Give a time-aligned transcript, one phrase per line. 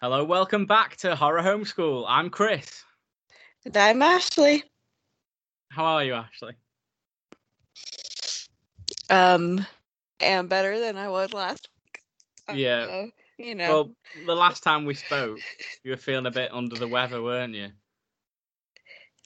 [0.00, 2.04] Hello, welcome back to Horror Homeschool.
[2.06, 2.84] I'm Chris.
[3.64, 4.62] And I'm Ashley.
[5.70, 6.52] How are you, Ashley?
[9.10, 9.66] Um,
[10.20, 12.56] am better than I was last week.
[12.56, 12.86] Yeah.
[12.88, 13.06] Uh,
[13.38, 13.68] you know.
[13.68, 13.92] Well,
[14.24, 15.40] the last time we spoke,
[15.82, 17.70] you were feeling a bit under the weather, weren't you?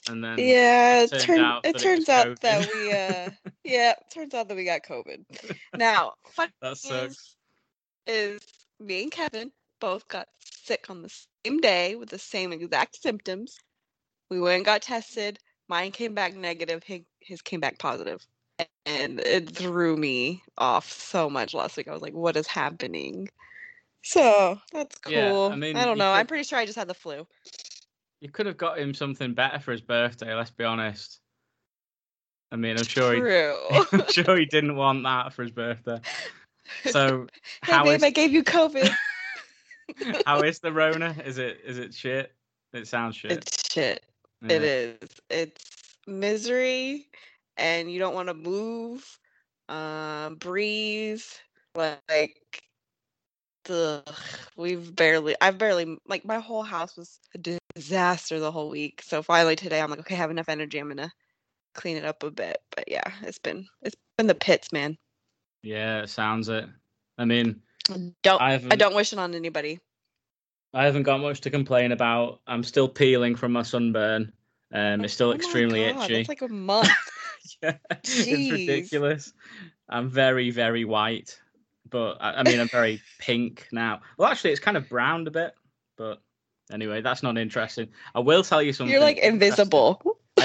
[0.09, 3.29] And then yeah, it, turned turn- out it it turns was out that we uh
[3.63, 5.23] yeah, it turns out that we got COVID.
[5.77, 7.35] Now, fun that sucks.
[8.07, 8.41] is
[8.79, 10.27] me and Kevin both got
[10.63, 11.09] sick on the
[11.45, 13.57] same day with the same exact symptoms.
[14.29, 15.39] We went and got tested.
[15.67, 16.83] Mine came back negative.
[16.83, 18.25] His, came back positive.
[18.85, 21.87] And it threw me off so much last week.
[21.87, 23.29] I was like, what is happening?
[24.03, 25.13] So that's cool.
[25.13, 26.11] Yeah, I I, don't know.
[26.11, 27.25] I'm pretty sure I just had the flu.
[28.19, 30.33] You could have got him something better for his birthday.
[30.33, 31.19] Let's be honest.
[32.51, 33.55] I mean, I'm sure he, True.
[33.91, 35.99] I'm sure he didn't want that for his birthday.
[36.85, 37.27] So,
[37.65, 38.89] hey, how babe, is I gave you COVID.
[40.25, 41.15] how is the Rona?
[41.25, 42.33] Is it is it shit?
[42.73, 43.31] It sounds shit.
[43.31, 44.05] it's shit.
[44.41, 44.53] Yeah.
[44.53, 45.09] It is.
[45.29, 47.07] It's misery,
[47.57, 49.19] and you don't want to move,
[49.69, 51.23] um, breathe.
[51.75, 52.63] Like,
[53.69, 54.03] ugh,
[54.57, 55.35] we've barely.
[55.41, 59.01] I've barely like my whole house was a disaster the whole week.
[59.03, 60.79] So finally today, I'm like, okay, I have enough energy.
[60.79, 61.11] I'm gonna
[61.73, 62.57] clean it up a bit.
[62.75, 64.97] But yeah, it's been it's been the pits, man.
[65.61, 66.67] Yeah, it sounds it.
[67.17, 69.79] I mean, Don't I I don't wish it on anybody.
[70.73, 72.39] I haven't got much to complain about.
[72.47, 74.33] I'm still peeling from my sunburn.
[74.71, 76.15] Um, it's still Oh extremely God, itchy.
[76.15, 76.89] That's like a month.
[77.61, 79.33] yeah, it's ridiculous.
[79.89, 81.39] I'm very, very white,
[81.89, 84.01] but I, I mean, I'm very pink now.
[84.17, 85.53] Well, actually, it's kind of browned a bit,
[85.95, 86.21] but
[86.71, 87.89] anyway, that's not interesting.
[88.15, 88.91] I will tell you something.
[88.91, 90.01] You're like invisible.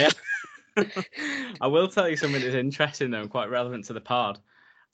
[1.60, 4.38] I will tell you something that's interesting though, and quite relevant to the pod.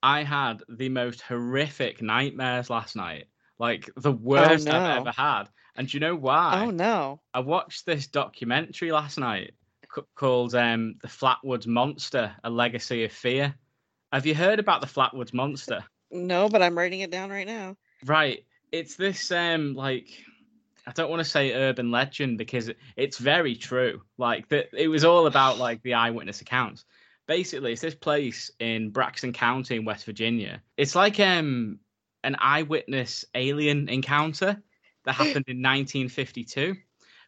[0.05, 3.25] I had the most horrific nightmares last night,
[3.59, 5.45] like the worst I've ever had.
[5.77, 6.67] And do you know why?
[6.67, 7.21] Oh no.
[7.33, 9.55] I watched this documentary last night
[9.95, 13.55] c- called um, "The Flatwoods Monster: A Legacy of Fear."
[14.13, 15.83] Have you heard about the Flatwoods Monster?
[16.11, 17.79] No, but I'm writing it down right now.
[18.05, 18.45] Right.
[18.73, 20.09] It's this um like
[20.87, 24.03] I don't want to say urban legend because it's very true.
[24.19, 26.85] Like that it was all about like the eyewitness accounts.
[27.27, 30.61] Basically, it's this place in Braxton County in West Virginia.
[30.77, 31.79] It's like um
[32.23, 34.63] an eyewitness alien encounter
[35.05, 36.75] that happened in 1952.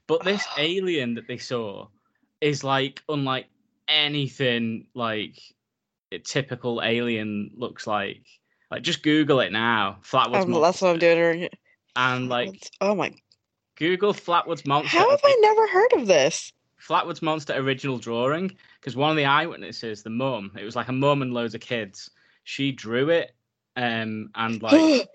[0.07, 1.89] But this alien that they saw
[2.41, 3.47] is like unlike
[3.89, 5.39] anything like
[6.13, 8.23] a typical alien looks like.
[8.71, 9.99] Like just Google it now.
[10.03, 10.61] Flatwoods Um, Monster.
[10.61, 11.49] that's what I'm doing.
[11.95, 13.13] And like oh my!
[13.77, 14.99] Google Flatwoods Monster.
[14.99, 16.53] How have I never heard of this?
[16.87, 20.93] Flatwoods Monster original drawing because one of the eyewitnesses, the mum, it was like a
[20.93, 22.09] mum and loads of kids.
[22.45, 23.35] She drew it,
[23.75, 25.09] um, and like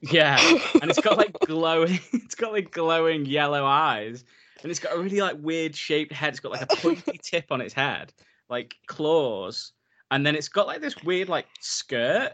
[0.00, 0.36] yeah,
[0.82, 4.24] and it's got like glowing, it's got like glowing yellow eyes,
[4.60, 6.30] and it's got a really like weird shaped head.
[6.30, 8.12] It's got like a pointy tip on its head,
[8.48, 9.70] like claws,
[10.10, 12.32] and then it's got like this weird like skirt,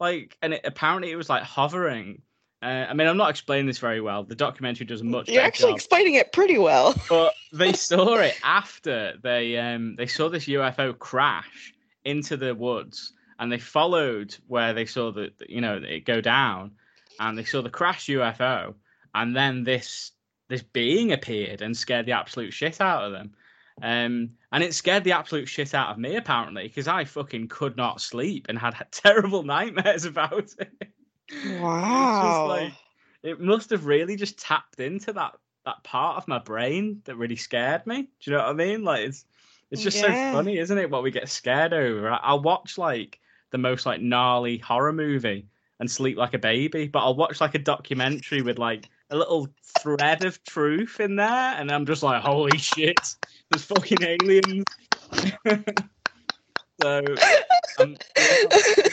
[0.00, 2.20] like, and it apparently it was like hovering.
[2.62, 4.22] Uh, I mean, I'm not explaining this very well.
[4.22, 6.94] The documentary does a much You're actually job explaining it pretty well.
[7.08, 11.72] but they saw it after they um they saw this UFO crash
[12.04, 16.20] into the woods and they followed where they saw the the- you know it go
[16.20, 16.72] down
[17.18, 18.74] and they saw the crash UFO
[19.14, 20.12] and then this
[20.48, 23.32] this being appeared and scared the absolute shit out of them
[23.82, 27.76] um and it scared the absolute shit out of me apparently because I fucking could
[27.76, 30.92] not sleep and had terrible nightmares about it
[31.60, 32.46] Wow.
[32.48, 32.72] like-
[33.22, 35.34] it must have really just tapped into that
[35.66, 38.02] that part of my brain that really scared me.
[38.02, 38.82] Do you know what I mean?
[38.82, 39.26] Like it's
[39.70, 40.32] it's just Yeah.
[40.32, 40.90] so funny, isn't it?
[40.90, 42.10] What we get scared over.
[42.10, 45.46] I- I'll watch like the most like gnarly horror movie
[45.78, 49.48] and sleep like a baby, but I'll watch like a documentary with like a little
[49.82, 52.98] thread of truth in there, and I'm just like, holy shit,
[53.50, 54.64] there's fucking aliens.
[56.80, 57.02] so
[57.78, 57.96] I'm um,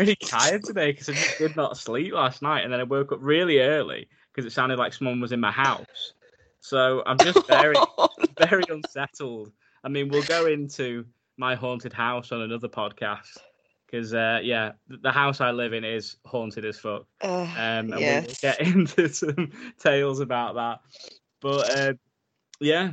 [0.00, 3.12] really tired today because I just did not sleep last night, and then I woke
[3.12, 6.14] up really early because it sounded like someone was in my house.
[6.60, 7.76] So I'm just very,
[8.38, 9.52] very unsettled.
[9.84, 11.04] I mean, we'll go into
[11.36, 13.38] my haunted house on another podcast
[13.86, 17.06] because, uh, yeah, the house I live in is haunted as fuck.
[17.22, 20.80] Uh, Um, and we'll get into some tales about that.
[21.40, 21.92] But uh,
[22.60, 22.92] yeah,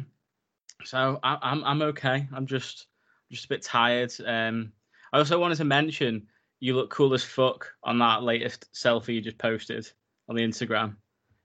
[0.83, 2.27] so I, I'm I'm okay.
[2.33, 2.87] I'm just
[3.31, 4.13] just a bit tired.
[4.25, 4.71] Um,
[5.13, 6.27] I also wanted to mention
[6.59, 9.89] you look cool as fuck on that latest selfie you just posted
[10.27, 10.95] on the Instagram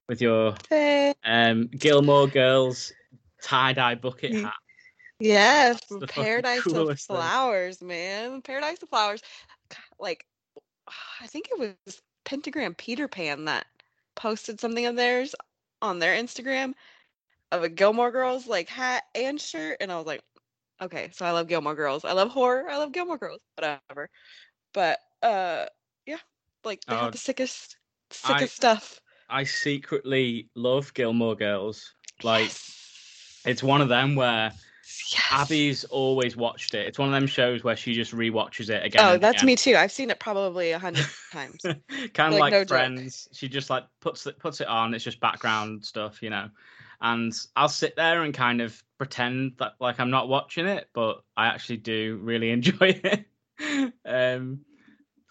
[0.08, 2.92] with your Eh, um, Gilmore Girls
[3.42, 4.42] tie dye bucket Mm.
[4.44, 4.54] hat.
[5.20, 7.16] The paradise of coolest thing.
[7.16, 8.42] flowers, man.
[8.42, 9.22] Paradise of flowers.
[9.98, 10.26] Like,
[11.20, 13.66] I think it was Pentagram Peter Pan that
[14.16, 15.34] posted something of theirs
[15.80, 16.74] on their Instagram
[17.52, 20.22] of a Gilmore Girls like hat and shirt, and I was like,
[20.80, 22.04] okay, so I love Gilmore Girls.
[22.04, 22.68] I love horror.
[22.68, 23.40] I love Gilmore Girls.
[23.56, 24.10] Whatever.
[24.72, 25.66] But uh,
[26.06, 26.18] yeah,
[26.64, 27.76] like they Oh, have the sickest,
[28.24, 29.00] I- sickest stuff.
[29.28, 31.94] I secretly love Gilmore Girls.
[32.22, 33.42] Like Yes.
[33.46, 34.52] it's one of them where
[35.10, 35.28] Yes.
[35.30, 36.86] Abby's always watched it.
[36.86, 39.02] It's one of them shows where she just rewatches it again.
[39.06, 39.46] Oh, that's again.
[39.46, 39.74] me too.
[39.76, 41.62] I've seen it probably a hundred times.
[41.62, 42.68] kind of Like, like, no joke.
[42.68, 46.48] friends she just like puts it puts it on it's just background stuff you know
[47.00, 51.22] and i'll sit there and kind of pretend that like i'm not watching it but
[51.36, 53.24] i actually do really enjoy it
[54.04, 54.60] um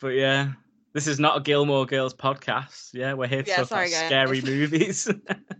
[0.02, 0.52] but yeah
[0.94, 4.06] this is not a gilmore girls podcast yeah we're here to Yeah, talk sorry, about
[4.08, 5.08] scary movies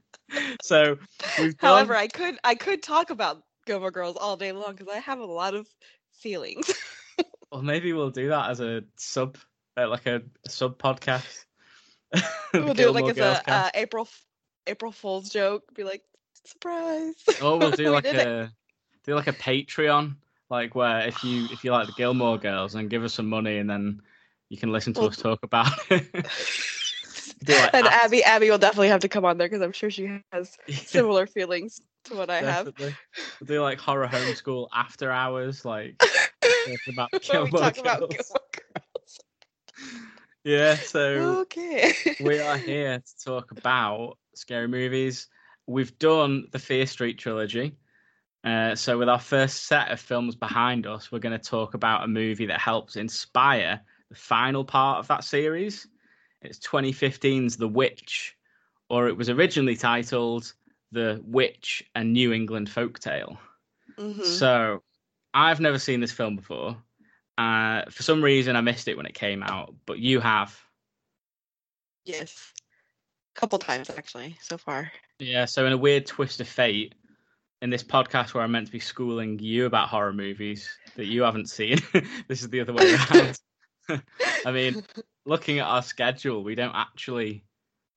[0.62, 0.96] so
[1.36, 5.00] done, However, I could I could talk about Gilmore Girls all day long because I
[5.00, 5.68] have a lot of
[6.14, 6.72] feelings.
[7.52, 9.38] well maybe we'll do that as a sub
[9.78, 11.46] uh, like a, sub podcast
[12.54, 14.08] we'll do it like as a uh, April
[14.68, 15.64] April Fool's joke.
[15.76, 16.04] Be like,
[16.46, 17.16] surprise.
[17.42, 18.28] Oh, we'll do We like did it.
[18.28, 18.52] a
[19.06, 20.16] do like a Patreon,
[20.52, 23.58] like where if you if you like the Gilmore Girls and give us some money
[23.58, 24.02] and then
[24.50, 26.04] you can listen to us talk about it.
[27.44, 29.72] do like and after- Abby Abby will definitely have to come on there because I'm
[29.72, 32.66] sure she has similar feelings to what I have.
[32.66, 32.96] Definitely.
[33.40, 36.04] We'll do like horror homeschool after hours, like
[36.88, 39.20] about Gilmore talk about Girls.
[40.44, 41.94] Yeah, so Okay.
[42.20, 45.28] we are here to talk about scary movies.
[45.68, 47.76] We've done the Fear Street trilogy.
[48.44, 52.04] Uh, so, with our first set of films behind us, we're going to talk about
[52.04, 53.80] a movie that helps inspire
[54.10, 55.88] the final part of that series.
[56.42, 58.36] It's 2015's The Witch,
[58.90, 60.54] or it was originally titled
[60.92, 63.38] The Witch and New England Folktale.
[63.98, 64.26] Mhm.
[64.26, 64.82] So,
[65.34, 66.82] I've never seen this film before.
[67.38, 70.60] Uh, for some reason, I missed it when it came out, but you have.
[72.06, 72.54] Yes.
[73.36, 74.92] A couple times actually so far.
[75.20, 76.96] Yeah, so in a weird twist of fate,
[77.62, 81.22] in this podcast where I'm meant to be schooling you about horror movies that you
[81.24, 81.78] haven't seen,
[82.28, 83.40] this is the other way around.
[84.46, 84.84] I mean,
[85.26, 87.44] looking at our schedule, we don't actually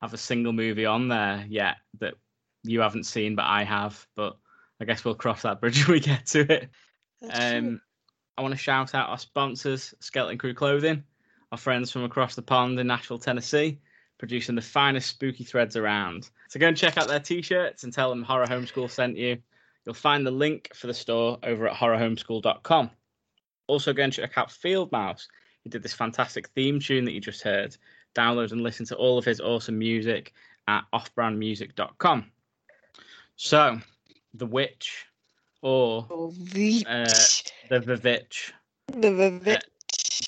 [0.02, 2.14] have a single movie on there yet that
[2.62, 4.06] you haven't seen, but I have.
[4.16, 4.37] But
[4.81, 6.69] I guess we'll cross that bridge when we get to it.
[7.32, 7.81] Um,
[8.37, 11.05] I want to shout out our sponsors, Skeleton Crew Clothing,
[11.52, 13.78] our friends from across the pond in Nashville, Tennessee,
[14.19, 16.28] producing the finest spooky threads around.
[16.49, 19.38] So go and check out their t-shirts and tell them Horror Homeschool sent you.
[19.84, 22.90] You'll find the link for the store over at horrorhomeschool.com.
[23.66, 25.28] Also go and check out Field Mouse.
[25.62, 27.76] He did this fantastic theme tune that you just heard.
[28.14, 30.32] Download and listen to all of his awesome music
[30.68, 32.30] at offbrandmusic.com.
[33.37, 33.80] So,
[34.35, 35.06] The Witch
[35.62, 37.04] or Oh, the uh,
[37.68, 38.52] The Vivitch.
[38.92, 39.62] the vivid.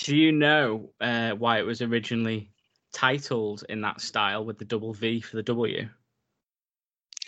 [0.05, 2.51] Do you know uh, why it was originally
[2.93, 5.89] titled in that style with the double V for the W?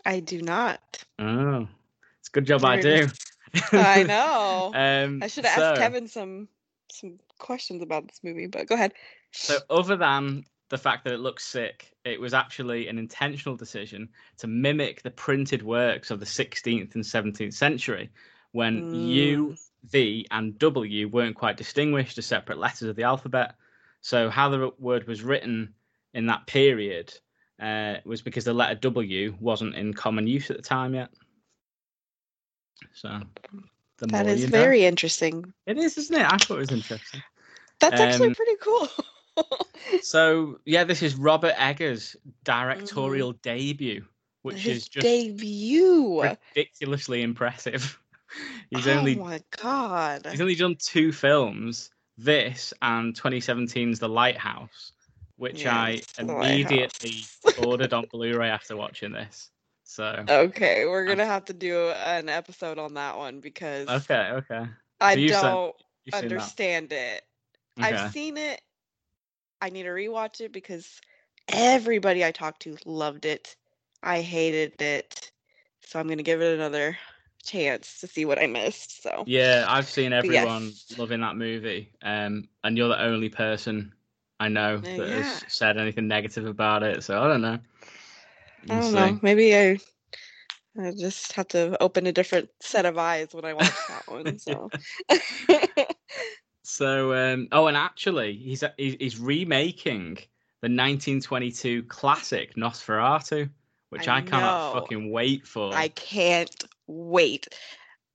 [0.06, 1.04] I do not.
[1.18, 1.68] Oh,
[2.28, 3.08] it's a good job I do.
[3.72, 4.72] I know.
[4.74, 6.48] um, I should have asked Kevin some
[6.92, 8.92] some questions about this movie, but go ahead.
[9.32, 14.08] So, other than the fact that it looks sick, it was actually an intentional decision
[14.38, 18.10] to mimic the printed works of the 16th and 17th century
[18.52, 19.58] when U, Mm.
[19.84, 23.54] V, and W weren't quite distinguished as separate letters of the alphabet.
[24.00, 25.74] So, how the word was written
[26.12, 27.14] in that period
[27.60, 31.10] uh, was because the letter W wasn't in common use at the time yet.
[32.92, 33.20] So,
[33.98, 34.50] the That is you know.
[34.58, 35.52] very interesting.
[35.66, 36.24] It is, isn't it?
[36.24, 37.22] I thought it was interesting.
[37.80, 38.88] That's actually Um, pretty cool.
[40.02, 44.04] So yeah, this is Robert Eggers' directorial debut,
[44.42, 44.62] which.
[44.62, 46.20] His is just debut.
[46.56, 47.98] ridiculously impressive.
[48.70, 50.26] he's oh only my god.
[50.30, 54.92] he's only done two films, this and 2017's The Lighthouse,
[55.36, 57.24] which I Yes, The immediately
[57.64, 59.50] ordered on Blu-ray after watching this.
[59.88, 64.66] So Okay, we're gonna have to do an episode on that one because okay, okay,
[65.00, 65.74] I So you've don't
[66.14, 66.36] seen that.
[66.38, 67.22] understand it.
[67.78, 67.82] Okay.
[67.82, 68.60] I've seen it.
[69.62, 71.00] I need to rewatch it because
[71.48, 73.56] everybody I talked to loved it.
[74.02, 75.32] I hated it.
[75.80, 76.98] So I'm gonna give it another
[77.42, 79.02] chance to see what I missed.
[79.02, 80.92] So Yeah, I've seen everyone yes.
[80.96, 83.92] loving that movie, um, and you're the only person
[84.40, 85.28] I know Uh, that yeah.
[85.28, 87.02] has said anything negative about it.
[87.04, 87.58] So I don't know.
[88.70, 89.18] I don't know.
[89.22, 89.78] Maybe I
[90.80, 94.38] I just have to open a different set of eyes when I watch that one.
[94.38, 94.70] So
[96.62, 100.16] So, um, oh, and actually, he's he's he's remaking
[100.60, 103.48] the 1922 classic Nosferatu,
[103.88, 104.72] which I, I cannot know.
[104.74, 105.74] fucking wait for.
[105.74, 107.48] I can't wait.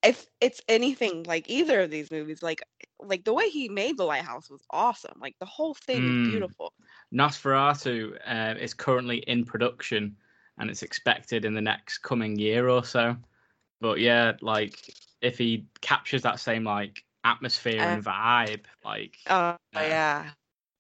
[0.04, 2.62] If it's anything like either of these movies, like
[3.00, 5.18] like the way he made the lighthouse was awesome.
[5.20, 6.24] Like the whole thing Mm.
[6.26, 6.74] is beautiful.
[7.12, 10.16] Nosferatu uh, is currently in production,
[10.58, 13.16] and it's expected in the next coming year or so.
[13.82, 19.56] But yeah, like if he captures that same like atmosphere Uh, and vibe, like Oh
[19.74, 19.82] Yeah.
[19.82, 20.30] yeah,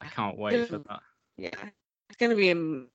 [0.02, 1.02] I can't wait for that.
[1.38, 1.70] yeah.
[2.10, 2.52] It's gonna be.
[2.52, 2.86] A...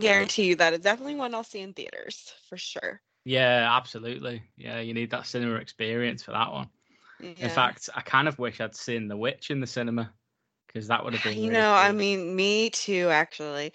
[0.00, 3.02] Guarantee you that it's definitely one I'll see in theaters for sure.
[3.24, 4.42] Yeah, absolutely.
[4.56, 6.70] Yeah, you need that cinema experience for that one.
[7.20, 7.28] Yeah.
[7.38, 10.10] In fact, I kind of wish I'd seen The Witch in the cinema
[10.66, 11.34] because that would have been.
[11.34, 13.08] you really know, I mean, me too.
[13.10, 13.72] Actually,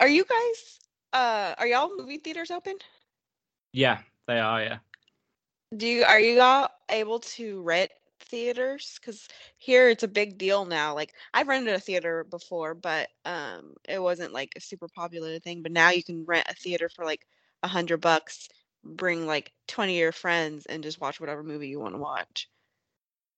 [0.00, 0.80] are you guys?
[1.12, 2.76] Uh, are y'all movie theaters open?
[3.72, 4.62] yeah, they are.
[4.62, 4.78] Yeah,
[5.76, 8.98] Do you are you all able to rent theaters?
[9.00, 10.94] Because here it's a big deal now.
[10.94, 15.62] Like I've rented a theater before, but um, it wasn't like a super popular thing.
[15.62, 17.26] But now you can rent a theater for like
[17.62, 18.48] a hundred bucks.
[18.84, 22.48] Bring like twenty of your friends and just watch whatever movie you want to watch.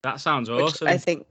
[0.03, 0.89] that sounds Which awesome.
[0.89, 1.27] I think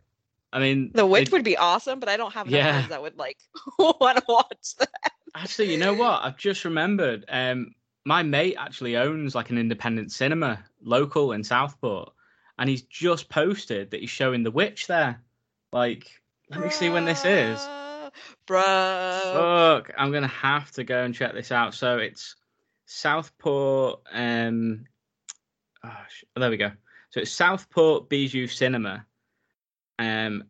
[0.54, 2.72] I mean, the witch it- would be awesome, but I don't have enough Yeah.
[2.72, 3.38] friends that would like
[3.80, 5.12] want to watch that.
[5.36, 6.24] Actually, you know what?
[6.24, 7.26] I've just remembered.
[7.28, 7.76] Um,
[8.06, 12.14] my mate actually owns like an independent cinema local in Southport,
[12.58, 15.22] and he's just posted that he's showing The Witch there.
[15.74, 16.08] Like,
[16.50, 17.60] let me see when this is.
[18.48, 18.62] Bro.
[18.62, 21.74] Fuck, I'm gonna have to go and check this out.
[21.74, 22.38] So it's
[22.86, 24.00] Southport.
[24.14, 24.86] Um,
[25.84, 25.98] oh,
[26.38, 26.72] there we go.
[27.10, 29.06] So it's Southport Bijou Cinema.
[30.00, 30.46] Um,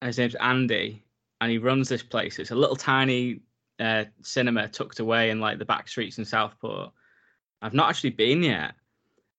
[0.00, 1.04] his name's Andy,
[1.40, 2.40] and he runs this place.
[2.40, 3.42] It's a little tiny
[3.80, 6.92] uh, cinema tucked away in like the back streets in Southport.
[7.62, 8.74] I've not actually been yet,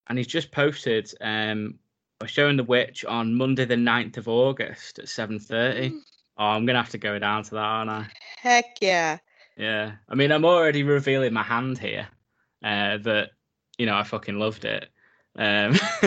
[0.08, 1.12] and he's just posted.
[1.22, 1.80] Um,
[2.22, 5.94] we're showing The Witch on Monday, the 9th of August at 7:30.
[6.40, 8.08] Oh, I'm gonna have to go down to that, aren't I?
[8.38, 9.18] Heck yeah.
[9.56, 12.08] Yeah, I mean, I'm already revealing my hand here.
[12.64, 13.32] Uh, that
[13.78, 14.90] you know, I fucking loved it.
[15.38, 15.74] Um,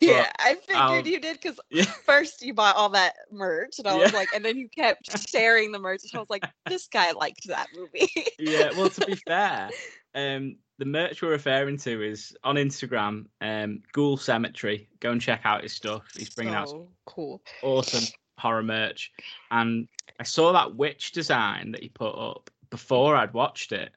[0.00, 3.96] yeah, I figured you did because yeah, first you bought all that merch, and I
[3.96, 7.10] was like, and then you kept sharing the merch, and I was like, this guy
[7.10, 8.08] liked that movie.
[8.38, 8.70] yeah.
[8.76, 9.70] Well, to be fair,
[10.14, 13.26] um, the merch we're referring to is on Instagram.
[13.40, 14.88] Um, Ghoul Cemetery.
[15.00, 16.04] Go and check out his stuff.
[16.16, 16.72] He's bringing out
[17.04, 17.42] cool.
[17.62, 18.04] awesome
[18.38, 19.10] horror merch,
[19.50, 19.88] and
[20.20, 23.90] I saw that witch design that he put up before I'd watched it,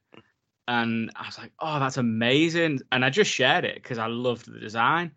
[0.69, 4.45] and I was like, "Oh, that's amazing!" And I just shared it because I loved
[4.45, 5.11] the design.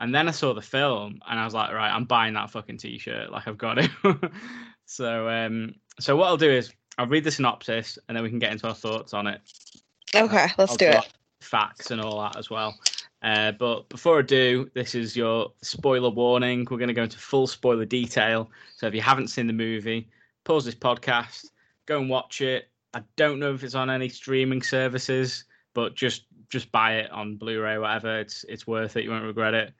[0.00, 2.78] And then I saw the film, and I was like, "Right, I'm buying that fucking
[2.78, 3.30] t-shirt.
[3.30, 3.90] Like, I've got it."
[4.84, 8.40] so, um, so what I'll do is I'll read the synopsis, and then we can
[8.40, 9.40] get into our thoughts on it.
[10.14, 11.08] Okay, let's I'll do it.
[11.40, 12.76] Facts and all that as well.
[13.22, 16.66] Uh, but before I do, this is your spoiler warning.
[16.68, 18.50] We're going to go into full spoiler detail.
[18.76, 20.08] So if you haven't seen the movie,
[20.44, 21.46] pause this podcast,
[21.86, 22.70] go and watch it.
[22.96, 27.36] I don't know if it's on any streaming services, but just just buy it on
[27.36, 28.18] Blu-ray or whatever.
[28.18, 29.04] It's it's worth it.
[29.04, 29.74] You won't regret it.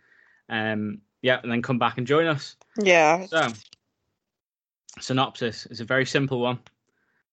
[0.50, 2.56] Um, yeah, and then come back and join us.
[2.78, 3.24] Yeah.
[3.24, 3.48] So,
[5.00, 6.58] synopsis is a very simple one.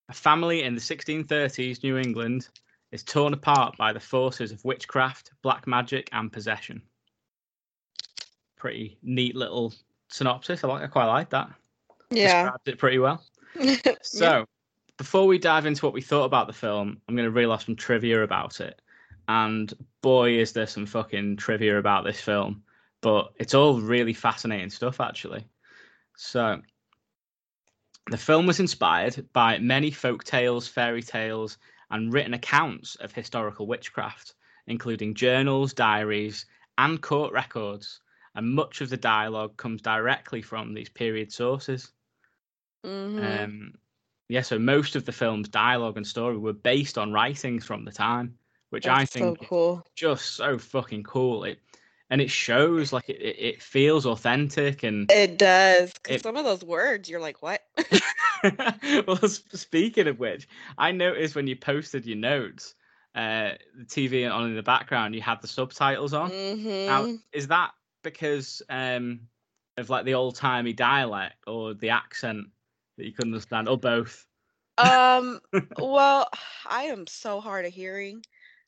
[0.08, 2.48] A family in the 1630s New England
[2.90, 6.80] is torn apart by the forces of witchcraft, black magic, and possession.
[8.56, 9.74] Pretty neat little
[10.08, 10.64] synopsis.
[10.64, 10.82] I like.
[10.82, 11.50] I quite like that.
[12.08, 12.44] Yeah.
[12.44, 13.22] Described it pretty well.
[14.02, 14.46] So,
[14.96, 17.64] before we dive into what we thought about the film, I'm going to reel off
[17.64, 18.80] some trivia about it.
[19.26, 19.72] And
[20.02, 22.62] boy, is there some fucking trivia about this film.
[23.00, 25.46] But it's all really fascinating stuff, actually.
[26.16, 26.60] So,
[28.10, 31.58] the film was inspired by many folk tales, fairy tales,
[31.90, 34.34] and written accounts of historical witchcraft,
[34.66, 36.46] including journals, diaries,
[36.78, 38.00] and court records.
[38.34, 41.92] And much of the dialogue comes directly from these period sources.
[42.84, 43.44] Mhm.
[43.44, 43.74] Um,
[44.28, 47.92] yeah, so most of the film's dialogue and story were based on writings from the
[47.92, 48.36] time,
[48.70, 49.86] which I think so is cool.
[49.94, 51.44] just so fucking cool.
[51.44, 51.58] It
[52.10, 55.92] and it shows like it, it, feels authentic and It does.
[56.08, 57.62] It- some of those words, you're like, what?
[59.06, 62.74] well, speaking of which, I noticed when you posted your notes,
[63.14, 66.30] uh, the TV on in the background, you had the subtitles on.
[66.86, 69.20] Now, hmm is that because um,
[69.76, 72.48] of like the old timey dialect or the accent
[72.96, 74.26] that you couldn't understand, or both?
[74.78, 75.40] Um.
[75.78, 76.28] well,
[76.66, 78.22] I am so hard of hearing.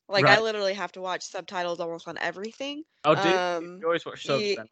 [0.09, 2.83] Like I literally have to watch subtitles almost on everything.
[3.03, 3.35] Oh, do you?
[3.35, 4.67] Um, you always watch subs then?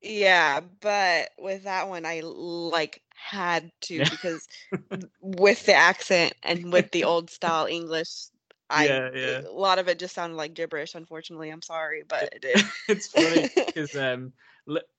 [0.00, 4.46] Yeah, but with that one, I like had to because
[5.20, 8.26] with the accent and with the old style English,
[8.70, 9.40] I Yeah, yeah.
[9.40, 10.94] a lot of it just sounded like gibberish.
[10.94, 12.64] Unfortunately, I'm sorry, but it did.
[12.88, 14.32] it's funny because um,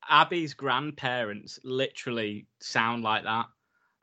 [0.09, 3.45] Abby's grandparents literally sound like that.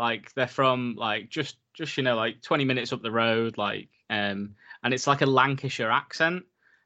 [0.04, 3.88] Like they're from like just just you know like 20 minutes up the road, like
[4.10, 6.44] um, and it's like a Lancashire accent,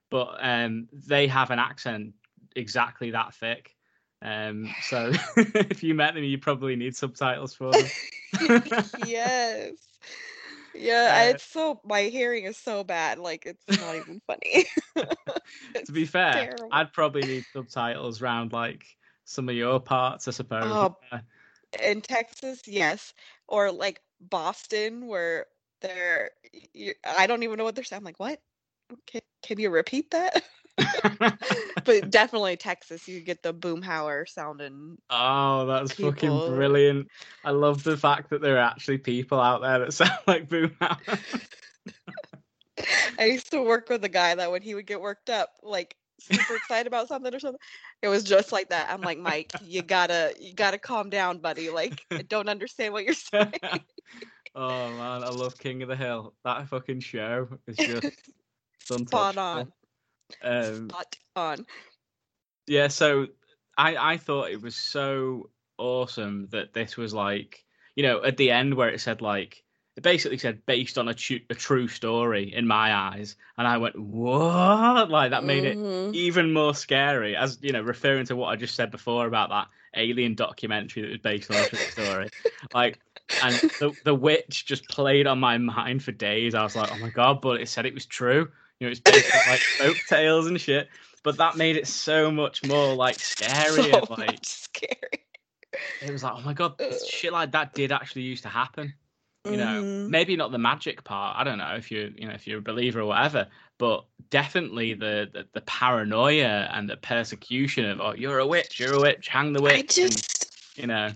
[0.09, 2.15] but um, they have an accent
[2.55, 3.75] exactly that thick.
[4.23, 7.87] Um, so if you met them, you probably need subtitles for them.
[9.05, 9.73] yes.
[10.75, 14.67] Yeah, Uh, it's so my hearing is so bad, like it's not even funny.
[15.87, 16.69] to be fair, terrible.
[16.71, 18.85] I'd probably need subtitles around like
[19.25, 20.63] some of your parts, I suppose.
[20.65, 20.97] Oh.
[21.83, 23.13] In Texas, yes,
[23.47, 25.47] or like Boston, where
[25.81, 26.31] they're
[26.73, 28.01] you, I don't even know what they're saying.
[28.01, 28.41] I'm like, what?
[29.07, 30.43] Can, can you repeat that?
[31.85, 34.97] but definitely Texas, you get the boomhauer sounding.
[35.11, 37.09] oh, that's fucking brilliant.
[37.45, 41.19] I love the fact that there are actually people out there that sound like Boomhauer.
[43.19, 45.97] I used to work with a guy that when he would get worked up, like
[46.19, 47.61] super excited about something or something,
[48.03, 48.89] it was just like that.
[48.91, 51.71] I'm like, Mike, you gotta, you gotta calm down, buddy.
[51.71, 53.53] Like, I don't understand what you're saying.
[54.55, 56.35] oh man, I love King of the Hill.
[56.45, 58.31] That fucking show is just
[58.81, 59.73] Spot on.
[60.43, 61.67] Um, Spot on.
[62.67, 63.27] yeah, so
[63.77, 67.65] I I thought it was so awesome that this was like,
[67.97, 69.63] you know, at the end where it said like
[69.99, 73.79] it basically said based on a, tru- a true story in my eyes, and I
[73.79, 75.11] went what?
[75.11, 76.15] Like that made it Mhm.
[76.15, 77.35] even more scary.
[77.35, 81.09] As you know, referring to what I just said before about that alien documentary that
[81.11, 82.31] was based on a true story,
[82.73, 83.01] like.
[83.41, 86.55] And the the witch just played on my mind for days.
[86.57, 88.49] I was like, "Oh my god!" But it said it was true.
[88.81, 90.89] You know, it's based on like folk tales and shit.
[91.23, 93.91] But that made it so much more like scary.
[93.91, 95.25] So like scary.
[96.01, 96.75] it was like, "Oh my god!"
[97.07, 98.95] Shit like that did actually used to happen
[99.51, 100.09] you know Mhm.
[100.09, 102.63] maybe not the magic part i don't know if you you know if you're a
[102.63, 103.47] believer or whatever
[103.79, 108.95] but definitely the the, the paranoia and the persecution of oh you're a witch you're
[108.95, 111.13] a witch hang the witch I and, just, you know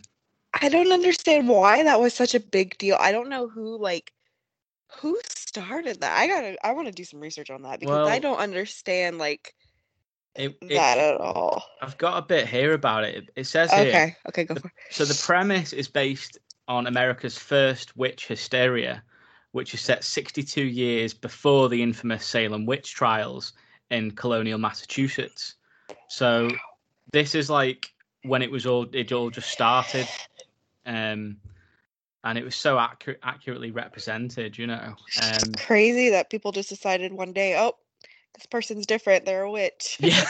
[0.55, 2.97] I don't understand why that was such a big deal.
[3.01, 4.13] I don't know who like
[5.01, 6.19] who started that.
[6.19, 9.55] I gotta, I want to do some research on that because I don't understand like
[10.35, 11.65] it, it- that at all.
[11.81, 14.67] i've got a bit here about it it, says here Okay, okay, go the- for
[14.69, 14.73] it.
[14.95, 19.03] so the premise is based on america's first witch hysteria
[19.53, 23.53] which is set 62 years before the infamous salem witch trials
[23.91, 25.55] in colonial massachusetts
[26.09, 26.49] so
[27.13, 27.93] this is like
[28.25, 30.07] when it was all it all just started
[30.87, 31.37] um
[32.25, 37.13] and it was so accurate accurately represented you know um Crazy that people just decided
[37.13, 37.77] one day, oh,
[38.35, 39.25] this person's different.
[39.25, 39.99] They're a witch.
[40.01, 40.25] yeah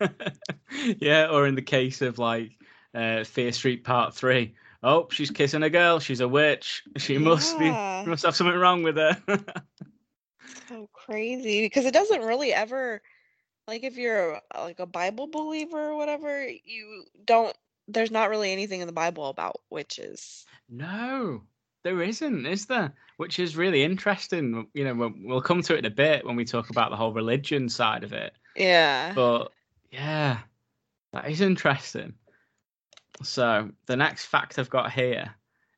[0.98, 2.52] yeah or in the case of like
[2.94, 5.98] uh fear street part three oh she's kissing a girl.
[5.98, 6.82] She's a witch.
[6.96, 9.16] She must be must have something wrong with her.
[10.68, 11.62] So crazy.
[11.62, 13.02] Because it doesn't really ever
[13.68, 17.56] like if you're a- like a Bible believer or whatever, you don't
[17.88, 20.44] there's not really anything in the Bible about witches.
[20.68, 21.42] no
[21.82, 22.92] there isn't is there?
[23.16, 24.66] Which is really interesting.
[24.74, 26.96] You know we'll, we'll come to it in a bit when we talk about the
[26.96, 28.32] whole religion side of it.
[28.56, 29.12] Yeah.
[29.14, 29.52] But
[29.90, 30.38] yeah,
[31.12, 32.14] that is interesting.
[33.22, 35.34] So the next fact I've got here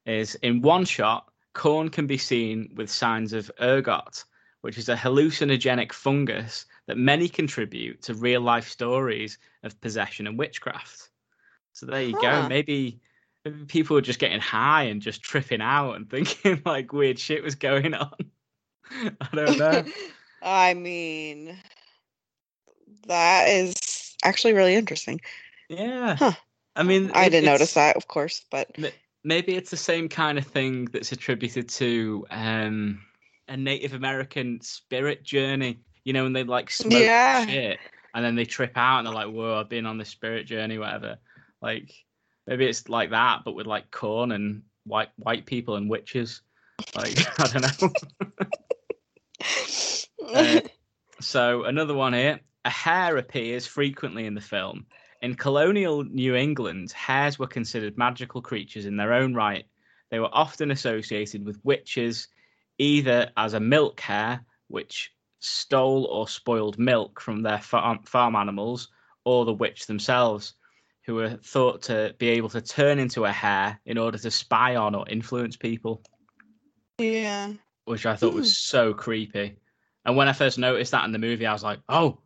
[0.07, 4.25] is in one shot, corn can be seen with signs of ergot,
[4.61, 10.39] which is a hallucinogenic fungus that many contribute to real life stories of possession and
[10.39, 11.11] witchcraft.
[11.73, 12.47] So there you go.
[12.49, 13.01] Maybe,
[13.45, 17.43] maybe people were just getting high and just tripping out and thinking like weird shit
[17.43, 18.15] was going on.
[18.91, 19.85] I don't know.
[20.43, 21.57] I mean,
[23.07, 25.21] that is actually really interesting.
[25.69, 26.17] Yeah.
[26.17, 26.33] Huh.
[26.75, 28.71] I mean, I didn't notice that, of course, but
[29.25, 33.03] maybe it's the same kind of thing that's attributed to um,
[33.49, 35.81] a Native American spirit journey.
[36.05, 37.45] You know, when they like smoke Yeah.
[37.47, 37.79] shit
[38.15, 40.79] and then they trip out and they're like, "Whoa, I've been on this spirit journey,
[40.79, 41.19] whatever."
[41.61, 41.93] Like
[42.47, 46.41] maybe it's like that, but with like corn and white white people and witches.
[46.95, 47.95] Like I don't know.
[50.35, 50.61] Uh,
[51.21, 52.41] So another one here.
[52.65, 54.87] A hare appears frequently in the film.
[55.23, 59.65] In colonial New England, hares were considered magical creatures in their own right.
[60.11, 62.29] They were often associated with witches,
[62.79, 68.89] either as a milk hare, which stole or spoiled milk from their farm, farm animals,
[69.25, 70.55] or the witch themselves,
[71.07, 74.75] who were thought to be able to turn into a hare in order to spy
[74.75, 76.03] on or influence people
[76.99, 77.53] yeah.
[77.85, 78.79] which I thought was hmm.
[78.79, 79.57] so creepy.
[80.05, 82.19] And when I first noticed that in the movie, I was like, "Oh,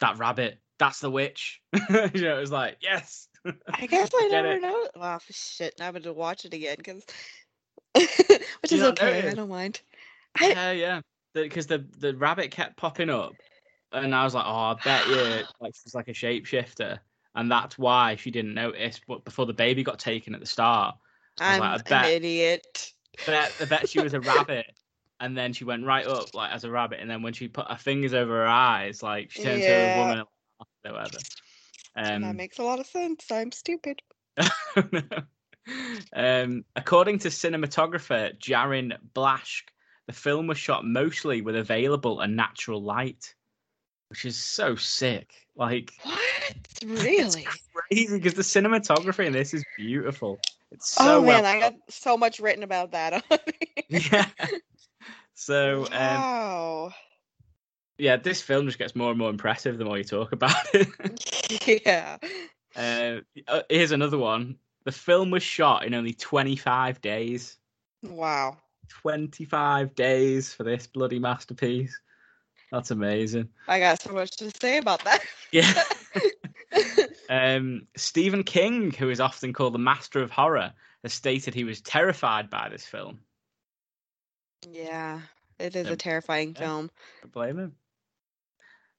[0.00, 3.28] that rabbit, that's the witch." you know, it was like, "Yes."
[3.72, 4.62] I guess I never it.
[4.62, 4.88] know.
[4.96, 5.74] Wow, shit!
[5.78, 7.04] Now I'm gonna watch it again because,
[7.94, 9.28] which You is okay.
[9.28, 9.80] I don't mind.
[10.40, 11.00] I, Yeah, yeah.
[11.34, 13.32] Because the, the rabbit kept popping up,
[13.92, 16.98] and I was like, "Oh, I bet you like she's like a shapeshifter,"
[17.34, 19.00] and that's why she didn't notice.
[19.06, 20.96] But before the baby got taken at the start,
[21.40, 22.92] I was I'm like, I an bet- idiot.
[23.26, 24.66] bet I bet she was a rabbit.
[25.20, 27.70] And then she went right up like as a rabbit, and then when she put
[27.70, 30.24] her fingers over her eyes, like she turned to a woman
[31.96, 33.30] Um, that makes a lot of sense.
[33.30, 34.02] I'm stupid.
[36.12, 39.68] um, according to cinematographer Jarin Blaschke,
[40.06, 43.34] the film was shot mostly with available and natural light,
[44.08, 45.32] which is so sick.
[45.56, 46.20] Like, what?
[46.84, 47.46] Really?
[47.72, 50.38] crazy because the cinematography in this is beautiful.
[50.70, 53.24] It's so oh man, well I got so much written about that.
[53.88, 54.26] yeah.
[55.34, 56.92] So um, wow.
[57.98, 61.82] Yeah, this film just gets more and more impressive the more you talk about it.
[61.86, 62.16] yeah.
[62.76, 64.56] uh, uh, here's another one.
[64.84, 67.56] The film was shot in only 25 days.
[68.02, 68.58] Wow.
[68.88, 71.98] 25 days for this bloody masterpiece.
[72.70, 73.48] That's amazing.
[73.68, 75.22] I got so much to say about that.
[75.52, 75.82] Yeah.
[77.30, 81.80] um, Stephen King, who is often called the master of horror, has stated he was
[81.80, 83.20] terrified by this film.
[84.70, 85.20] yeah,
[85.58, 86.60] it is Um, a terrifying yeah.
[86.60, 86.90] film.
[87.22, 87.76] Don't blame him.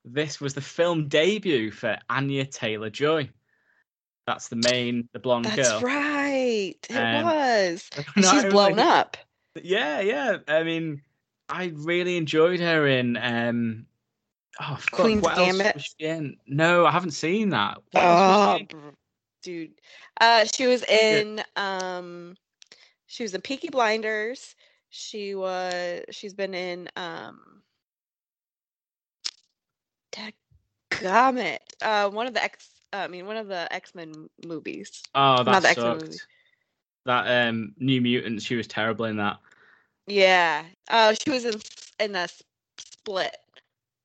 [0.08, 3.30] This was the film debut for Anya Taylor Joy.
[4.28, 5.82] That's the main, the blonde That's girl.
[5.82, 6.76] right.
[6.90, 7.90] It Um, was.
[8.16, 9.18] She's blown up.
[9.62, 10.38] Yeah, yeah.
[10.48, 11.02] I mean,
[11.50, 13.86] I really enjoyed her in um
[14.62, 15.76] oh fuck, Queen's what else Gambit?
[15.76, 16.38] was she in?
[16.48, 17.78] No, I haven't seen that.
[17.92, 18.60] What Oh,
[19.44, 19.72] dude.
[20.22, 22.36] Uh, she was in um,
[23.08, 24.56] she was in Peaky Blinders.
[24.90, 26.02] She was.
[26.12, 27.55] She's been in um.
[30.16, 31.60] Dadgummit.
[31.82, 32.70] Uh, one of the X.
[32.94, 35.04] Uh, I mean, one of the X Men movies.
[35.14, 36.18] Oh, that Not the X-Men movie.
[37.06, 39.38] That um New Mutants, she was terrible in that.
[40.08, 40.64] Yeah.
[40.90, 41.60] Uh, she was in
[42.00, 42.42] in S-
[42.80, 43.36] Split.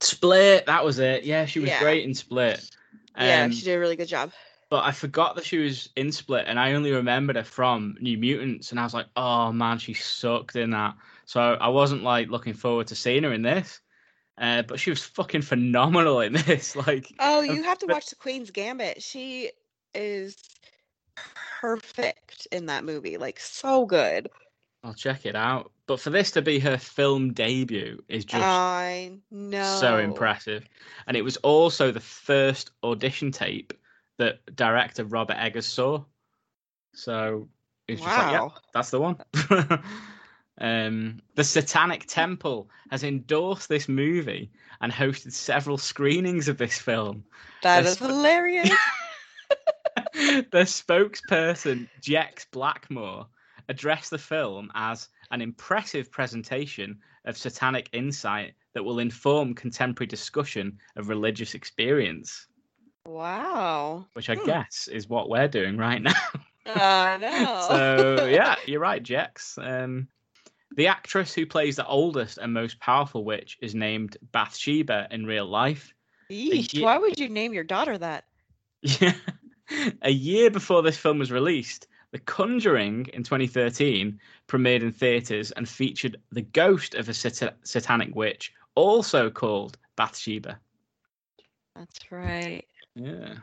[0.00, 1.24] Split, that was it.
[1.24, 1.78] Yeah, she was Yeah.
[1.78, 2.68] great in Split.
[3.18, 4.32] yeah, Um, she did a really good job.
[4.70, 8.16] but I forgot that she was in Split, and I only remembered her from New
[8.16, 10.94] Mutants, and I was like, oh man, she sucked in that.
[11.26, 13.80] So I wasn't like looking forward to seeing her in this.
[14.40, 16.74] Uh, but she was fucking phenomenal in this.
[16.74, 19.02] Like, Oh, you have to watch The Queen's Gambit.
[19.02, 19.50] She
[19.94, 20.36] is
[21.60, 23.18] perfect in that movie.
[23.18, 24.30] Like so good.
[24.82, 25.72] I'll check it out.
[25.86, 29.78] But for this to be her film debut is just I know.
[29.78, 30.64] so impressive.
[31.06, 33.74] And it was also the first audition tape
[34.16, 36.02] that director Robert Eggers saw.
[36.94, 37.48] So
[37.88, 39.18] it's just like, yeah, that's the one.
[40.60, 47.24] um, the Satanic Temple has endorsed this movie and hosted several screenings of this film.
[47.62, 48.70] That is hilarious.
[50.14, 53.26] the spokesperson, Jex Blackmore,
[53.68, 60.78] addressed the film as an impressive presentation of satanic insight that will inform contemporary discussion
[60.96, 62.46] of religious experience,
[63.06, 64.06] wow.
[64.14, 64.46] which I Hmm.
[64.46, 66.14] guess is what we're doing right now.
[66.66, 67.66] I know.
[67.68, 69.58] so, yeah, you're right, Jex.
[69.60, 70.08] Um,
[70.76, 75.46] the actress who plays the oldest and most powerful witch is named Bathsheba in real
[75.46, 75.94] life.
[76.30, 78.24] Yeesh, ye- why would you name your daughter that?
[78.82, 79.14] Yeah.
[80.02, 85.68] A year before this film was released, The Conjuring in 2013 premiered in theatres and
[85.68, 90.58] featured the ghost of a sat- satanic witch, also called Bathsheba.
[91.76, 92.64] That's right.
[92.96, 93.34] Yeah.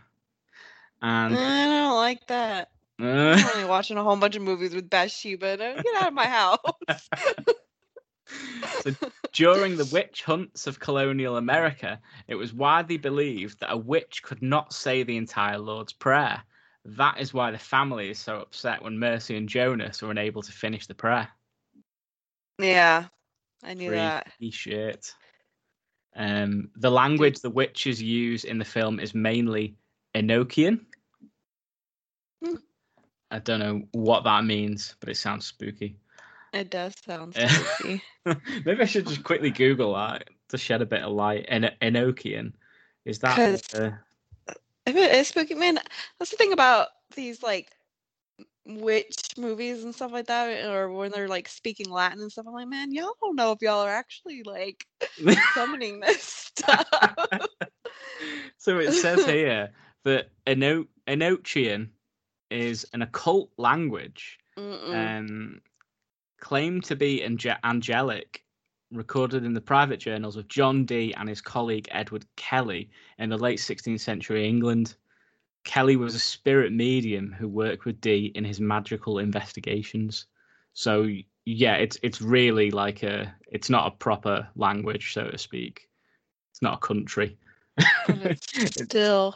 [1.01, 2.71] And I don't like that.
[2.99, 5.53] I'm only watching a whole bunch of movies with Bathsheba.
[5.53, 7.09] uh, Get out of my house.
[8.81, 8.91] so
[9.33, 14.41] during the witch hunts of colonial America, it was widely believed that a witch could
[14.41, 16.41] not say the entire Lord's Prayer.
[16.85, 20.51] That is why the family is so upset when Mercy and Jonas are unable to
[20.51, 21.27] finish the prayer.
[22.59, 23.05] yeah,
[23.63, 24.31] I knew that.
[24.37, 25.13] Freaky shit.
[26.15, 29.75] Um, the language the witches use in the film is mainly
[30.15, 30.85] Enochian.
[33.31, 35.97] I don't know what that means, but it sounds spooky.
[36.53, 38.01] It does sound spooky.
[38.65, 41.45] Maybe I should just quickly Google that to shed a bit of light.
[41.49, 42.53] En- Enochian.
[43.05, 43.37] Is that?
[43.75, 43.91] uh,
[44.85, 45.79] If it is spooky, man,
[46.19, 47.69] that's the thing about these like
[48.65, 52.45] witch movies and stuff like that, or when they're like speaking Latin and stuff.
[52.47, 54.85] I'm like, man, y'all don't know if y'all are actually like
[55.53, 56.87] summoning this stuff.
[58.57, 59.71] so it says here
[60.03, 61.89] that Eno- Enochian
[62.49, 65.61] is an occult language um,
[66.39, 68.43] claimed to be ange- angelic,
[68.91, 73.37] recorded in the private journals of John Dee and his colleague Edward Kelly in the
[73.37, 74.95] late 16th century England.
[75.63, 80.27] Kelly was a spirit medium who worked with Dee in his magical investigations.
[80.73, 81.09] So
[81.45, 85.89] yeah, it's it's really like a it's not a proper language, so to speak.
[86.51, 87.37] It's not a country.
[88.07, 89.35] It's it's, Still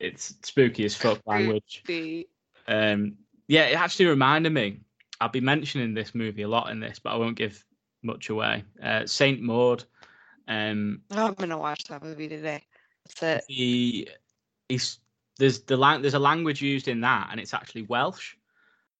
[0.00, 1.82] it's spooky as fuck language.
[1.84, 2.28] creepy.
[2.66, 3.16] Um,
[3.48, 4.80] yeah, it actually reminded me.
[5.20, 7.64] I'll be mentioning this movie a lot in this, but I won't give
[8.02, 8.64] much away.
[8.82, 9.84] Uh, Saint Maud.
[10.48, 12.62] Um, Oh, I'm gonna watch that movie today.
[13.06, 13.44] That's it.
[13.48, 14.08] he,
[14.68, 14.98] he's
[15.38, 18.34] there's the lang- there's a language used in that, and it's actually Welsh.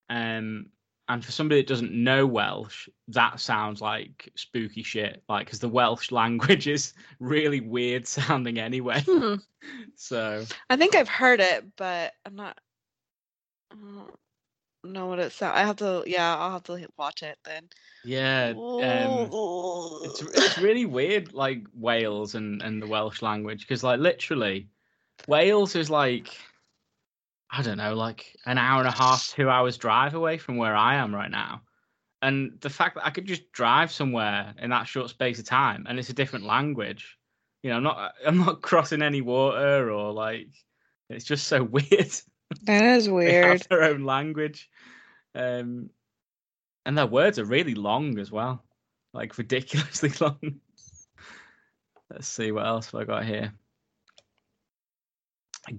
[0.09, 0.67] Um,
[1.09, 5.23] and for somebody that doesn't know Welsh, that sounds like spooky shit.
[5.29, 9.03] Like, because the Welsh language is really weird sounding anyway.
[9.07, 9.35] Hmm.
[9.97, 12.59] So I think I've heard it, but I'm not.
[13.75, 14.07] I
[14.83, 15.57] don't know what it sounds.
[15.57, 16.05] I have to.
[16.07, 17.69] Yeah, I'll have to watch it then.
[18.05, 19.31] yeah, um,
[20.05, 24.69] it's it's really weird, like Wales and and the Welsh language, because like literally,
[25.27, 26.37] Wales is like.
[27.51, 30.75] I don't know, like an hour and a half, two hours drive away from where
[30.75, 31.63] I am right now.
[32.21, 35.87] And the fact that I could just drive somewhere in that short space of time
[35.89, 37.17] and it's a different language,
[37.63, 40.49] you know, I'm not I'm not crossing any water or like
[41.11, 42.13] it's just so weird.
[42.63, 43.45] That is They weird.
[43.47, 44.71] have their own language.
[45.35, 45.91] Um
[46.87, 48.63] and their words are really long as well.
[49.13, 50.61] Like ridiculously long.
[52.11, 53.53] Let's see what else have I got here.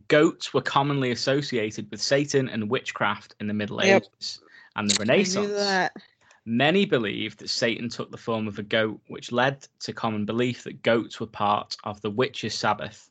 [0.07, 4.03] Goats were commonly associated with Satan and witchcraft in the Middle Yep.
[4.03, 4.41] Ages
[4.75, 5.91] and the Renaissance.
[6.47, 10.63] Many believed that Satan took the form of a goat, which led to common belief
[10.63, 13.09] that goats were part of the witches' Sabbath.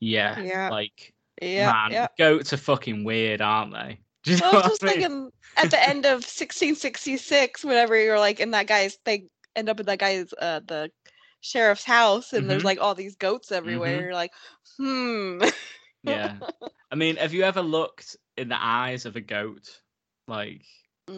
[0.00, 0.68] Yeah, Yeah.
[0.70, 2.06] like Yeah, man, yeah.
[2.18, 3.98] goats are fucking weird, aren't they?
[4.26, 4.94] You know I was what just I mean?
[5.00, 9.78] thinking at the end of 1666, whenever you're like in that guy's, they end up
[9.80, 10.90] in that guy's, uh, the
[11.42, 12.64] sheriff's house, and there's Mhm.
[12.64, 14.00] like all these goats everywhere.
[14.00, 14.02] Mhm.
[14.04, 14.32] You're like,
[14.78, 15.42] hmm.
[16.02, 16.36] Yeah,
[16.90, 19.80] I mean, have you ever looked in the eyes of a goat,
[20.26, 20.62] like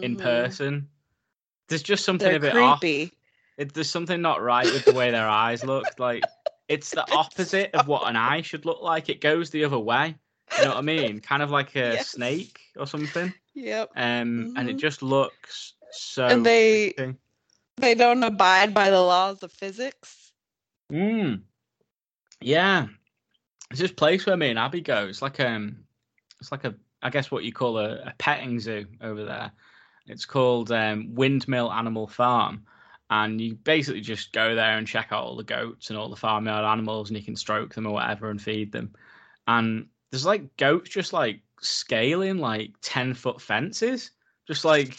[0.02, 0.20] in Mhm.
[0.22, 0.88] person?
[1.68, 2.80] There's just something They're a bit off.
[2.80, 3.12] creepy.
[3.56, 5.98] It, there's something not right with the way their eyes look.
[5.98, 6.24] Like
[6.68, 9.08] it's the opposite of what an eye should look like.
[9.08, 10.16] It goes the other way.
[10.58, 11.20] You know what I mean?
[11.20, 12.08] Kind of like a Yes.
[12.08, 13.32] snake or something.
[13.54, 13.90] Yep.
[13.96, 14.80] Um, and it Mhm.
[14.80, 16.26] just looks so.
[16.26, 16.94] and they
[17.78, 20.32] they don't abide by the laws of physics.
[20.92, 21.42] Mm.
[22.40, 22.86] Yeah,
[23.70, 25.06] it's this place where me and Abby go.
[25.06, 25.84] It's like um,
[26.40, 29.52] it's like a I guess what you call a, a petting zoo over there.
[30.06, 32.64] It's called um, Windmill Animal Farm,
[33.10, 36.16] and you basically just go there and check out all the goats and all the
[36.16, 38.92] farmyard animals, and you can stroke them or whatever and feed them.
[39.46, 44.10] And there's like goats just like scaling like ten foot fences,
[44.46, 44.96] just like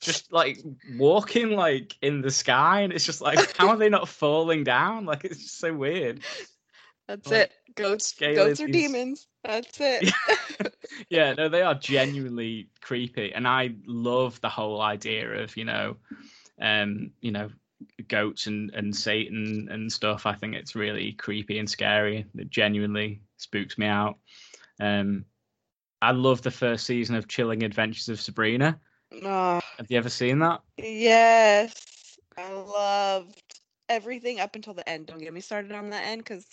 [0.00, 0.58] just like
[0.96, 5.04] walking like in the sky, and it's just like how are they not falling down?
[5.04, 6.20] Like it's just so weird.
[7.08, 7.52] That's Like, it.
[7.76, 9.26] Goats goats are these- demons.
[9.44, 10.12] That's it.
[11.08, 15.96] yeah, no, they are genuinely creepy, and I love the whole idea of you know,
[16.60, 17.50] um, you know,
[18.08, 20.26] goats and and Satan and stuff.
[20.26, 22.26] I think it's really creepy and scary.
[22.36, 24.16] It genuinely spooks me out.
[24.80, 25.24] Um,
[26.02, 28.78] I love the first season of Chilling Adventures of Sabrina.
[29.24, 30.60] Oh, Have you ever seen that?
[30.78, 31.74] yes.
[32.36, 33.42] I loved
[33.88, 35.06] everything up until the end.
[35.06, 36.46] Don't get me started on the end because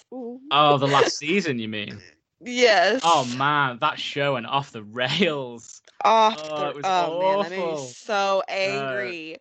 [0.51, 1.99] Oh, the last season, you mean?
[2.41, 3.01] yes.
[3.03, 5.81] Oh man, that show went off the rails.
[6.05, 7.77] Oh, Oh, the- it was oh man, that made me awful.
[7.85, 9.37] so angry.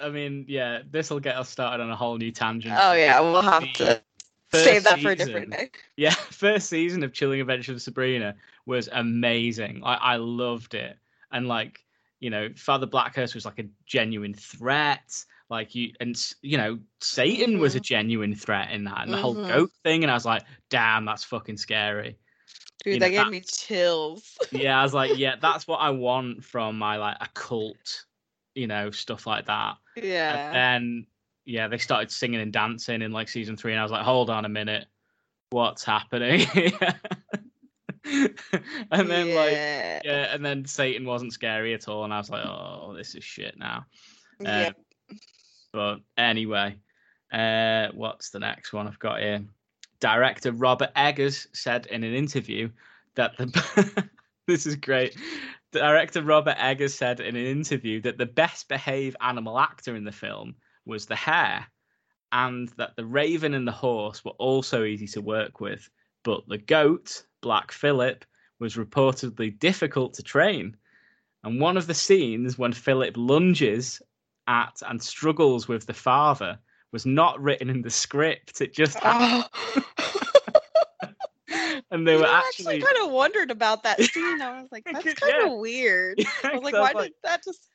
[0.00, 2.74] I mean, yeah, this will get us started on a whole new tangent.
[2.80, 4.02] oh yeah, we'll have to
[4.50, 5.70] First save that for a different season- day.
[5.96, 8.34] Yeah, first season of Chilling Adventures of Sabrina
[8.66, 9.82] was amazing.
[9.84, 10.96] I, I loved it,
[11.32, 11.80] and like
[12.20, 15.24] you know, Father Blackhurst was like a genuine threat.
[15.50, 19.34] Like you, and you know, Satan was a genuine threat in that, and the whole
[19.36, 19.48] Mhm.
[19.48, 20.02] goat thing.
[20.02, 22.16] And I was like, damn, that's fucking scary.
[22.82, 24.36] Dude, you that know, gave that- me chills.
[24.52, 28.04] Yeah, I was like, yeah, that's what I want from my like occult,
[28.54, 29.76] you know, stuff like that.
[29.96, 30.46] yeah.
[30.46, 31.06] And then
[31.44, 34.30] yeah, they started singing and dancing in like season three, and I was like, hold
[34.30, 34.86] on a minute,
[35.50, 36.46] what's happening?
[38.04, 38.34] and
[38.90, 40.00] then like yeah.
[40.04, 43.24] yeah, and then Satan wasn't scary at all, and I was like, oh, this is
[43.24, 43.86] shit now.
[44.40, 44.68] Yeah.
[44.68, 45.18] Um,
[45.72, 46.76] but anyway,
[47.32, 49.44] uh, what's the next one I've got here?
[50.00, 52.70] Director Robert Eggers said in an interview
[53.14, 54.08] that the
[54.46, 55.16] this is great.
[55.78, 60.12] Director Robert Eggers said in an interview that the best behaved animal actor in the
[60.12, 60.54] film
[60.86, 61.66] was the hare,
[62.32, 65.88] and that the raven and the horse were also easy to work with,
[66.24, 68.24] but the goat, Black Philip,
[68.58, 70.76] was reportedly difficult to train.
[71.42, 74.00] And one of the scenes when Philip lunges
[74.46, 76.58] at and struggles with the father
[76.92, 78.60] was not written in the script.
[78.60, 78.98] It just.
[79.04, 79.44] Oh.
[81.94, 84.42] and they You were know, I actually, kind of wondered about that scene.
[84.42, 85.58] I was like, that's kind of Yeah.
[85.58, 86.18] weird.
[86.44, 87.68] I was like, why like, did that just?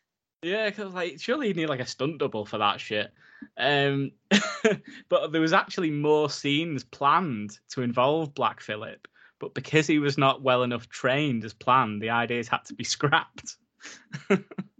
[0.43, 3.11] Yeah, because like surely you need like a stunt double for that shit.
[3.57, 4.11] Um,
[5.09, 9.07] but there was actually more scenes planned to involve Black Phillip,
[9.39, 12.83] but because he was not well enough trained as planned, the ideas had to be
[12.83, 13.57] scrapped.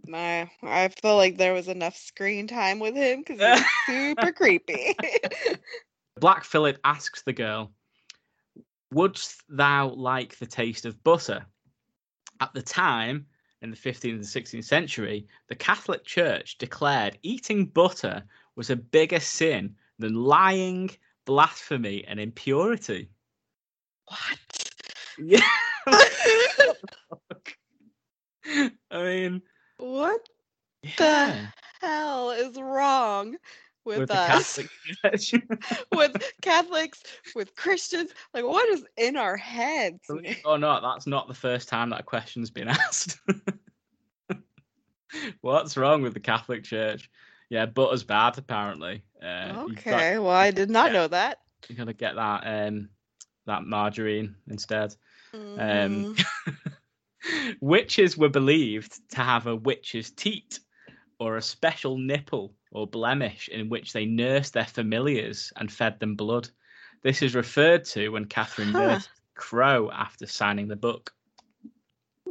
[0.06, 4.32] Nah, I feel like there was enough screen time with him because he was super
[4.32, 4.96] creepy.
[6.18, 7.70] Black Phillip asks the girl,
[8.92, 11.46] Wouldst thou like the taste of butter?
[12.40, 13.26] At the time,
[13.62, 18.24] in the 15th and 16th century, the Catholic Church declared eating butter
[18.56, 20.90] was a bigger sin than lying,
[21.24, 23.10] blasphemy, and impurity.
[24.06, 24.38] What?
[25.18, 25.40] Yeah.
[28.90, 29.42] I mean,
[29.76, 30.28] what
[30.98, 31.46] yeah,
[31.80, 33.36] hell is wrong
[33.90, 34.56] with, with the us?
[34.56, 34.70] Catholic
[35.02, 35.34] Church.
[35.94, 37.02] with Catholics,
[37.34, 38.10] with Christians.
[38.32, 40.00] Like, what is in our heads?
[40.10, 43.18] Oh Believe it or not, that's not the first time that question's been asked.
[45.40, 47.10] What's wrong with the Catholic Church?
[47.48, 49.02] Yeah, butter's bad apparently.
[49.20, 51.38] Uh, you've got- Okay, well, I did not know that.
[51.68, 52.88] You're gonna get that um
[53.46, 54.94] that margarine instead.
[55.34, 56.16] Mhm.
[56.16, 60.60] Um, witches were believed to have a witch's teat,
[61.18, 66.16] or a special nipple or blemish in which they nursed their familiars and fed them
[66.16, 66.50] blood.
[67.02, 68.98] This is referred to when Catherine Huh.
[69.34, 71.12] Crow after signing the book.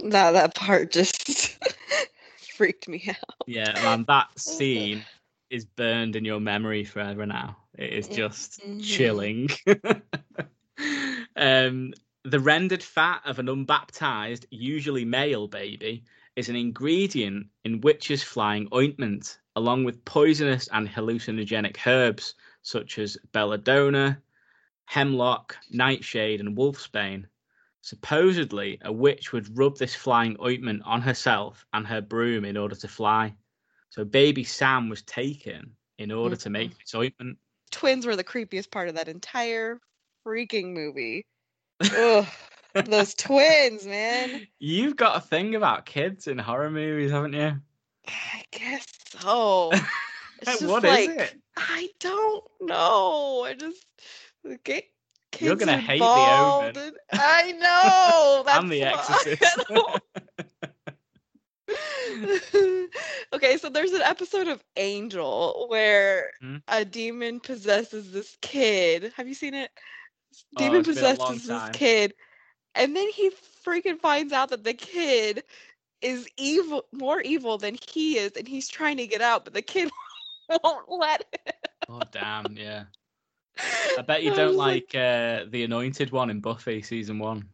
[0.04, 1.58] That that part just
[2.38, 3.48] freaked me out.
[3.48, 5.06] Yeah, man, that scene
[5.50, 7.58] is burned in your memory forever now.
[7.78, 8.80] It is just Mhm.
[8.80, 9.50] chilling.
[11.36, 16.04] um, the rendered fat of an unbaptized, usually male baby,
[16.40, 23.18] is an ingredient in witches' flying ointment, along with poisonous and hallucinogenic herbs such as
[23.34, 24.18] belladonna,
[24.86, 27.26] hemlock, nightshade, and wolfsbane.
[27.82, 32.76] Supposedly, a witch would rub this flying ointment on herself and her broom in order
[32.76, 33.36] to fly.
[33.90, 37.38] So, baby Sam was taken in order to make this ointment.
[37.70, 39.82] Twins were the creepiest part of that entire
[40.26, 41.26] freaking movie.
[41.82, 42.26] Ugh,
[42.74, 44.48] those twins, man.
[44.60, 47.56] You've got a thing about kids in horror movies, haven't you?
[48.08, 48.86] I guess
[49.20, 49.72] so.
[50.42, 51.36] It's just What is like, it?
[51.58, 53.44] I don't know.
[53.46, 53.86] I just
[54.64, 54.86] get
[55.34, 56.78] kids You're gonna hate The Omen.
[56.78, 58.44] and- I know.
[58.46, 59.66] That's And The Exorcist.
[63.34, 66.58] okay, so there's an episode of Angel where Hmm?
[66.70, 69.12] a demon possesses this kid.
[69.18, 69.72] Have you seen it?
[69.76, 72.14] Oh, Demon it's been a long possesses this kid,
[72.80, 73.32] and then he
[73.66, 75.44] freaking finds out that the kid
[76.02, 79.62] is evil, more evil than he is, and he's trying to get out, but the
[79.62, 79.90] kid
[80.64, 81.54] won't let him.
[81.90, 82.86] oh, damn, yeah.
[83.98, 87.50] I bet you don't was like uh, the anointed one in Buffy season one.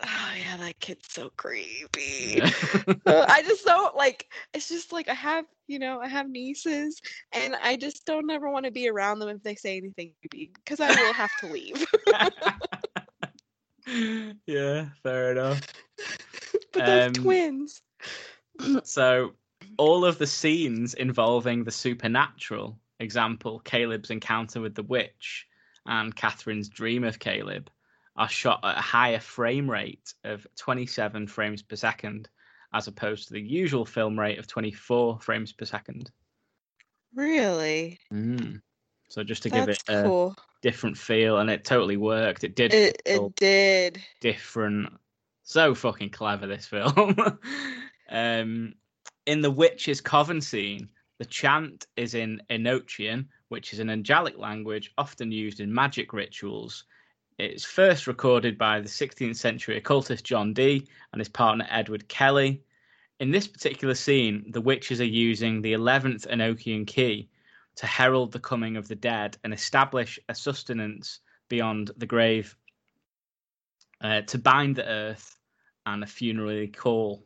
[0.00, 2.36] Oh yeah, that kid's so creepy.
[2.36, 2.50] Yeah.
[3.06, 4.30] Uh, I just don't like.
[4.52, 7.00] It's just like I have, you know, I have nieces,
[7.32, 10.52] and I just don't ever want to be around them if they say anything creepy
[10.54, 11.86] because I will have to leave.
[14.46, 15.60] yeah, fair enough.
[16.72, 17.82] but those Um, twins.
[18.82, 19.34] So,
[19.76, 25.46] all of the scenes involving the supernatural, example, Caleb's encounter with the witch
[25.86, 27.70] and Catherine's dream of Caleb,
[28.16, 32.28] are shot at a higher frame rate of 27 frames per second,
[32.74, 36.10] as opposed to the usual film rate of 24 frames per second.
[37.14, 37.98] Really?
[38.12, 38.60] Mm.
[39.08, 40.36] So, just to give That's it a cool.
[40.62, 42.44] different feel, and it totally worked.
[42.44, 44.02] It did It it did.
[44.20, 44.92] different.
[45.42, 47.16] So fucking clever this film.
[48.10, 48.74] um,
[49.26, 50.88] in the witch's coven scene,
[51.18, 56.84] the chant is in Enochian, which is an angelic language often used in magic rituals.
[57.38, 62.62] It's first recorded by the 16th century occultist John Dee and his partner Edward Kelly.
[63.20, 67.28] In this particular scene, the witches are using the 11th Enochian key
[67.78, 72.56] to herald the coming of the dead and establish a sustenance beyond the grave
[74.00, 75.38] uh, to bind the earth
[75.86, 77.24] and a funerary call.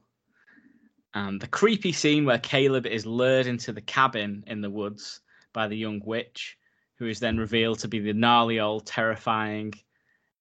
[1.15, 5.21] And the creepy scene where Caleb is lured into the cabin in the woods
[5.55, 6.59] by the young witch,
[6.97, 9.73] who is then revealed to be the gnarly old, terrifying,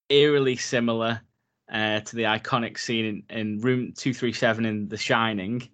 [0.10, 1.22] eerily similar
[1.72, 5.70] uh, to the iconic scene in, in Room 237 in The Shining.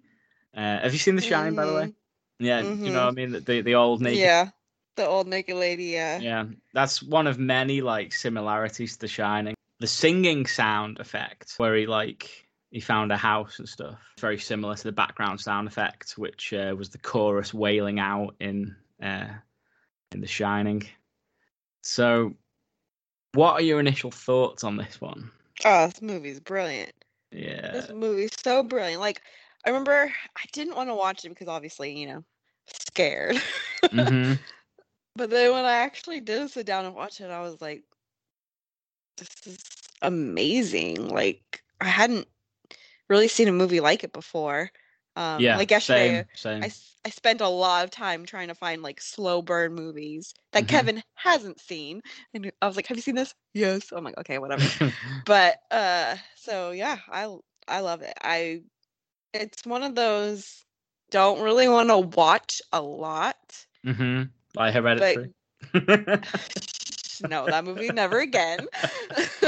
[0.56, 1.92] Uh, have you seen The Shining, by the way?
[2.38, 3.32] Yeah, you know what I mean?
[3.44, 4.50] The, the, old naked Yeah.
[4.96, 6.18] The old naked lady, yeah.
[6.18, 9.54] yeah, that's one of many like similarities to The Shining.
[9.78, 14.74] The singing sound effect, where he like he found a house and stuff, very similar
[14.74, 19.28] to the background sound effect, which uh, was the chorus wailing out in uh,
[20.12, 20.82] in The Shining.
[21.82, 22.34] So,
[23.34, 25.30] what are your initial thoughts on this one?
[25.64, 26.92] Oh, this movie's brilliant.
[27.30, 29.00] Yeah, This movie's so brilliant.
[29.00, 29.20] Like,
[29.64, 32.24] I remember I didn't want to watch it because obviously, you know,
[32.66, 33.36] scared.
[33.90, 34.34] hmm
[35.16, 37.84] But then when I actually did sit down and watch it, I was like,
[39.16, 39.58] this is
[40.02, 41.08] amazing.
[41.08, 42.26] Like, I hadn't
[43.08, 44.70] really seen a movie like it before.
[45.16, 46.62] Um, yeah, like yesterday, same, same.
[46.62, 46.72] I,
[47.04, 50.68] I spent a lot of time trying to find like slow burn movies that Mhm.
[50.68, 52.02] Kevin hasn't seen.
[52.34, 53.34] And I was like, Have you seen this?
[53.54, 53.92] Yes.
[53.92, 54.72] I'm like, okay, whatever.
[55.24, 57.34] but uh so yeah, I
[57.68, 58.14] I love it.
[58.22, 58.62] I
[59.32, 60.64] it's one of those
[61.10, 63.36] don't really want to watch a lot.
[63.84, 64.24] Mm-hmm.
[64.84, 65.34] read it.
[67.28, 68.66] no, that movie never again.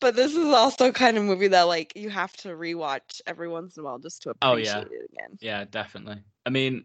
[0.00, 3.76] but this is also kind of movie that like you have to rewatch every once
[3.76, 4.80] in a while just to Oh, appreciate yeah.
[4.80, 5.38] it again.
[5.40, 6.22] Yeah, definitely.
[6.46, 6.84] I mean,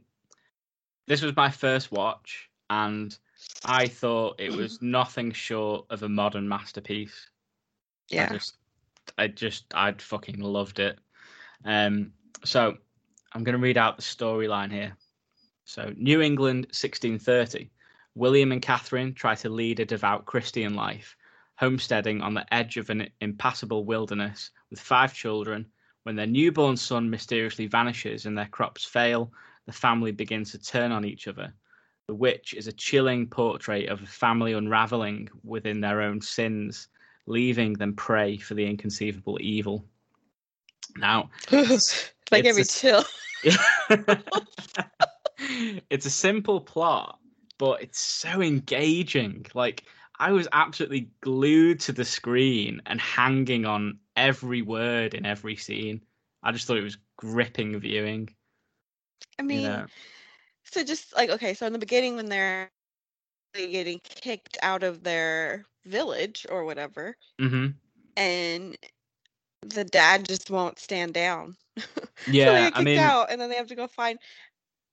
[1.08, 3.18] this was my first watch, and
[3.66, 7.30] I thought it was nothing short of a modern masterpiece.
[8.12, 8.34] I Yeah.
[8.34, 8.58] just,
[9.18, 11.00] I just, I'd fucking loved it.
[11.66, 12.78] Um, so
[13.34, 14.96] I'm going to read out the storyline here.
[15.66, 17.72] So, New England, 1630.
[18.16, 21.16] William and Catherine try to lead a devout Christian life,
[21.56, 25.66] homesteading on the edge of an impassable wilderness with five children.
[26.04, 29.32] When their newborn son mysteriously vanishes and their crops fail,
[29.66, 31.54] the family begins to turn on each other.
[32.08, 36.90] The Witch is a chilling portrait of a family unraveling within their own sins,
[37.26, 39.86] leaving them prey for the inconceivable evil.
[40.98, 41.30] Now,
[42.32, 43.04] me it's a- chill.
[45.90, 47.20] it's a simple plot,
[47.58, 49.46] but it's so engaging.
[49.54, 49.84] Like
[50.20, 56.02] I was absolutely glued to the screen and hanging on every word in every scene.
[56.44, 58.30] I just thought it was gripping viewing.
[59.40, 59.88] I mean, You know?
[60.64, 62.70] so just like okay, so in the beginning when they're
[63.54, 67.76] getting kicked out of their village or whatever, hmm
[68.18, 68.78] and
[69.64, 71.56] the dad just won't stand down.
[71.78, 71.84] so
[72.26, 74.20] they Yeah, get I mean, out, and then they have to go find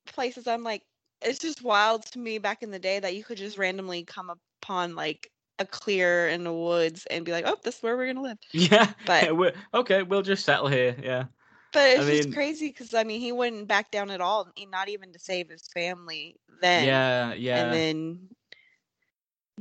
[0.06, 0.46] places.
[0.46, 0.82] I'm like,
[1.22, 4.30] it's just wild to me back in the day that you could just randomly come
[4.62, 8.06] upon like a clear in the woods and be like, oh, this is where we're
[8.06, 8.38] gonna live.
[8.52, 8.92] yeah.
[9.06, 10.96] But we're, okay, we'll just settle here.
[11.02, 11.24] Yeah.
[11.72, 14.48] but it's I just mean- crazy because I mean he wouldn't back down at all,
[14.70, 16.84] not even to save his family then.
[16.86, 17.64] Yeah, yeah.
[17.64, 18.28] And then.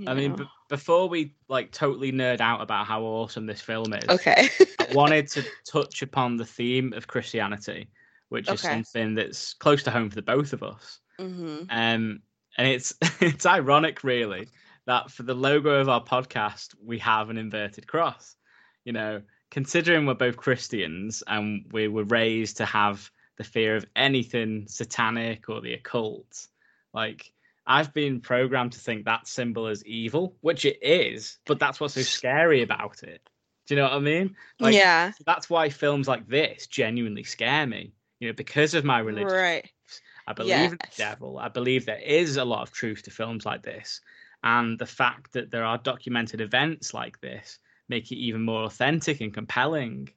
[0.07, 0.37] I mean, know.
[0.37, 4.47] b- before we like totally nerd out about how awesome this film is, okay.
[4.79, 7.89] I wanted to touch upon the theme of Christianity,
[8.29, 10.99] which is something that's close to home for the both of us.
[11.19, 12.21] hmm Um,
[12.57, 14.47] and it's it's ironic, really,
[14.85, 18.35] that for the logo of our podcast we have an inverted cross.
[18.85, 23.85] You know, considering we're both Christians and we were raised to have the fear of
[23.95, 26.47] anything satanic or the occult,
[26.93, 27.31] like
[27.69, 31.93] I've been programmed to think that symbol is evil, which it is, but that's what's
[31.93, 33.21] so scary about it.
[33.67, 34.35] Do you know what I mean?
[34.59, 35.11] Like, yeah.
[35.23, 37.93] that's why films like this genuinely scare me.
[38.19, 39.31] You know, because of my religion.
[39.31, 39.69] Right.
[40.27, 41.37] I believe in the devil.
[41.37, 44.01] I believe there is a lot of truth to films like this.
[44.43, 49.21] And the fact that there are documented events like this make it even more authentic
[49.21, 50.09] and compelling.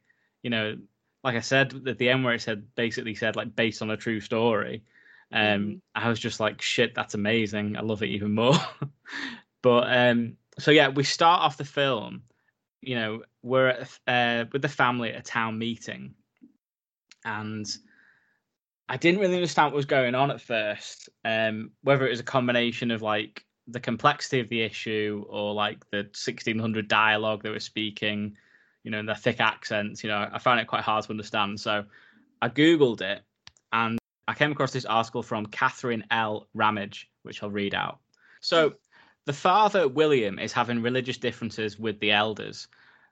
[0.42, 0.78] You know,
[1.22, 3.96] like I said at the end where it said basically said like based on a
[3.96, 4.84] true story.
[5.33, 5.80] Um Mhm.
[5.95, 7.76] I was just like, shit, that's amazing.
[7.76, 8.57] I love it even more.
[9.62, 12.22] but um so yeah, we start off the film,
[12.83, 16.14] you know, we're at, uh, with the family at a town meeting.
[17.24, 17.66] And
[18.89, 21.09] I didn't really understand what was going on at first.
[21.24, 25.89] Um, whether it was a combination of like the complexity of the issue or like
[25.91, 28.37] the 1600 dialogue they were speaking,
[28.83, 30.03] you know, and their thick accents.
[30.03, 31.61] You know, I found it quite hard to understand.
[31.61, 31.85] So
[32.43, 33.22] I googled it
[33.72, 33.99] and
[34.33, 36.49] I came across this article from Catherine L.
[36.55, 37.99] Ramage, which I'll read out.
[38.41, 38.76] So
[39.26, 42.66] the father William is having religious differences with the elders.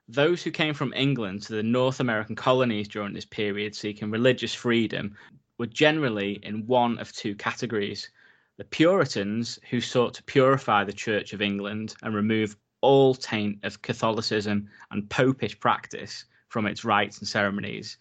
[0.07, 4.55] Those who came from England to the North American colonies during this period seeking religious
[4.55, 5.15] freedom
[5.59, 8.09] were generally in one of two categories
[8.57, 13.83] the Puritans, who sought to purify the Church of England and remove all taint of
[13.83, 17.99] Catholicism and popish practice from its rites and ceremonies,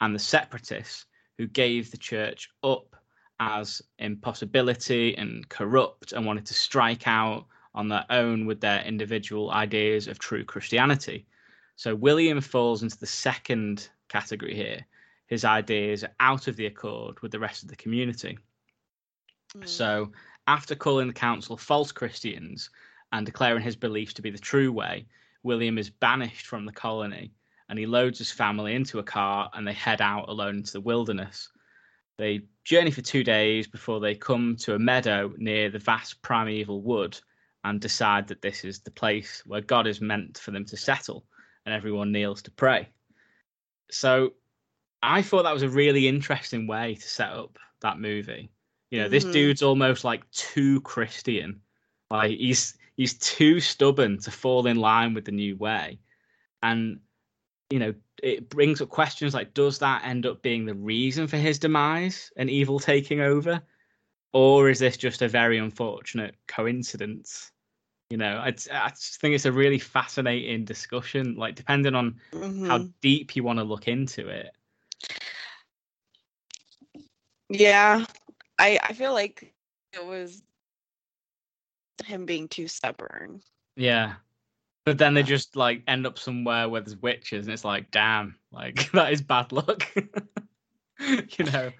[0.00, 1.04] and the Separatists,
[1.42, 2.94] who gave the Church up
[3.40, 9.50] as impossibility and corrupt and wanted to strike out on their own with their individual
[9.50, 11.26] ideas of true Christianity.
[11.74, 14.86] So William falls into the second category here.
[15.26, 18.38] His ideas are out of the accord with the rest of the community.
[19.56, 19.66] Mm.
[19.66, 20.12] So,
[20.46, 22.70] after calling the council false Christians
[23.10, 25.06] and declaring his beliefs to be the true way,
[25.42, 27.32] William is banished from the colony
[27.72, 30.80] and he loads his family into a car and they head out alone into the
[30.82, 31.48] wilderness.
[32.18, 36.82] They journey for two days before they come to a meadow near the vast primeval
[36.82, 37.18] wood
[37.64, 41.24] and decide that this is the place where God is meant for them to settle
[41.64, 42.90] and everyone kneels to pray.
[43.90, 44.34] So
[45.02, 48.50] I thought that was a really interesting way to set up that movie.
[48.90, 49.32] You know, this Mhm.
[49.32, 51.62] dude's almost like too Christian.
[52.10, 56.00] Like he's he's too stubborn to fall in line with the new way.
[56.62, 57.00] And
[57.72, 61.38] you know, it brings up questions like does that end up being the reason for
[61.38, 63.62] his demise and evil taking over?
[64.34, 67.50] Or is this just a very unfortunate coincidence?
[68.10, 71.34] You know, I, I just think it's a really fascinating discussion.
[71.34, 72.92] Like, depending on how Mhm.
[73.00, 74.54] deep you want to look into it.
[77.48, 78.04] Yeah,
[78.58, 79.54] I I feel like
[79.94, 80.42] it was
[82.04, 83.40] him being too stubborn.
[83.76, 84.16] Yeah.
[84.84, 88.36] But then they just like end up somewhere where there's witches, and it's like, damn,
[88.50, 89.84] like that is bad luck.
[89.96, 91.72] you know.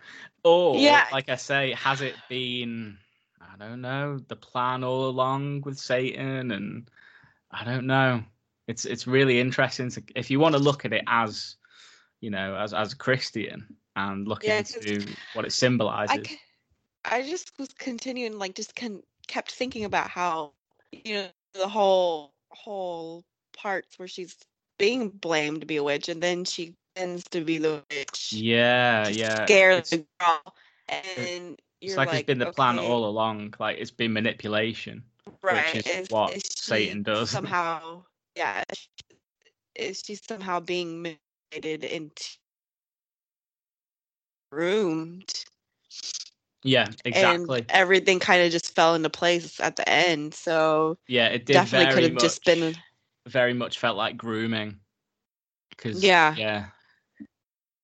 [0.44, 1.06] Or Yeah.
[1.10, 2.98] like I say, has it been
[3.40, 6.88] I don't know, the plan all along with Satan and
[7.50, 8.22] I don't know.
[8.68, 11.56] It's it's really interesting to if you want to look at it as
[12.20, 16.28] you know, as as a Christian and look Yeah, into what it I symbolizes.
[17.04, 20.52] I just was continuing like just kept thinking about how
[20.92, 23.24] you know the whole whole
[23.56, 24.36] parts where she's
[24.78, 29.08] being blamed to be a witch and then she ends to be the witch Yeah,
[29.08, 29.44] yeah.
[29.44, 30.54] scare It's, the girl
[30.88, 33.54] and it's you're like, it's been the plan all along.
[33.58, 35.04] Like it's been manipulation.
[35.42, 37.32] right which is is what is she Satan does.
[37.34, 38.02] somehow
[38.36, 38.62] yeah
[39.74, 42.38] is she- somehow being manipulated into
[44.50, 45.44] groomed
[46.62, 47.66] yeah, exactly.
[47.66, 51.68] and everything kind of just fell into place at the end so Yeah, it did
[51.68, 52.76] definitely could have just been
[53.26, 54.80] very much felt like grooming.
[55.70, 56.36] Because Yeah.
[56.36, 56.70] yeah,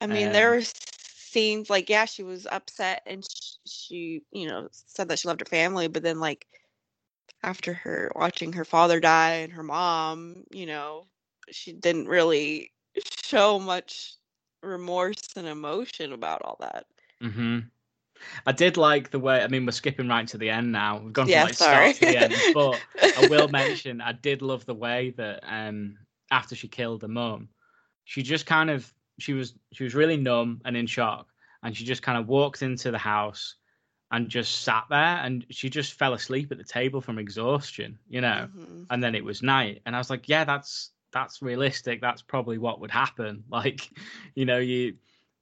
[0.00, 4.46] I mean, there Um, were scenes like, yeah, she was upset and sh- she, you
[4.48, 6.46] know, said that she loved her family, but then like
[7.42, 11.06] after her watching her father die and her mom, you know,
[11.50, 12.72] she didn't really
[13.24, 14.14] show much
[14.62, 16.86] remorse and emotion about all that.
[17.22, 17.70] hmm
[18.46, 19.42] I did like the way.
[19.42, 20.98] I mean, we're skipping right to the end now.
[20.98, 21.92] We've gone from Yeah, like sorry.
[21.92, 22.80] start to the end, but
[23.16, 25.96] I will mention I did love the way that um
[26.30, 27.48] after she killed her mum,
[28.04, 31.28] she just kind of she was she was really numb and in shock,
[31.62, 33.56] and she just kind of walked into the house
[34.10, 38.20] and just sat there, and she just fell asleep at the table from exhaustion, you
[38.20, 38.48] know.
[38.56, 38.86] Mhm.
[38.90, 42.00] And then it was night, and I was like, yeah, that's that's realistic.
[42.00, 43.44] That's probably what would happen.
[43.50, 43.88] Like,
[44.34, 44.94] you know, you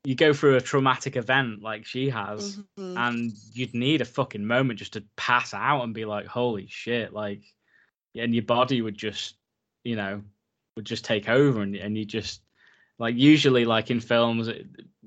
[0.06, 2.96] you go through a traumatic event like she has Mhm.
[2.96, 7.12] and you'd need a fucking moment just to pass out and be like, holy shit,
[7.12, 7.42] like,
[8.14, 9.34] and your body would just,
[9.82, 10.22] you know,
[10.76, 12.40] would just take over, and and you just
[12.98, 14.46] like usually like in films,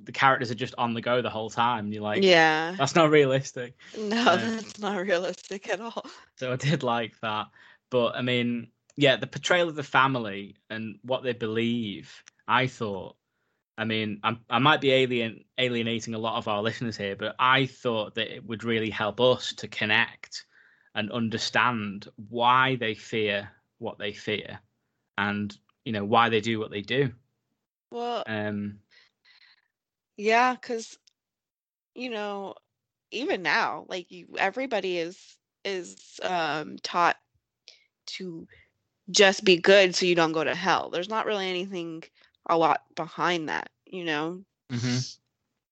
[0.03, 1.85] the characters are just on the go the whole time.
[1.85, 2.75] And you're like, yeah.
[2.77, 3.75] that's not realistic.
[3.97, 6.05] No, uh, that's not realistic at all.
[6.35, 7.47] So I did like that,
[7.89, 13.15] but I mean, yeah, the portrayal of the family and what they believe, I thought.
[13.79, 17.35] I mean, I'm, I might be alien alienating a lot of our listeners here, but
[17.39, 20.45] I thought that it would really help us to connect
[20.95, 23.49] and understand why they fear
[23.79, 24.59] what they fear,
[25.17, 27.11] and you know why they do what they do.
[27.91, 28.79] Well, Um,
[30.17, 30.97] yeah, because
[31.95, 32.55] you know,
[33.11, 37.17] even now, like you, everybody is is um taught
[38.07, 38.47] to
[39.09, 40.89] just be good so you don't go to hell.
[40.89, 42.03] There's not really anything
[42.49, 44.43] a lot behind that, you know.
[44.69, 45.19] mhm.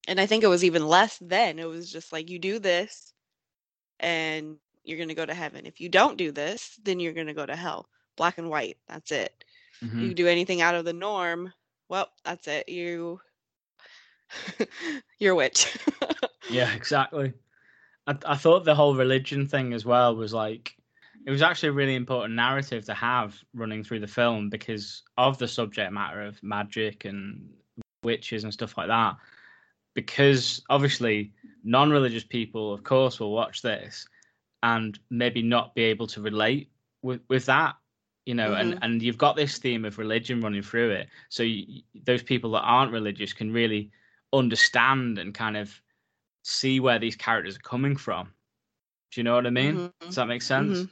[0.08, 1.60] And I think it was even less then.
[1.60, 3.14] It was just like you do this
[4.00, 5.66] and you're going to go to heaven.
[5.66, 7.90] If you don't do this, then you're going to go to hell.
[8.18, 8.78] Black and white.
[8.88, 9.44] That's it.
[9.82, 10.02] Mhm.
[10.02, 11.54] You do anything out of the norm,
[11.90, 12.70] well, that's it.
[12.70, 13.20] You
[15.20, 15.78] you're a witch.
[16.48, 17.34] Yeah, exactly.
[18.08, 20.77] I, I thought the whole religion thing as well was like
[21.28, 25.38] it was actually a really important narrative to have running through the film because of
[25.38, 27.54] the subject matter of magic and
[28.02, 29.18] witches and stuff like that.
[29.94, 31.34] Because obviously,
[31.66, 34.08] non-religious people, of course, will watch this
[34.64, 36.72] and maybe not be able to relate
[37.02, 37.76] with with that,
[38.26, 38.52] you know.
[38.52, 38.62] Mhm.
[38.62, 42.52] And and you've got this theme of religion running through it, so you, those people
[42.52, 43.92] that aren't religious can really
[44.32, 45.82] understand and kind of
[46.44, 48.34] see where these characters are coming from.
[49.12, 49.76] Do you know what I mean?
[49.76, 49.92] Mhm.
[50.00, 50.84] Does that make sense?
[50.84, 50.90] Mhm.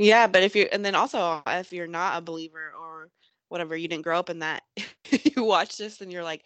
[0.00, 3.08] Yeah, but if you and then also if you're not a believer or
[3.48, 4.62] whatever, you didn't grow up in that,
[5.10, 6.42] you watch this and you're like,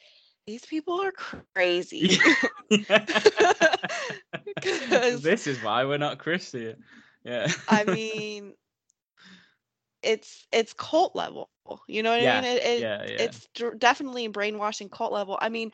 [0.46, 2.18] these people are crazy.
[5.22, 6.82] This is why we're not Christian.
[7.24, 7.48] Yeah.
[7.68, 8.54] I mean,
[10.02, 11.50] it's it's cult level.
[11.88, 12.44] You know what Yeah, I mean?
[12.44, 13.22] It, it, yeah, yeah.
[13.24, 13.48] It's
[13.78, 15.38] definitely brainwashing cult level.
[15.40, 15.72] I mean,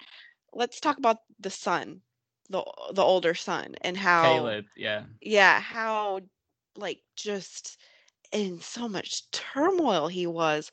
[0.52, 2.02] let's talk about the son,
[2.48, 2.62] the
[2.92, 5.02] the older son, and how Caleb, yeah.
[5.20, 6.20] yeah, how
[6.76, 7.78] like just
[8.32, 10.70] in so much turmoil he was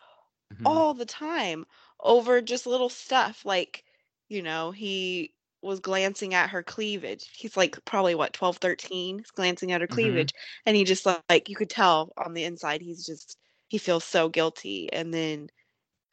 [0.51, 0.57] Mhm.
[0.65, 1.65] all the time
[2.01, 3.83] over just little stuff like
[4.29, 9.31] you know he was glancing at her cleavage he's like probably what 12 13 he's
[9.31, 10.27] glancing at her Mhm.
[10.27, 10.33] cleavage
[10.65, 13.37] and he just like you could tell on the inside he's just
[13.69, 15.49] he feels so guilty and then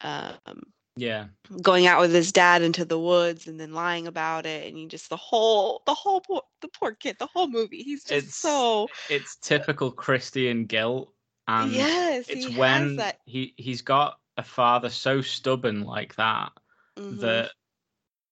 [0.01, 0.61] um
[0.97, 1.25] Yeah.
[1.61, 4.87] going out with his dad into the woods and then lying about it and you
[4.87, 8.35] just the whole the whole poor the poor kid the whole movie he's just It's
[8.37, 11.11] so It's typical Christian guilt.
[11.47, 16.51] And yes it's he when that he, he's got a father so stubborn like that
[16.97, 17.19] Mhm.
[17.19, 17.51] that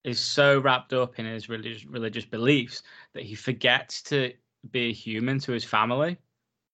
[0.06, 2.82] is so wrapped up in his religious religious beliefs
[3.14, 4.34] that he forgets to
[4.72, 6.18] be a human to his family.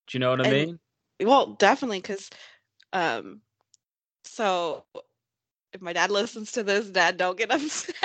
[0.07, 0.79] Do you know what I And- mean?
[1.27, 2.29] Well, definitely, because,
[2.93, 3.41] um,
[4.23, 4.85] so
[5.73, 7.95] if my dad listens to this, dad, don't get upset.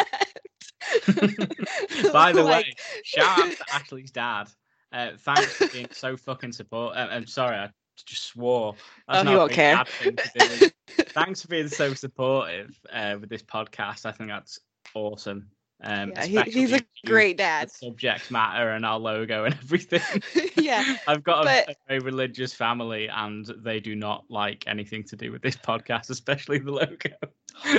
[2.12, 4.48] By the way, Like- shout out to Ashley's dad.
[4.92, 6.96] Uh, thanks for being so fucking support.
[6.96, 7.70] Uh, I'm sorry, I
[8.06, 8.74] just swore.
[9.08, 9.76] That's Oh, a won't care.
[9.76, 11.04] bad thing to do.
[11.06, 14.06] thanks for being so supportive uh, with this podcast.
[14.06, 14.60] I think that's
[14.94, 15.48] awesome.
[15.82, 17.70] Um, Yeah, he, he's a great dad.
[17.70, 20.22] subject matter and our logo and everything.
[20.56, 25.04] yeah, I've got a, but- a very religious family, and they do not like anything
[25.04, 27.10] to do with this podcast, especially the logo.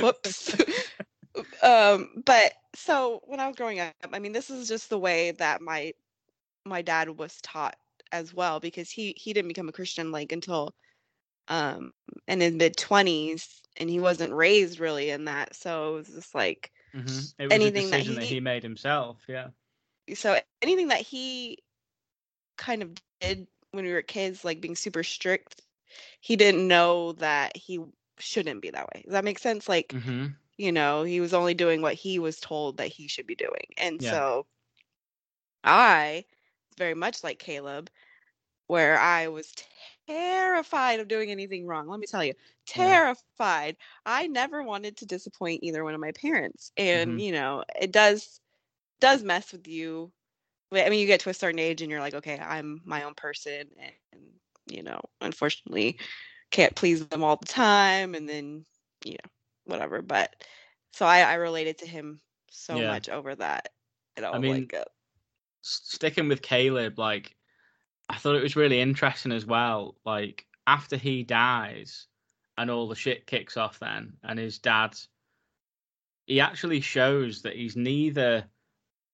[0.00, 0.54] whoops.
[1.62, 5.32] um, but so when I was growing up, I mean, this is just the way
[5.32, 5.92] that my
[6.64, 7.76] my dad was taught
[8.12, 10.74] as well, because he he didn't become a Christian like until
[11.48, 11.92] um
[12.28, 15.56] in his mid twenties, and he wasn't raised really in that.
[15.56, 17.32] So it was just like Mhm.
[17.38, 19.24] It was Anything a that decision that he- he made himself.
[19.28, 19.50] Yeah.
[20.14, 21.58] so anything that he
[22.58, 25.62] kind of did when we were kids, like being super strict,
[26.20, 27.80] he didn't know that he
[28.18, 29.02] shouldn't be that way.
[29.04, 29.68] Does that make sense?
[29.68, 33.26] Like, hmm you know, he was only doing what he was told that he should
[33.26, 33.74] be doing.
[33.78, 34.20] And Yeah.
[34.20, 34.46] so
[35.64, 36.24] I,
[36.78, 37.90] very much like Caleb,
[38.66, 39.52] where I was
[40.08, 41.88] terrified of doing anything wrong.
[41.88, 42.34] Let me tell you,
[42.66, 43.76] terrified.
[44.06, 46.72] I never wanted to disappoint either one of my parents.
[46.76, 47.20] And, Mhm.
[47.20, 48.40] you know, it does
[49.00, 50.12] does mess with you.
[50.72, 53.14] I mean, you get to a certain age and you're like, okay, I'm my own
[53.14, 54.22] person and,
[54.66, 55.98] you know, unfortunately
[56.50, 58.64] can't please them all the time and then,
[59.04, 59.30] you know,
[59.64, 60.02] whatever.
[60.02, 60.34] But
[60.92, 62.82] so I, I related to him so Yeah.
[62.82, 63.68] much over that.
[64.16, 64.84] You know, I mean, like uh,
[65.62, 67.36] sticking with Caleb, like
[68.08, 69.96] I thought it was really interesting as well.
[70.04, 72.06] Like after he dies,
[72.58, 74.96] and all the shit kicks off, then, and his dad,
[76.26, 78.44] he actually shows that he's neither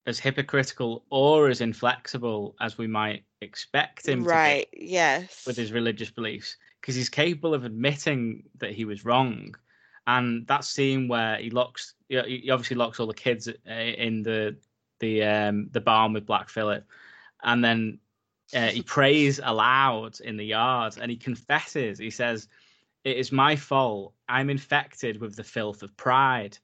[0.05, 4.29] as hypocritical or as inflexible as we might expect him to be.
[4.29, 4.67] right.
[4.73, 5.45] Yes.
[5.45, 9.55] with his religious beliefs because he's capable of admitting that he was wrong.
[10.05, 14.21] And that scene where he locks, he he obviously locks all the kids uh, in
[14.23, 14.57] the
[14.99, 16.85] the um, the barn with Black Phillip,
[17.41, 17.99] and then
[18.53, 21.97] uh, he prays aloud in the yard and he confesses.
[21.97, 22.47] He says,
[23.03, 24.13] "It is my fault.
[24.27, 26.57] I'm infected with the filth of pride."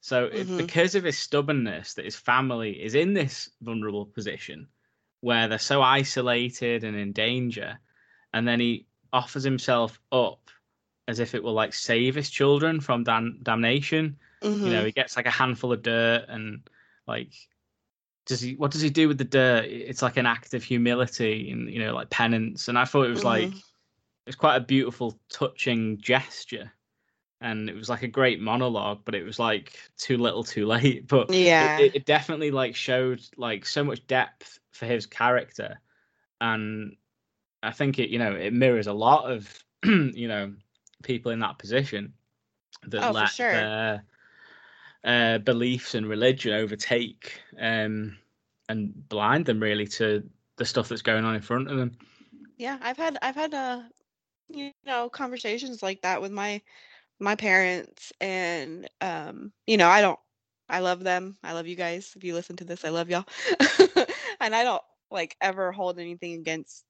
[0.00, 0.56] So Mhm.
[0.56, 4.68] because of his stubbornness, that his family is in this vulnerable position
[5.20, 7.78] where they're so isolated and in danger,
[8.34, 10.50] and then he offers himself up
[11.08, 14.18] as if it will like save his children from dam- damnation.
[14.42, 14.86] You know, Mhm.
[14.86, 16.68] he gets like a handful of dirt and
[17.06, 17.32] like
[18.26, 19.64] does he what does he do with the dirt?
[19.66, 22.68] It's like an act of humility and you know, like penance.
[22.68, 23.58] And I thought it was like Mhm.
[23.58, 23.62] it
[24.26, 26.72] was quite a beautiful, touching gesture.
[27.40, 31.06] And it was like a great monologue, but it was like too little, too late.
[31.08, 31.78] But Yeah.
[31.78, 35.80] it, it definitely like showed like so much depth for his character,
[36.40, 36.96] and
[37.62, 40.54] I think it you know it mirrors a lot of you know
[41.02, 42.14] people in that position
[42.84, 43.50] that Oh, for let sure.
[43.50, 44.04] their
[45.04, 48.16] uh, beliefs and religion overtake um,
[48.68, 50.22] and blind them really to
[50.56, 51.96] the stuff that's going on in front of them.
[52.58, 53.80] yeah i've had i've had uh
[54.48, 56.60] you know conversations like that with my
[57.20, 60.18] my parents and um you know i don't
[60.68, 63.24] i love them i love you guys if you listen to this i love y'all
[64.40, 66.84] and i don't like ever hold anything against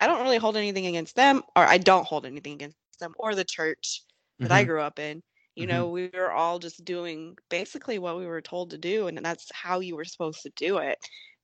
[0.00, 3.34] i don't really hold anything against them or i don't hold anything against them or
[3.34, 4.02] the church
[4.42, 4.64] that i Mhm.
[4.64, 5.22] grew up in
[5.56, 5.68] you Mhm.
[5.68, 9.50] know we were all just doing basically what we were told to do and that's
[9.54, 10.98] how you were supposed to do it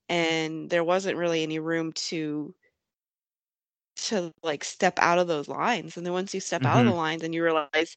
[0.08, 2.54] and there wasn't really any room to
[3.96, 6.92] to like step out of those lines and then once you step out of the
[6.92, 7.96] lines and you realize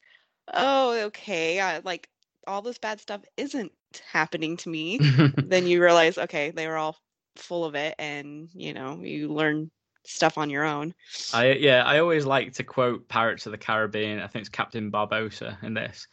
[0.54, 2.08] oh okay I, like
[2.46, 3.72] all this bad stuff isn't
[4.12, 5.00] happening to me
[5.46, 6.98] then you realize okay they were all
[7.36, 9.70] full of it and you know you learn
[10.08, 10.94] stuff on your own
[11.32, 14.20] I yeah, I always like to quote Pirates of the Caribbean.
[14.20, 16.06] I think it's Captain Barbossa in this.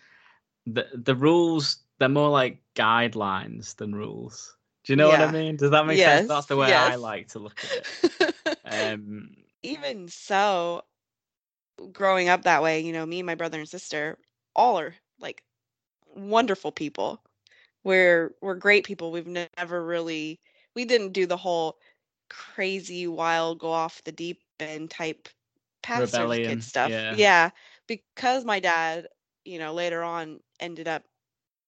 [0.66, 4.56] The the rules they're more like guidelines than rules.
[4.84, 5.56] Do you know what I mean?
[5.56, 6.30] Does that make Yes, sense?
[6.30, 8.36] That's the way I like to look at it.
[8.66, 9.30] Um,
[9.62, 10.84] even so
[11.92, 14.18] growing up that way you know me and my brother and sister
[14.56, 15.44] all are like
[16.16, 17.22] wonderful people
[17.84, 20.40] we're we're great people we've never really
[20.76, 21.78] we didn't do the whole
[22.30, 25.30] crazy wild go off the deep end type
[25.94, 27.52] Rebellion, kid stuff yeah.
[27.88, 29.08] because my dad
[29.46, 31.04] you know later on ended up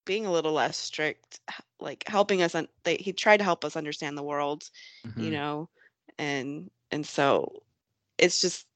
[0.06, 1.40] being a little less strict
[1.80, 4.70] like helping us un- they, he tried to help us understand the world
[5.18, 5.32] you mhm.
[5.32, 5.70] know
[6.18, 7.64] and and so
[8.18, 8.68] it's just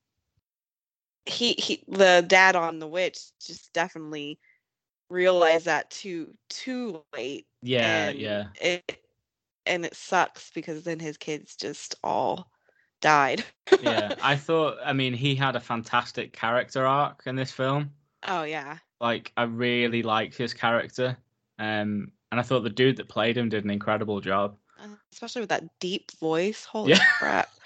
[1.25, 4.39] he he the dad on the witch just definitely
[5.09, 7.47] realized that too too late.
[7.61, 8.47] Yeah, yeah.
[8.61, 9.01] It
[9.69, 12.51] and it sucks because then his kids just all
[13.01, 13.43] died.
[13.81, 14.77] yeah, I thought.
[14.83, 17.91] I mean, he had a fantastic character arc in this film.
[18.27, 18.77] oh yeah.
[18.99, 21.15] Like, I really liked his character,
[21.57, 24.57] um, and I thought the dude that played him did an incredible job.
[24.81, 26.65] Uh, Especially with that deep voice.
[26.65, 27.05] Holy Yeah.
[27.17, 27.49] crap.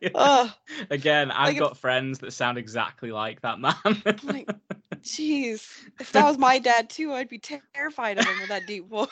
[0.00, 0.10] Yeah.
[0.14, 0.54] Oh,
[0.88, 3.74] Again, I've Like if- got friends that sound exactly like that man.
[4.22, 4.48] like,
[5.02, 5.66] jeez.
[6.00, 7.40] If that was my dad too, I'd be
[7.74, 9.08] terrified of him with that deep voice.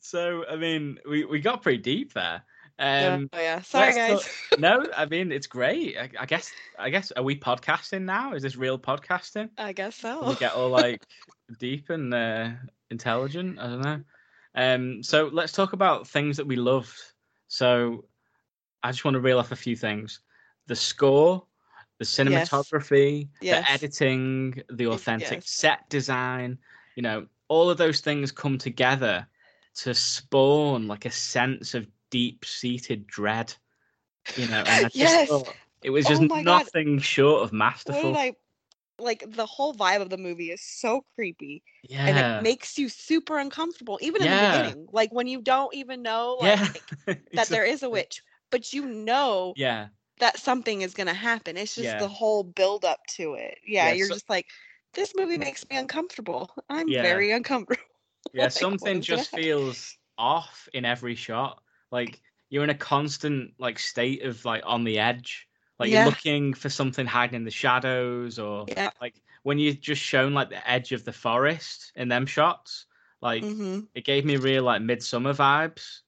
[0.00, 2.42] So, I mean, we, we got pretty deep there.
[2.80, 3.60] Um, oh yeah.
[3.62, 4.22] Sorry guys.
[4.50, 5.96] talk- no, I mean it's great.
[5.98, 6.52] I, I guess.
[6.78, 7.10] I guess.
[7.12, 8.34] Are we podcasting now?
[8.34, 9.50] Is this real podcasting?
[9.58, 10.28] I guess so.
[10.28, 11.04] We get all like
[11.58, 12.50] deep and uh,
[12.90, 13.58] intelligent.
[13.58, 14.00] I don't know.
[14.54, 16.94] Um, so let's talk about things that we loved.
[17.48, 18.04] So
[18.84, 20.20] I just want to reel off a few things:
[20.68, 21.44] the score,
[21.98, 23.66] the cinematography, Yes.
[23.66, 25.50] the editing, the authentic yes.
[25.50, 26.58] set design.
[26.94, 29.26] You know, all of those things come together
[29.76, 33.54] to spawn like a sense of deep-seated dread.
[34.36, 35.30] You know, and I just Yes.
[35.82, 36.44] it was Oh just God.
[36.44, 38.16] nothing short of masterful.
[38.16, 38.34] I
[38.98, 42.06] like the whole vibe of the movie is so creepy yeah.
[42.06, 44.40] and it makes you super uncomfortable even in Yeah.
[44.40, 47.14] the beginning like when you don't even know like yeah.
[47.34, 49.88] that there is a witch but you know Yeah.
[50.18, 51.98] that something is going to happen it's just Yeah.
[52.00, 54.46] the whole build up to it yeah, Yeah, you're so- just like
[54.98, 57.02] this movie makes me uncomfortable i'm Yeah.
[57.02, 57.82] very uncomfortable
[58.32, 58.48] Yeah.
[58.56, 61.62] Like, Something just feels off in every shot.
[61.90, 62.20] Like
[62.50, 65.48] you're in a constant like state of like on the edge.
[65.78, 66.00] Like Yeah.
[66.00, 70.34] you're looking for something hiding in the shadows or yeah like when you're just shown
[70.34, 72.86] like the edge of the forest in them shots.
[73.22, 76.00] Like mm-hmm it gave me real like midsummer vibes.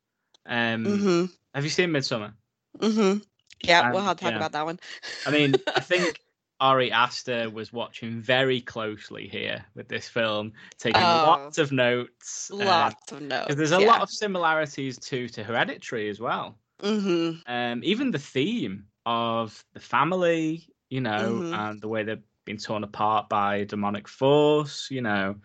[0.47, 2.35] Um mm-hmm have you seen Midsummer?
[2.79, 3.19] mm-hmm
[3.63, 4.37] yeah we'll Um, have to talk yeah.
[4.37, 4.79] about that one
[5.25, 6.21] I mean, I think
[6.61, 11.23] Ari Aster was watching very closely here with this film, taking Oh.
[11.23, 12.51] lots of notes.
[12.51, 13.87] lots of notes there's a yeah.
[13.91, 16.59] lot of similarities to to Hereditary as well.
[16.83, 21.53] mm-hmm Um, even the theme of the family, you know, Mhm.
[21.53, 25.37] and the way they've been torn apart by a demonic force, you know,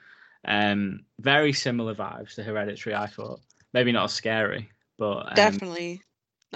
[0.46, 2.96] um, very similar vibes to Hereditary.
[2.96, 3.42] I thought
[3.74, 6.02] maybe not as scary, but um, definitely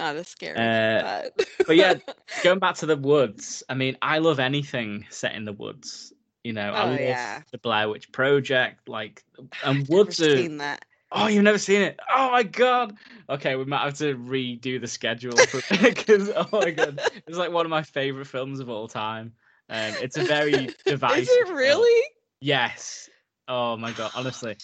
[0.00, 1.02] not as scary uh,
[1.36, 1.94] but, but yeah,
[2.42, 6.12] going back to the woods, I mean, I love anything set in the woods.
[6.44, 7.42] You know, I Oh, love yeah.
[7.52, 10.36] the Blair Witch Project, like, and I've never woods are.
[10.36, 11.98] seen that Oh, you've never seen it?
[12.14, 12.96] Oh my god!
[13.28, 15.34] Okay, we might have to redo the schedule
[15.82, 19.32] because oh my god, it's like one of my favorite films of all time.
[19.68, 21.22] Um, it's a very divisive.
[21.22, 21.56] Is it film.
[21.56, 22.06] really?
[22.40, 23.10] Yes.
[23.48, 24.56] Oh my god, honestly,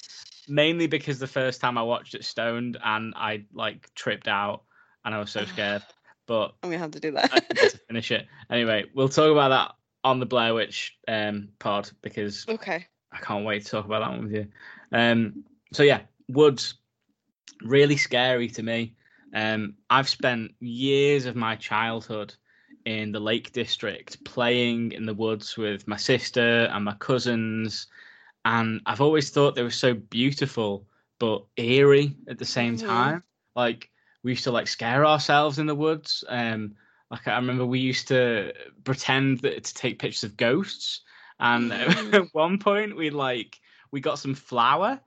[0.47, 4.62] mainly because the first time I watched it stoned and I like tripped out
[5.07, 5.83] and I was so scared.
[6.27, 7.47] But I'm gonna have to do I that.
[7.49, 8.27] forgot to finish it.
[8.51, 12.87] Anyway, we'll talk about that on the Blair Witch um, pod because okay.
[13.13, 14.47] I can't wait to talk about that one with you.
[14.93, 16.75] Um, so yeah, woods,
[17.63, 18.95] really scary to me.
[19.35, 22.35] Um, I've spent years of my childhood
[22.85, 27.87] in the Lake District playing in the woods with my sister and my cousins,
[28.45, 30.87] and I've always thought they were so beautiful
[31.19, 33.23] but eerie at the same time.
[33.55, 33.91] Like
[34.27, 36.24] we used to like scare ourselves in the woods.
[36.29, 36.74] Um,
[37.12, 38.53] like I remember we used to
[38.83, 41.03] pretend that to take pictures of ghosts,
[41.39, 42.14] and Mhm.
[42.14, 43.61] at one point we like
[43.93, 45.01] we got some flour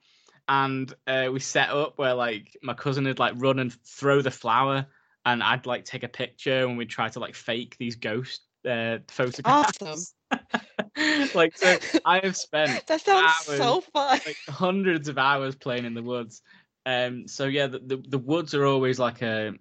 [0.47, 4.31] and uh, we set up where like my cousin would like run and throw the
[4.31, 4.87] flour
[5.25, 8.99] and I'd like take a picture and we'd try to like fake these ghost uh,
[9.09, 10.13] photographs.
[11.33, 14.19] like so I have spent That sounds so fun.
[14.25, 16.41] like hundreds of hours playing in the woods.
[16.85, 19.53] Um so yeah the, the, the woods are always like a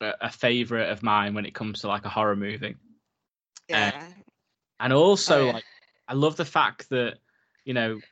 [0.00, 2.76] a favorite of mine when it comes to like a horror movie.
[3.68, 4.12] yeah.
[4.78, 5.52] And also, Oh, yeah.
[5.52, 5.64] like,
[6.08, 7.18] I love the fact that,
[7.64, 8.02] you know,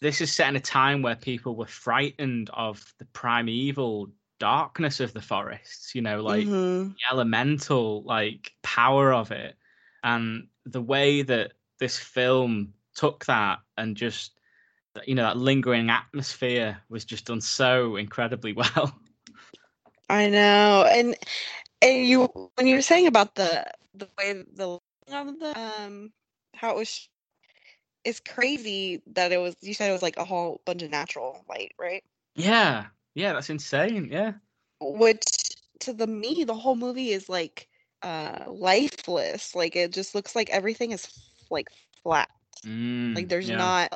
[0.00, 5.12] this is set in a time where people were frightened of the primeval darkness of
[5.12, 6.94] the forests, you know, like Mhm.
[6.94, 9.56] the elemental, like, power of it.
[10.02, 14.35] And the way that this film took that and just,
[15.06, 18.98] you know, that lingering atmosphere was just done so incredibly well.
[20.08, 21.16] I know, and
[21.82, 24.78] and you when you were saying about the the way the
[25.12, 26.12] of the um
[26.54, 27.08] how it was,
[28.04, 29.56] it's crazy that it was.
[29.60, 32.02] You said it was like a whole bunch of natural light, right?
[32.34, 32.86] yeah.
[33.14, 34.08] Yeah, that's insane.
[34.10, 34.34] Yeah.
[34.80, 35.24] Which
[35.80, 37.68] to the me, the whole movie is like
[38.02, 39.54] uh lifeless.
[39.54, 41.08] Like it just looks like everything is
[41.50, 41.68] like
[42.02, 42.28] flat.
[42.64, 43.66] Mm, Like there's yeah.
[43.66, 43.92] not.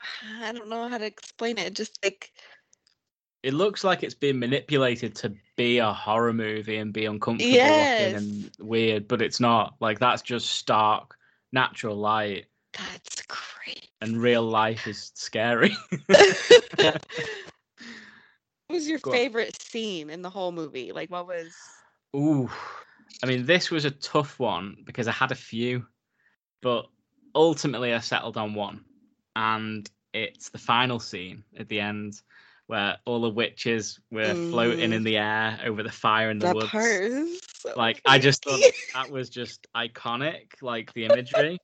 [0.42, 1.74] I don't know how to explain it.
[1.74, 2.32] Just like
[3.42, 8.00] it looks like it's being manipulated to be a horror movie and be uncomfortable Yes.
[8.00, 9.76] looking and weird, but it's not.
[9.80, 11.16] Like that's just stark
[11.52, 12.46] natural light.
[12.72, 13.88] that's crazy.
[14.00, 15.76] and real life is scary.
[16.08, 17.00] what
[18.68, 19.16] was your Go on.
[19.16, 20.92] favorite scene in the whole movie?
[20.92, 21.54] Like, what was?
[22.16, 22.50] Ooh,
[23.22, 25.86] I mean, this was a tough one because I had a few,
[26.62, 26.86] but
[27.34, 28.84] ultimately I settled on one,
[29.36, 32.20] and it's the final scene at the end
[32.68, 36.54] where all the witches were floating in the air over the fire in the That
[36.56, 36.72] woods.
[37.58, 38.60] so Like I just thought
[38.94, 41.58] that was just iconic, like the imagery.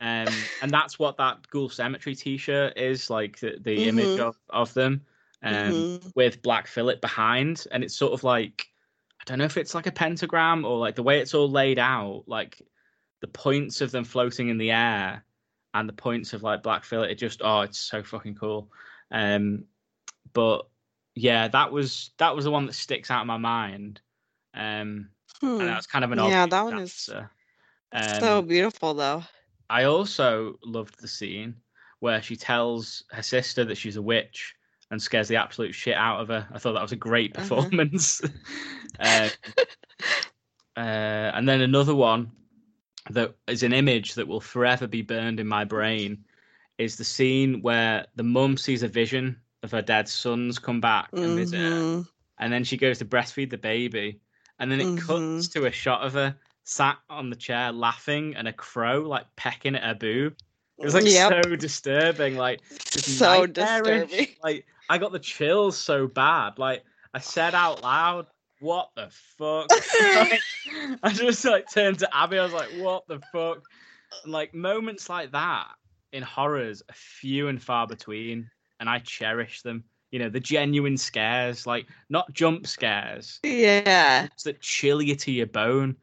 [0.00, 4.28] Um, and that's what that Ghoul Cemetery T-shirt is like the, the image Mhm.
[4.28, 5.04] of, of them,
[5.42, 6.12] um, Mhm.
[6.14, 8.68] with Black Phillip behind, and it's sort of like
[9.20, 11.78] I don't know if it's like a pentagram or like the way it's all laid
[11.80, 12.62] out, like
[13.20, 15.24] the points of them floating in the air
[15.80, 17.10] and the points of like Black Phillip.
[17.10, 18.68] It just oh, it's so fucking cool.
[19.10, 19.64] Um,
[20.32, 20.66] but
[21.14, 24.00] yeah, that was that was the one that sticks out in my mind.
[24.54, 25.10] Um,
[25.40, 25.60] Hmm.
[25.60, 27.30] and that's kind of an Yeah, that one is answer.
[28.20, 29.22] so Um, beautiful, though.
[29.68, 31.56] I also loved the scene
[32.00, 34.54] where she tells her sister that she's a witch
[34.90, 36.46] and scares the absolute shit out of her.
[36.52, 37.62] I thought that was a great Uh-huh.
[37.62, 38.22] performance.
[39.00, 39.30] uh,
[40.76, 40.80] uh,
[41.34, 42.30] and then another one
[43.10, 46.24] that is an image that will forever be burned in my brain
[46.78, 51.10] is the scene where the mum sees a vision of her dead sons come back
[51.22, 52.06] and visit her Mhm.
[52.38, 54.20] and then she goes to breastfeed the baby,
[54.58, 54.96] and then it Mm-hmm.
[54.96, 59.26] cuts to a shot of her sat on the chair laughing and a crow like
[59.36, 60.34] pecking at her boob.
[60.80, 61.30] It was like Yep.
[61.42, 62.60] so disturbing, like
[63.00, 64.28] So disturbing.
[64.42, 66.58] Like I got the chills so bad.
[66.58, 66.84] Like
[67.14, 68.26] I said out loud,
[68.58, 69.70] "What the fuck?"
[70.14, 70.42] Like,
[71.02, 72.38] I just like turned to Abby.
[72.38, 73.62] I was like, "What the fuck?"
[74.24, 75.68] And like moments like that
[76.12, 78.50] in horrors are few and far between,
[78.80, 79.84] and I cherish them.
[80.10, 84.22] You know, the genuine scares, like not jump scares, Yeah.
[84.22, 85.96] ones that chill you to your bone.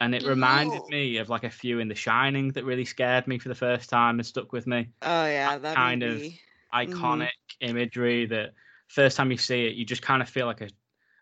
[0.00, 0.88] And it reminded No.
[0.88, 3.90] me of like a few in The Shining that really scared me for the first
[3.90, 4.88] time and stuck with me.
[5.02, 6.40] Oh yeah, that kind of movie.
[6.72, 7.28] Iconic
[7.60, 8.54] imagery that
[8.88, 10.68] first time you see it, you just kind of feel like a,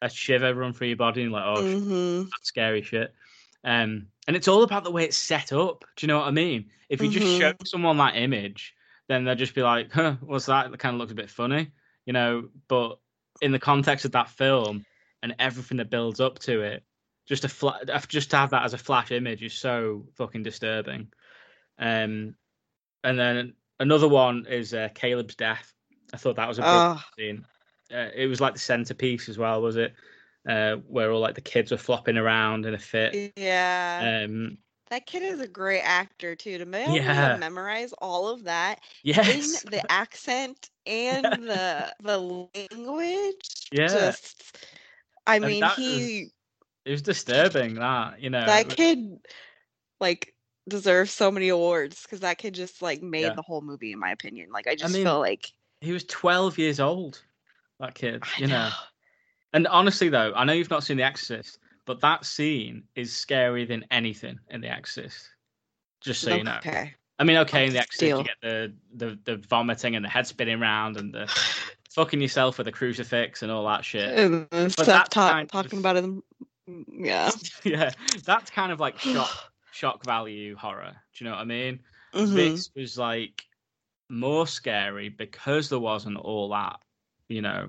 [0.03, 3.15] a shiver run through your body and like, oh, shit, hmm that's scary shit.
[3.65, 5.85] Um, and it's all about the way it's set up.
[5.97, 6.71] Do you know what I mean?
[6.89, 7.39] If you just Mhm.
[7.39, 8.75] show someone that image,
[9.09, 10.71] then they'll just be like, huh, what's that?
[10.71, 11.71] That kind of looks a bit funny,
[12.07, 12.49] you know.
[12.69, 12.99] But
[13.41, 14.85] in the context of that film
[15.23, 16.85] and everything that builds up to it,
[17.27, 21.09] just a fla- just to have that as a flash image is so fucking disturbing.
[21.79, 22.35] Um,
[23.05, 25.73] and then another one is uh, Caleb's death.
[26.13, 27.45] I thought that was a brilliant Oh, scene.
[27.93, 29.95] Uh, it was like the centerpiece as well, was it?
[30.49, 33.33] Uh, where all like the kids were flopping around in a fit.
[33.37, 34.23] yeah.
[34.25, 34.59] Um,
[34.91, 36.59] that kid is a great actor too.
[36.59, 37.33] To be able Yeah.
[37.35, 43.69] to memorize all of that yes, in the accent and the the language.
[43.71, 43.89] Yeah.
[43.89, 44.57] Just,
[45.27, 46.31] I mean, he
[46.85, 47.75] it was disturbing.
[47.75, 49.19] That you know, that kid
[50.01, 50.35] like
[50.69, 53.35] deserves so many awards because that kid just like made Yeah.
[53.35, 54.51] the whole movie in my opinion.
[54.51, 57.23] Like I just mean, feel like he was twelve years old.
[57.81, 58.71] That kid, you know.
[59.53, 63.67] And honestly, though, I know you've not seen The Exorcist, but that scene is scarier
[63.67, 65.29] than anything in The Exorcist.
[66.01, 66.57] Just so you know.
[66.59, 66.95] Okay.
[67.19, 68.19] I mean, okay, in The Exorcist, Deal.
[68.19, 71.27] you get the, the the vomiting and the head spinning around and the
[71.91, 74.19] fucking yourself with a crucifix and all that shit.
[74.19, 76.85] And But that's ta- kind talking of- about it.
[76.93, 77.31] Yeah.
[77.65, 77.91] yeah,
[78.25, 80.95] that's kind of like shock shock value horror.
[81.15, 81.81] Do you know what I mean?
[82.15, 82.35] Mhm.
[82.35, 83.43] This was like
[84.11, 86.81] more scary because there wasn't all that,
[87.29, 87.69] you know,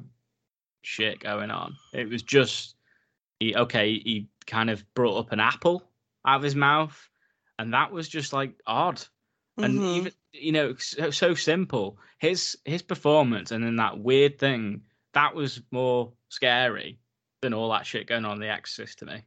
[0.81, 1.75] shit going on.
[1.93, 2.75] It was just
[3.39, 5.83] he okay, he kind of brought up an apple
[6.25, 7.09] out of his mouth,
[7.57, 9.01] and that was just like odd.
[9.57, 9.95] And Mhm.
[9.97, 11.97] even you know, so, so simple.
[12.19, 14.83] His his performance and then that weird thing,
[15.13, 16.99] that was more scary
[17.41, 19.23] than all that shit going on in the Exorcist to me.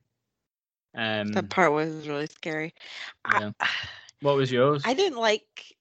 [0.94, 2.74] Um that part was really scary.
[3.32, 3.50] yeah.
[4.20, 4.82] what was yours?
[4.84, 5.76] I, I didn't like.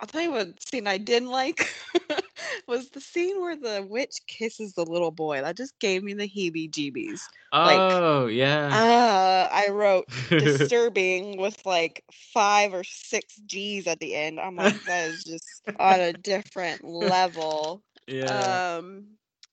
[0.00, 1.72] I'll tell you what scene I didn't like
[2.68, 5.40] was the scene where the witch kisses the little boy.
[5.40, 7.20] That just gave me the heebie-jeebies.
[7.52, 8.68] like, oh yeah.
[8.72, 14.40] Uh, I wrote disturbing with like five or six G's at the end.
[14.40, 17.82] I'm like, that is just on a different level.
[18.06, 18.76] yeah.
[18.78, 19.04] Um,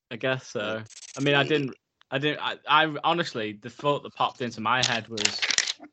[0.09, 0.83] I guess so.
[1.17, 1.75] I mean, I didn't.
[2.09, 2.41] I didn't.
[2.41, 5.39] I, I honestly, the thought that popped into my head was,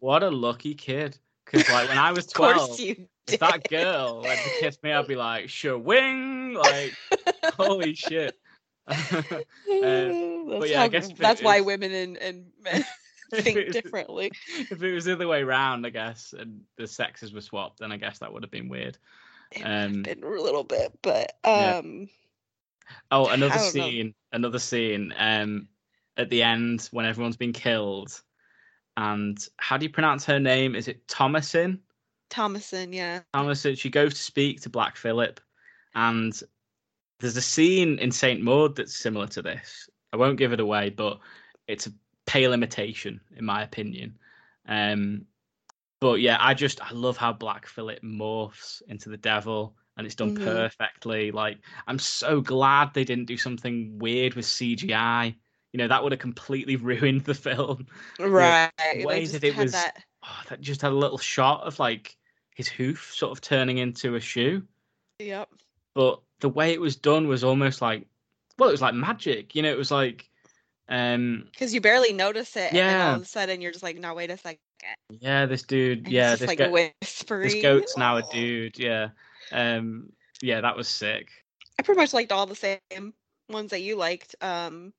[0.01, 4.41] "What a lucky kid." Because like when I was twelve, you if that girl went
[4.41, 6.95] to kiss me, I'd be like, "Sure, wing!" Like,
[7.57, 8.39] holy shit.
[8.87, 9.11] that's
[9.66, 12.85] yeah, I guess that's why is- women and, and men
[13.35, 14.31] think differently.
[14.59, 17.93] if it was the other way around, I guess, and the sexes were swapped, then
[17.93, 18.97] I guess that would have been weird.
[19.62, 21.79] Um, Been a little bit, but Yeah.
[21.79, 22.09] um,
[23.11, 23.70] Oh, another don't know.
[23.70, 25.12] scene, another scene.
[25.18, 25.68] Um,
[26.16, 28.20] at the end when everyone's been killed,
[28.97, 30.74] and how do you pronounce her name?
[30.74, 31.79] Is it Thomasin?
[32.31, 33.20] Thomasin, yeah.
[33.35, 35.41] Thomasin, she goes to speak to Black Phillip,
[35.95, 36.39] and
[37.20, 39.89] there's a scene in Saint Maud that's similar to this.
[40.12, 41.18] I won't give it away, but
[41.66, 41.93] it's a
[42.26, 44.18] pale imitation, in my opinion.
[44.66, 45.26] Um,
[46.01, 50.14] but yeah, I just I love how Black Phillip morphs into the devil, and it's
[50.14, 50.45] done Mhm.
[50.45, 51.33] perfectly.
[51.33, 55.35] Like I'm so glad they didn't do something weird with CGI.
[55.72, 56.76] You know that would have completely
[57.16, 57.87] ruined the film.
[58.20, 58.70] Right.
[58.95, 62.16] the way that it was- that Oh, that just had a little shot of like
[62.55, 64.62] his hoof sort of turning into a shoe.
[65.20, 65.49] Yep.
[65.95, 68.07] but the way it was done was almost like
[68.57, 70.31] well it was like magic you know it was like
[70.89, 74.14] um Because you barely notice it, and all of a sudden you're just like, no,
[74.14, 74.59] wait a second.
[75.11, 77.49] yeah this dude And yeah this, like go- whispery.
[77.49, 79.09] this goat's now a dude yeah
[79.51, 81.31] um yeah that was sick
[81.81, 83.12] I pretty much liked all the same
[83.49, 84.35] ones that you liked.
[84.41, 84.93] Um,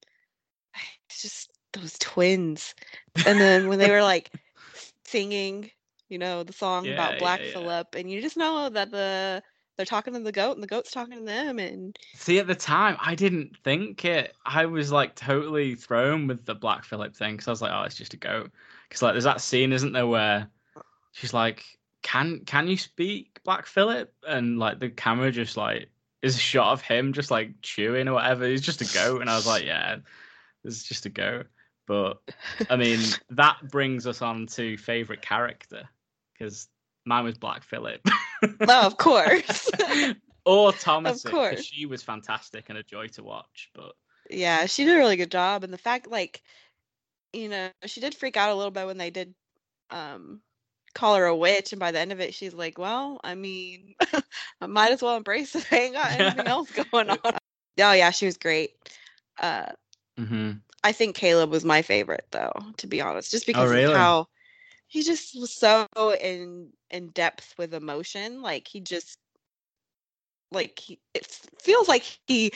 [1.09, 2.73] it's just those twins,
[3.25, 4.31] and then when they were like
[5.09, 5.71] singing,
[6.07, 7.51] you know, the song Yeah, about Black yeah.
[7.53, 9.41] Phillip, and you just know that the
[9.77, 12.55] they're talking to the goat, and the goat's talking to them, and see at the
[12.55, 17.33] time i didn't think it i was like totally thrown with the black phillip thing
[17.33, 18.51] because i was like oh it's just a goat.
[18.87, 20.81] Because like there's that scene isn't there where uh.
[21.13, 21.63] she's like
[22.01, 24.13] can can you speak black phillip?
[24.27, 25.89] And like the camera just like
[26.21, 29.21] is a shot of him just like chewing or whatever he's just a goat.
[29.21, 29.97] And i was like yeah
[30.63, 31.47] it's just a goat
[31.89, 32.21] but
[32.69, 32.99] i mean
[33.31, 35.83] that brings us on to favorite character
[36.33, 36.69] because
[37.05, 37.99] mine was black phillip
[38.61, 39.69] no, of course,
[40.45, 41.61] or thomas of course.
[41.61, 43.91] she was fantastic and a joy to watch but
[44.29, 46.43] yeah, she did a really good job, and the fact like,
[47.33, 49.33] you know, she did freak out a little bit when they did,
[49.89, 50.41] um.
[50.95, 53.93] Call her a witch, and by the end of it, she's like, "Well, I mean,
[54.59, 55.67] I might as well embrace it.
[55.71, 58.71] I ain't got anything else going on." Oh yeah, she was great.
[59.39, 59.67] Uh,
[60.17, 60.53] hmm
[60.83, 63.93] I think Caleb was my favorite though, to be honest, just oh, because Oh, really?
[63.93, 64.27] of how
[64.87, 65.87] he just was so
[66.21, 68.41] in in depth with emotion.
[68.41, 69.19] Like he just
[70.51, 71.25] like he, it
[71.61, 72.51] feels like he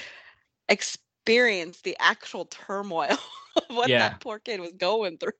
[0.70, 3.18] experienced the actual turmoil
[3.56, 4.00] of what Yeah.
[4.00, 5.32] that poor kid was going through.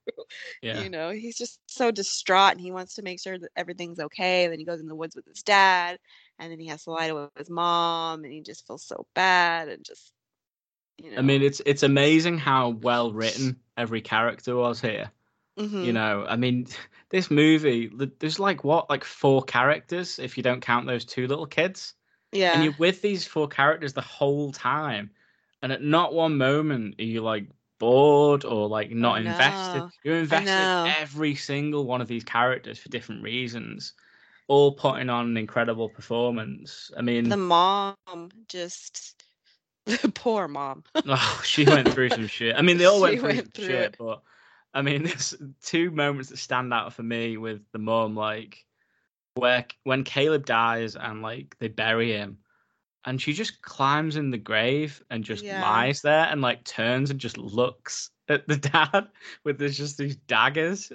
[0.62, 4.00] yeah You know, he's just so distraught and he wants to make sure that everything's
[4.00, 4.44] okay.
[4.44, 5.98] And then he goes in the woods with his dad
[6.38, 9.68] and then he has to lie to his mom and he just feels so bad
[9.68, 10.12] and just
[10.98, 15.10] you know I mean, it's it's amazing how well written every character was here.
[15.58, 15.84] mhm.
[15.84, 16.66] You know, I mean,
[17.10, 21.46] this movie, there's like what, like four characters if you don't count those two little
[21.46, 21.94] kids,
[22.32, 22.52] yeah.
[22.54, 25.10] and you're with these four characters the whole time,
[25.62, 27.46] and at not one moment are you like
[27.78, 29.90] bored or like not invested.
[30.04, 33.92] You're invested in every single one of these characters for different reasons,
[34.48, 36.90] all putting on an incredible performance.
[36.96, 37.96] I mean, the mom
[38.48, 39.22] just
[40.14, 40.84] poor mom.
[41.06, 42.56] Oh, she went through some shit.
[42.56, 43.96] I mean, they all went She through went through shit, it.
[43.98, 44.22] but
[44.72, 48.64] I mean, there's two moments that stand out for me with the mom, like
[49.34, 52.38] where when Caleb dies and like they bury him,
[53.04, 55.60] and she just climbs in the grave and just Yeah.
[55.60, 59.08] lies there and like turns and just looks at the dad
[59.44, 60.90] with there's just these daggers.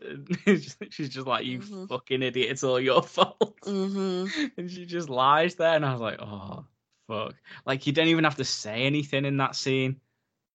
[0.90, 1.88] She's just like, "You Mhm.
[1.88, 2.50] fucking idiot!
[2.52, 4.26] It's all your fault." hmm
[4.58, 6.64] and she just lies there and i was like oh
[7.10, 7.36] fuck
[7.66, 10.00] like you don't even have to say anything in that scene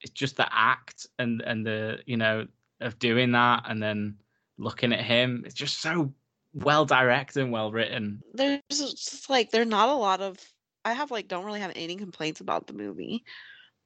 [0.01, 2.47] it's just the act and and the you know
[2.81, 4.17] of doing that and then
[4.59, 6.13] looking at him it's just so
[6.55, 10.39] well directed and well written There's just like there are not a lot of
[10.85, 13.25] I have like don't really have any complaints about the movie.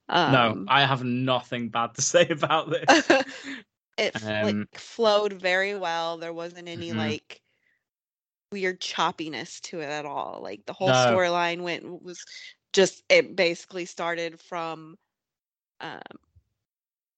[0.09, 3.09] Um, no i have nothing bad to say about this
[3.97, 6.17] it Um, like flowed very well.
[6.17, 6.97] There wasn't any Mhm.
[6.97, 7.41] like
[8.51, 10.39] weird choppiness to it at all.
[10.41, 10.93] Like the whole No.
[10.93, 12.25] storyline went was
[12.73, 14.97] just it basically started from
[15.81, 16.01] um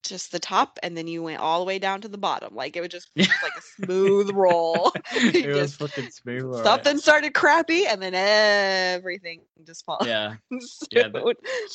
[0.04, 2.56] just the top and then you went all the way down to the bottom.
[2.56, 4.92] Like it was just like a smooth roll.
[5.14, 6.64] it was fucking smooth all right.
[6.64, 10.06] Something started crappy and then everything just falls.
[10.06, 10.36] yeah
[10.92, 11.10] Yeah,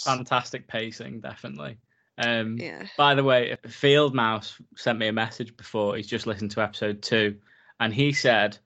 [0.04, 1.78] fantastic pacing definitely
[2.18, 2.84] um yeah.
[2.96, 5.96] By the way, Field Mouse sent me a message before.
[5.96, 7.36] He's just listened to episode two,
[7.78, 8.56] and he said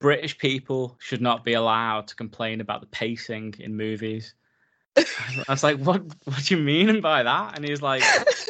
[0.00, 4.34] British people should not be allowed to complain about the pacing in movies.
[4.96, 6.02] I was like, "What?
[6.24, 8.02] What do you mean by that?" And he was like,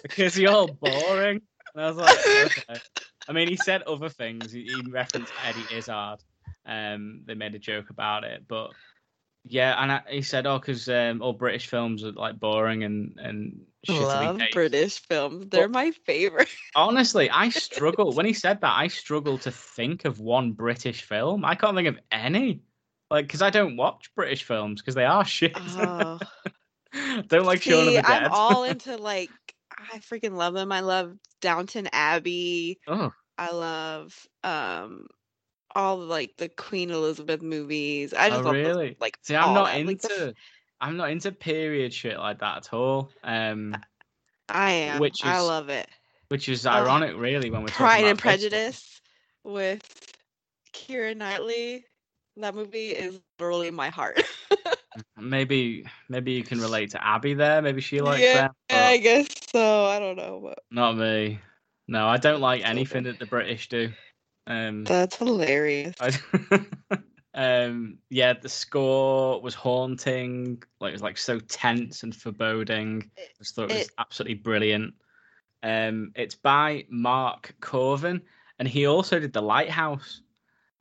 [0.02, 1.40] "Because you're all boring."
[1.74, 2.80] And I was like, "Okay."
[3.28, 4.52] I mean, he said other things.
[4.52, 6.18] He, he referenced Eddie Izzard.
[6.66, 8.72] Um, they made a joke about it, but
[9.44, 13.18] yeah, and I, he said, "Oh, because um, all British films are like boring and
[13.18, 15.46] and Love paced." British films.
[15.48, 16.48] They're my favorite.
[16.76, 18.72] Honestly, I struggle when he said that.
[18.76, 21.44] I struggle to think of one British film.
[21.44, 22.60] I can't think of any,
[23.12, 25.52] like because I don't watch British films because they are shit.
[25.56, 26.18] Oh.
[27.28, 28.24] don't like Shaun of the Dead.
[28.24, 29.30] I'm all into like
[29.70, 30.72] I freaking love them.
[30.72, 32.80] I love Downton Abbey.
[32.88, 35.06] oh, I love um
[35.74, 38.14] all like the Queen Elizabeth movies.
[38.14, 38.96] I just Oh love those, really?
[38.98, 39.86] like See, I'm not that.
[39.86, 40.34] Like, the into
[40.80, 43.10] I'm not into period shit like that at all.
[43.22, 43.76] Um,
[44.48, 45.00] I am.
[45.00, 45.88] which is, I love it.
[46.28, 48.18] which is ironic, really, when we're talking Pride and.
[48.18, 49.00] Prejudice
[49.44, 49.82] with
[50.72, 51.84] Keira Knightley.
[52.36, 54.22] That movie is literally my heart.
[55.16, 57.62] Maybe maybe you can relate to Abby there.
[57.62, 58.52] Maybe she likes yeah, them.
[58.70, 59.86] I guess so.
[59.86, 61.40] I don't know, but Not me.
[61.88, 63.92] No, I don't like anything that the British do.
[64.46, 65.94] Um, that's hilarious.
[66.00, 66.12] I,
[67.34, 70.62] um, yeah, the score was haunting.
[70.80, 73.10] Like it was like so tense and foreboding.
[73.18, 74.94] I just thought it was it- absolutely brilliant.
[75.62, 78.22] Um, it's by Mark Korven,
[78.58, 80.21] and he also did The Lighthouse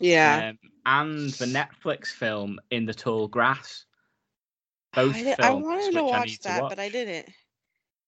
[0.01, 0.49] Yeah.
[0.49, 3.85] um, and the Netflix film In the Tall Grass.
[4.93, 7.29] Both I, did- I films wanted to I watch need to that, but I didn't.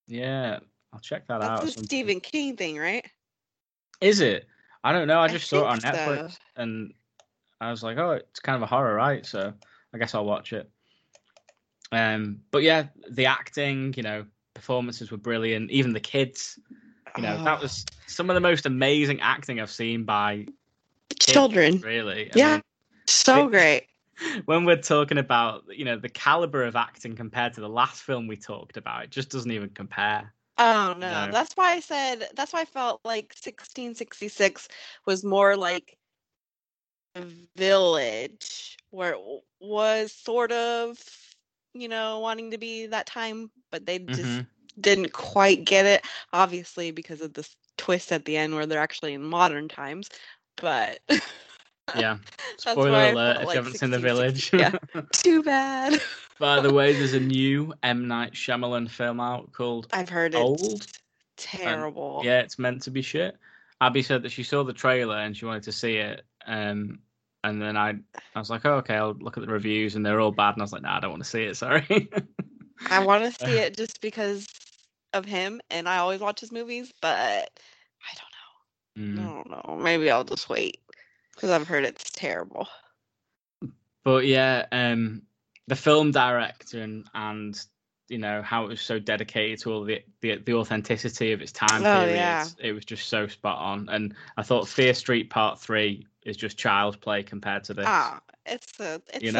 [0.07, 0.59] Yeah,
[0.91, 1.61] I'll check that out.
[1.61, 1.85] That's at a some point.
[1.85, 3.05] Stephen King thing, right?
[4.01, 4.47] Is it?
[4.83, 5.19] I don't know.
[5.19, 6.37] I I just saw it on Netflix so.
[6.57, 6.93] and
[7.61, 9.25] I was like, oh, it's kind of a horror, right?
[9.25, 9.53] So
[9.93, 10.69] I guess I'll watch it.
[11.93, 14.25] Um, but yeah, the acting, you know,
[14.55, 15.71] performances were brilliant.
[15.71, 16.59] Even the kids,
[17.15, 20.47] you know, that Oh, was some of the most amazing acting I've seen by
[21.19, 21.79] children.
[21.79, 22.31] really.
[22.31, 22.61] I Yeah.
[23.07, 23.87] So it- great.
[24.45, 28.27] when we're talking about, you know, the caliber of acting compared to the last film
[28.27, 30.33] we talked about, it just doesn't even compare.
[30.57, 31.31] Oh no, No.
[31.31, 34.67] that's why I said that's why I felt like 1666
[35.05, 35.97] was more like
[37.15, 37.25] a
[37.55, 39.19] village where it
[39.59, 40.99] was sort of,
[41.73, 44.47] you know, wanting to be that time, but they just Mhm.
[44.79, 49.13] didn't quite get it, obviously because of this twist at the end where they're actually
[49.13, 50.09] in modern times.
[50.57, 50.99] But
[51.95, 52.17] Yeah.
[52.57, 54.51] Spoiler alert if like you haven't seen The Village.
[54.53, 54.71] yeah.
[55.13, 56.01] too bad.
[56.39, 60.59] By the way, there's a new M Night Shyamalan film out called I've heard Old.
[60.73, 60.99] it's
[61.37, 62.21] terrible.
[62.23, 63.37] Yeah, it's meant to be shit.
[63.79, 66.23] Abby said that she saw the trailer and she wanted to see it.
[66.45, 66.99] Um,
[67.43, 67.95] and then I,
[68.35, 70.53] I was like, oh, okay, I'll look at the reviews and they're all bad.
[70.53, 71.57] And I was like, nah, I don't want to see it.
[71.57, 72.09] Sorry.
[72.89, 74.47] I want to see it just because
[75.13, 77.47] of him, and I always watch his movies, but I don't know.
[78.97, 79.19] Mm.
[79.19, 79.77] I don't know.
[79.81, 80.79] Maybe I'll just wait
[81.33, 82.67] because I've heard it's terrible.
[84.03, 85.23] But yeah, um,
[85.67, 87.59] the film director and and
[88.09, 91.51] you know how it was so dedicated to all the the, the authenticity of its
[91.51, 92.15] time Oh, period.
[92.17, 92.45] yeah.
[92.59, 93.87] It was just so spot on.
[93.89, 97.85] And I thought Fear Street Part Three is just child's play compared to this.
[97.87, 99.39] Ah, it's a it's you know,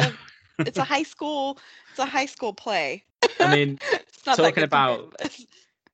[0.59, 1.57] a it's a high school
[1.91, 3.03] it's a high school play.
[3.39, 5.47] I mean, it's not that talking about- compared to this.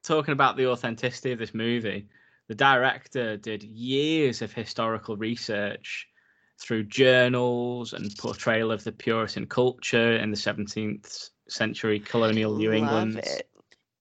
[0.04, 2.06] talking about the authenticity of this movie,
[2.50, 6.10] the director did years of historical research
[6.60, 13.24] through journals and portrayal of the Puritan culture in the 17th century colonial New England.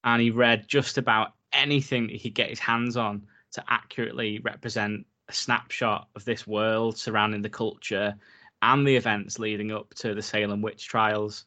[0.03, 4.41] And he read just about anything that he could get his hands on to accurately
[4.41, 8.15] represent a snapshot of this world surrounding the culture
[8.62, 11.45] and the events leading up to the Salem witch trials.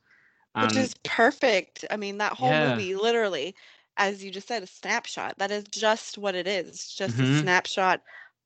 [0.59, 1.83] Which And is perfect.
[1.89, 2.75] I mean, that whole Yeah.
[2.75, 3.55] movie, literally,
[3.97, 5.37] as you just said, a snapshot.
[5.37, 6.67] That is just what it is.
[6.69, 7.41] It's just a Mhm.
[7.41, 8.01] snapshot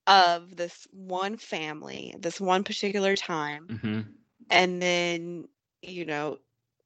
[0.07, 3.67] of this one family, this one particular time.
[3.69, 4.05] Mhm.
[4.49, 5.47] And then,
[5.81, 6.39] you know,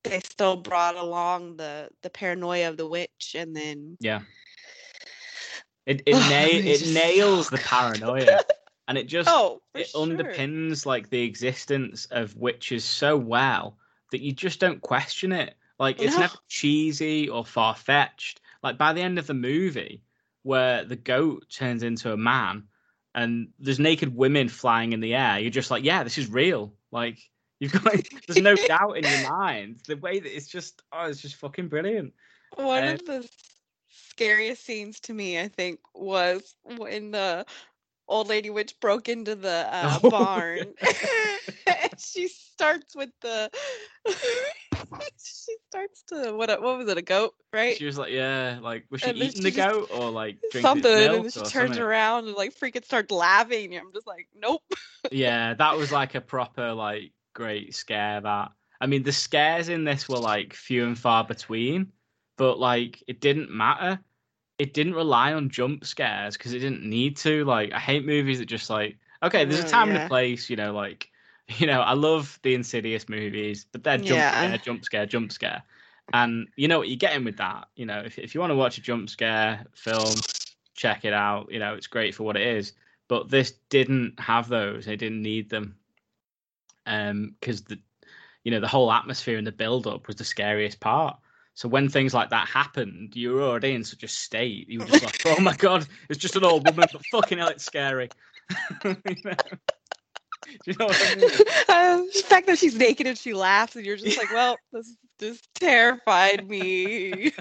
[0.03, 4.22] they still brought along the the paranoia of the witch and then Yeah.
[5.86, 8.40] It it, Oh, na- it just nails so the paranoia,
[8.88, 10.06] and it just Oh, it sure.
[10.07, 13.77] underpins like the existence of witches so well
[14.11, 15.56] that you just don't question it.
[15.80, 16.22] Like it's No.
[16.22, 18.41] never cheesy or far fetched.
[18.64, 20.03] Like by the end of the movie,
[20.44, 22.64] where the goat turns into a man
[23.14, 26.73] and there's naked women flying in the air, you're just like, yeah, this is real.
[26.91, 27.19] Like
[27.60, 27.95] you've got
[28.27, 29.80] there's no doubt in your mind.
[29.88, 32.14] The way that it's just oh, it's just fucking brilliant.
[32.56, 33.30] One of the
[33.90, 37.45] scariest scenes to me, I think, was when the
[38.07, 40.73] old lady witch broke into the uh, Oh, barn.
[41.68, 43.49] and she starts with the.
[45.18, 46.49] she starts to what?
[46.61, 46.98] What was it?
[46.98, 47.80] A goat, right?
[47.80, 50.88] She was like, yeah, like was she And eating she the goat or like drinking
[50.88, 51.80] something, and then she turns something?
[51.80, 53.76] around and like freaking starts laughing.
[53.76, 54.64] And I'm just like, nope.
[55.11, 58.22] Yeah, that was like a proper like great scare.
[58.22, 58.52] That
[58.82, 61.91] I mean, the scares in this were like few and far between,
[62.38, 63.99] but like it didn't matter.
[64.60, 67.45] It didn't rely on jump scares because it didn't need to.
[67.45, 70.49] Like I hate movies that just like okay, there's a Oh, time and a place.
[70.49, 71.10] You know, like
[71.58, 74.32] you know, I love the Insidious movies, but they're jump Yeah.
[74.42, 75.64] scare, jump scare, jump scare.
[76.14, 77.68] And you know what you're getting with that.
[77.76, 80.24] You know, if if you want to watch a jump scare film,
[80.76, 81.52] check it out.
[81.52, 82.74] You know, it's great for what it is.
[83.08, 84.88] But this didn't have those.
[84.88, 85.78] It didn't need them.
[86.86, 87.80] Um, because the
[88.44, 91.18] you know, the whole atmosphere and the build up was the scariest part.
[91.56, 94.70] So when things like that happened, you were already in such a state.
[94.70, 97.50] You were just like, "Oh my god, it's just an old woman, but fucking hell,
[97.50, 98.12] it's scary."
[99.06, 99.36] You know?
[100.66, 101.41] you know what I mean?
[101.70, 104.98] Uh, the fact that she's naked and she laughs, and you're just like, well, this
[105.20, 107.32] this terrified me.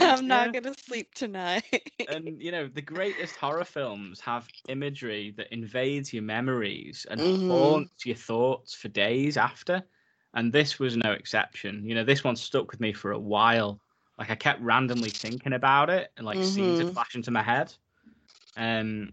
[0.00, 0.52] I'm not Yeah.
[0.52, 1.64] gonna sleep tonight.
[2.06, 7.48] And you know, the greatest horror films have imagery that invades your memories and Mhm.
[7.48, 9.82] haunts your thoughts for days after.
[10.34, 11.86] And this was no exception.
[11.86, 13.80] You know, this one stuck with me for a while.
[14.18, 17.74] Like I kept randomly thinking about it and like scenes would flash into my head.
[18.56, 19.12] Um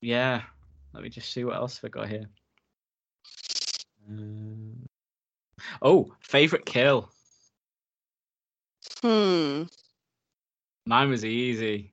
[0.00, 0.42] yeah.
[0.92, 2.26] Let me just see what else have got here.
[4.08, 4.86] Um,
[5.82, 7.10] oh, favorite kill.
[9.02, 9.64] hmm.
[10.86, 11.92] Mine was easy.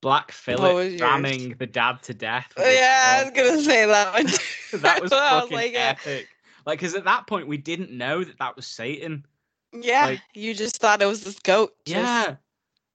[0.00, 1.00] Black Phillip yours?
[1.00, 2.52] ramming the dad to death.
[2.56, 4.26] his Yeah, I was gonna say that one.
[4.82, 5.90] that was fucking like, yeah.
[5.90, 6.28] epic.
[6.66, 9.24] Like, because at that point we didn't know that that was Satan.
[9.72, 11.72] Yeah, Like- you just thought it was this goat.
[11.86, 12.36] just- Yeah.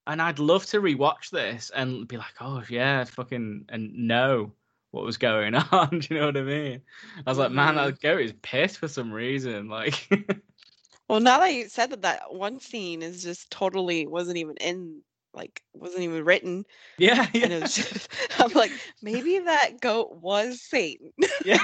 [0.06, 4.52] And I'd love to rewatch this and be like, oh yeah, fucking, and know
[4.98, 5.90] what was going on.
[5.90, 6.82] Do you know what I mean?
[7.24, 9.68] I was like, man, that goat is pissed for some reason.
[9.68, 10.08] Like,
[11.08, 15.00] Well, now that you said that, that one scene is just totally wasn't even in,
[15.32, 16.66] like, wasn't even written,
[16.98, 18.08] yeah, and it yeah, was just,
[18.38, 21.12] I'm like, maybe that goat was Satan.
[21.44, 21.58] yeah.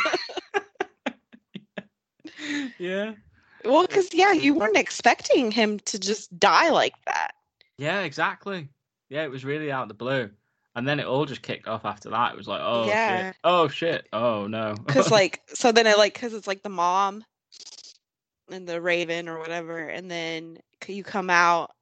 [2.79, 3.13] yeah.
[3.67, 7.33] Well, because yeah, you weren't expecting him to just die like that.
[7.77, 8.69] Yeah, exactly.
[9.11, 10.31] Yeah, it was really out of the blue.
[10.77, 12.33] And then it all just kicked off after that.
[12.33, 13.23] It was like, oh Yeah.
[13.23, 13.37] shit.
[13.45, 14.09] Oh shit.
[14.13, 14.75] Oh no.
[14.87, 17.25] Because like, so then I like, because it's like the mom
[18.51, 21.73] and the raven or whatever, and then you come out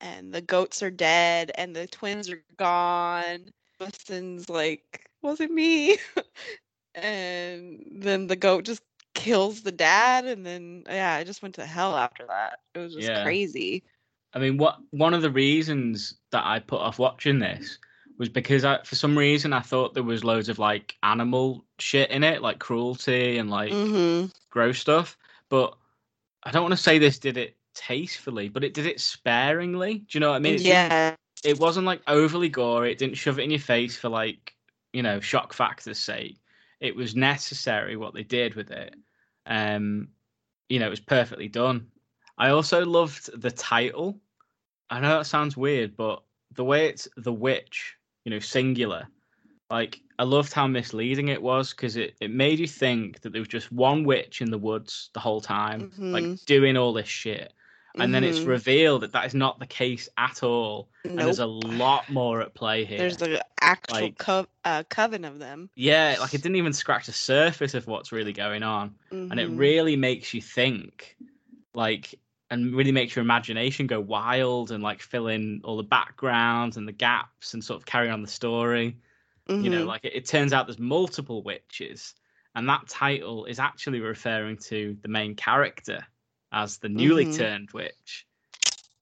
[0.00, 3.50] and the goats are dead and the twins are gone.
[3.80, 5.98] Justin's like, was it me.
[6.94, 8.82] and then the goat just
[9.14, 12.60] kills the dad, and then yeah, I just went to hell after that.
[12.74, 13.22] It was just Yeah.
[13.22, 13.84] crazy.
[14.32, 17.78] I mean, what one of the reasons that I put off watching this
[18.20, 22.10] was because I, for some reason, I thought there was loads of like animal shit
[22.10, 24.26] in it, like cruelty and like Mm-hmm.
[24.50, 25.16] gross stuff.
[25.48, 25.74] But
[26.44, 30.00] I don't want to say this did it tastefully, but it did it sparingly.
[30.00, 30.56] Do you know what I mean?
[30.56, 31.16] It yeah.
[31.42, 32.92] it wasn't like overly gory.
[32.92, 34.54] It didn't shove it in your face for like
[34.92, 36.36] you know shock factor's sake.
[36.78, 38.94] It was necessary what they did with it.
[39.46, 40.08] Um,
[40.68, 41.86] you know, it was perfectly done.
[42.36, 44.20] I also loved the title.
[44.90, 46.22] I know that sounds weird, but
[46.52, 47.96] the way it's the witch,
[48.30, 49.08] you know, singular.
[49.70, 53.40] Like I loved how misleading it was because it, it made you think that there
[53.40, 56.44] was just one witch in the woods the whole time, like Mhm.
[56.46, 57.52] doing all this shit
[57.98, 58.46] and then it's Mhm.
[58.46, 62.54] revealed that that is not the case at all and there's a lot more at
[62.54, 65.70] play here There's the actual Like- co- uh, coven of them.
[65.74, 69.50] yeah like it didn't even scratch the surface of what's really going on and it
[69.50, 69.58] Mhm.
[69.58, 71.16] really makes you think
[71.74, 72.14] like
[72.50, 76.86] and really makes your imagination go wild and like fill in all the backgrounds and
[76.88, 78.96] the gaps and sort of carry on the story
[79.48, 79.86] you know Mhm.
[79.86, 82.14] like it, it turns out there's multiple witches
[82.54, 86.06] and that title is actually referring to the main character
[86.52, 87.36] as the newly Mhm.
[87.36, 88.26] turned witch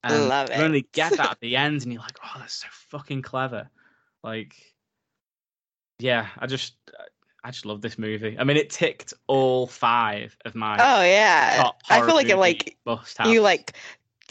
[0.07, 0.57] Love it.
[0.57, 3.69] you only get that at the end and you're like oh that's so fucking clever
[4.23, 4.55] like
[5.99, 6.75] yeah i just
[7.43, 8.37] i just love this movie.
[8.37, 12.77] I mean it ticked all five of my Oh yeah, I feel like it like
[13.25, 13.75] you like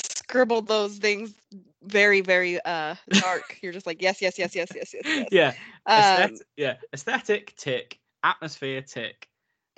[0.03, 1.35] scribbled those things
[1.83, 3.59] very very uh dark.
[3.63, 5.05] You're just like yes yes yes yes yes yes.
[5.05, 5.27] yes.
[5.31, 5.53] yeah.
[5.87, 6.75] Um, aesthetic, yeah.
[6.93, 7.99] Aesthetic tick.
[8.23, 9.29] Atmosphere tick.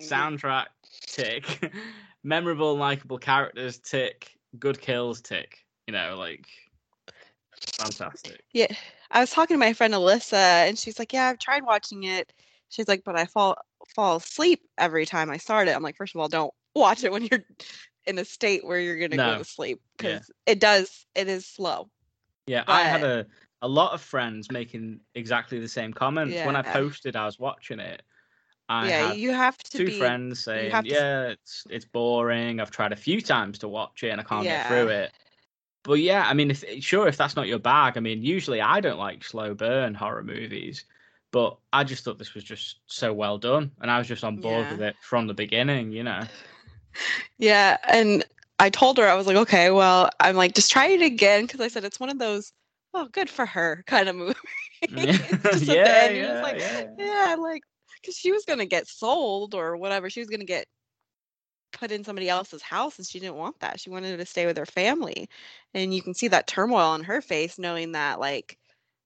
[0.00, 0.08] Mhm.
[0.08, 0.66] soundtrack
[1.06, 1.72] tick.
[2.24, 4.32] Memorable likable characters tick.
[4.58, 5.58] Good kills tick.
[5.86, 6.46] You know like
[7.78, 8.42] fantastic.
[8.52, 8.72] Yeah,
[9.10, 12.32] I was talking to my friend Alyssa, and she's like, "Yeah, I've tried watching it."
[12.70, 13.56] She's like, "But I fall
[13.94, 17.12] fall asleep every time I start it." I'm like, first of all, don't watch it
[17.12, 17.44] when you're
[18.06, 19.32] in a state where you're gonna No.
[19.32, 20.20] go to sleep Yeah.
[20.20, 21.06] because it does.
[21.14, 21.90] It is slow.
[22.46, 23.26] Yeah, I had a,
[23.62, 26.44] a lot of friends making exactly the same comments.
[26.44, 28.02] When I posted I was watching it,
[28.68, 29.98] I yeah, you have to two be.
[29.98, 32.60] friends saying, to "Yeah, it's it's boring.
[32.60, 35.12] I've tried a few times to watch it and I can't get through it."
[35.84, 38.80] But yeah, I mean, if sure if that's not your bag, I mean, usually I
[38.80, 40.84] don't like slow burn horror movies,
[41.32, 44.38] but I just thought this was just so well done, and I was just on
[44.38, 44.70] board Yeah.
[44.70, 45.92] with it from the beginning.
[45.92, 46.26] You know?
[47.38, 48.24] Yeah, and
[48.58, 51.60] I told her I was like, okay, well, I'm like, just try it again because
[51.60, 52.52] I said it's one of those,
[52.94, 54.34] oh, good for her kind of movie.
[55.62, 56.84] Yeah, you're yeah, like, yeah.
[56.98, 57.62] yeah, like,
[58.00, 60.10] because she was gonna get sold or whatever.
[60.10, 60.66] She was gonna get
[61.72, 63.80] put in somebody else's house, and she didn't want that.
[63.80, 65.28] She wanted to stay with her family,
[65.74, 68.58] and you can see that turmoil on her face, knowing that like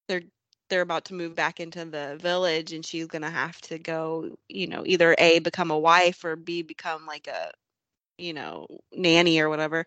[0.09, 0.23] they're
[0.69, 4.67] they're about to move back into the village, and she's gonna have to go, you
[4.67, 7.51] know, either a become a wife or b become like a,
[8.19, 9.87] you know, nanny or whatever.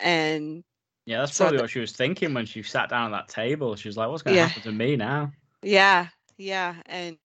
[0.00, 0.64] And
[1.06, 3.28] Yeah, that's So probably the- what she was thinking when she sat down at that
[3.28, 3.74] table.
[3.76, 4.44] She was like, "What's going to Yeah.
[4.44, 5.32] happen to me now?"
[5.62, 6.08] Yeah,
[6.38, 7.18] yeah, and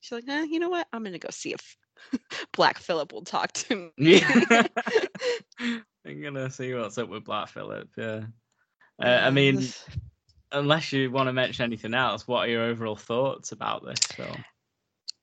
[0.00, 0.86] She's like, eh, you know what?
[0.92, 1.76] I'm gonna go see if
[2.52, 4.20] Black Phillip will talk to me.
[6.04, 7.88] I'm gonna see what's up with Black Phillip.
[7.96, 8.26] Yeah.
[9.02, 9.74] Uh, I mean,
[10.52, 14.44] unless you want to mention anything else, what are your overall thoughts about this film?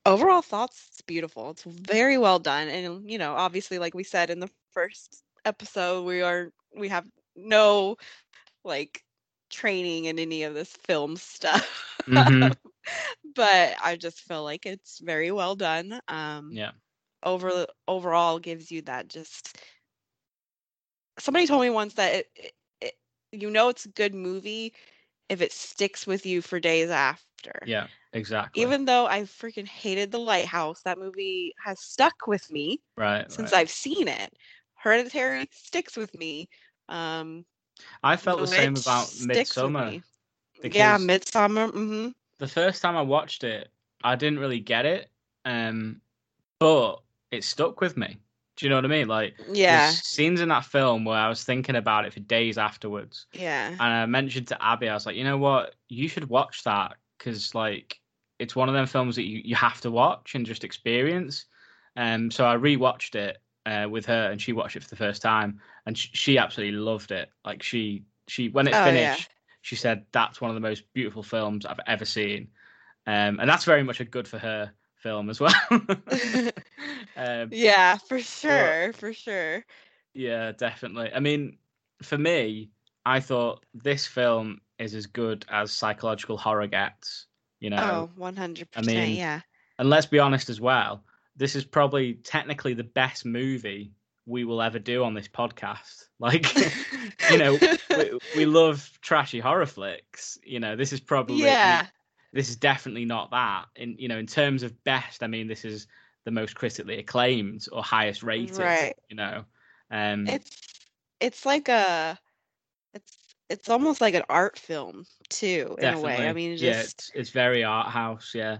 [0.06, 4.30] overall thoughts it's beautiful it's very well done and you know obviously like we said
[4.30, 7.06] in the first episode we are we have
[7.36, 7.96] no
[8.64, 9.02] like
[9.50, 12.56] training in any of this film stuff Mhm.
[13.34, 16.72] but i just feel like it's very well done um Yeah.
[17.22, 19.58] over overall gives you that just
[21.18, 22.94] somebody told me once that it, it, it
[23.32, 24.72] you know it's a good movie
[25.28, 27.86] if it sticks with you for days after Yeah.
[28.12, 28.62] Exactly.
[28.62, 33.30] even though I freaking hated The Lighthouse, that movie has stuck with me right.
[33.30, 33.60] since right.
[33.60, 34.32] I've seen it.
[34.76, 36.48] Hereditary sticks with me.
[36.88, 37.44] Um,
[38.02, 40.02] I felt the same about Midsommar.
[40.62, 41.70] Yeah, Midsommar.
[41.72, 43.68] hmm the first time I watched it,
[44.02, 45.10] I didn't really get it,
[45.44, 46.00] um,
[46.58, 47.00] but
[47.30, 48.18] it stuck with me.
[48.58, 49.08] Do you know what I mean?
[49.08, 53.26] Like, Yeah, scenes in that film where I was thinking about it for days afterwards,
[53.32, 56.64] yeah, and I mentioned to Abby, I was like, you know what, you should watch
[56.64, 58.00] that because like
[58.38, 61.46] it's one of them films that you, you have to watch and just experience.
[61.96, 65.22] Um, so I rewatched it uh, with her, and she watched it for the first
[65.22, 67.30] time, and sh- she absolutely loved it.
[67.44, 69.36] Like she she when it Oh, finished, yeah.
[69.62, 72.52] she said that's one of the most beautiful films I've ever seen,
[73.06, 74.72] um, and that's very much a good for her
[75.02, 75.54] film as well.
[77.16, 79.64] um, yeah, for sure, for sure.
[80.14, 81.10] yeah, definitely.
[81.14, 81.58] I mean,
[82.02, 82.70] for me,
[83.04, 87.26] I thought this film is as good as psychological horror gets.
[87.60, 88.66] You know, Oh, 100%.
[88.76, 89.40] I mean, yeah.
[89.78, 91.02] and let's be honest as well.
[91.36, 93.92] This is probably technically the best movie
[94.26, 96.04] we will ever do on this podcast.
[96.20, 96.52] Like,
[97.30, 97.56] you know,
[97.90, 100.36] we, we love trashy horror flicks.
[100.44, 101.86] You know, this is probably yeah.
[102.32, 103.66] This is definitely not that.
[103.76, 105.86] In you know, in terms of best, I mean, this is
[106.24, 108.56] the most critically acclaimed or highest rated.
[108.56, 108.94] Right.
[109.08, 109.44] You know,
[109.90, 110.86] um, It's
[111.20, 112.18] it's like a
[112.94, 116.28] it's it's almost like an art film too in a way.
[116.28, 118.32] I mean, it yeah, just it's, it's very art house.
[118.34, 118.58] Yeah,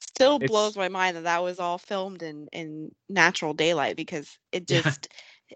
[0.00, 4.38] still It's- blows my mind that that was all filmed in in natural daylight because
[4.52, 4.80] it Yeah.
[4.82, 5.08] just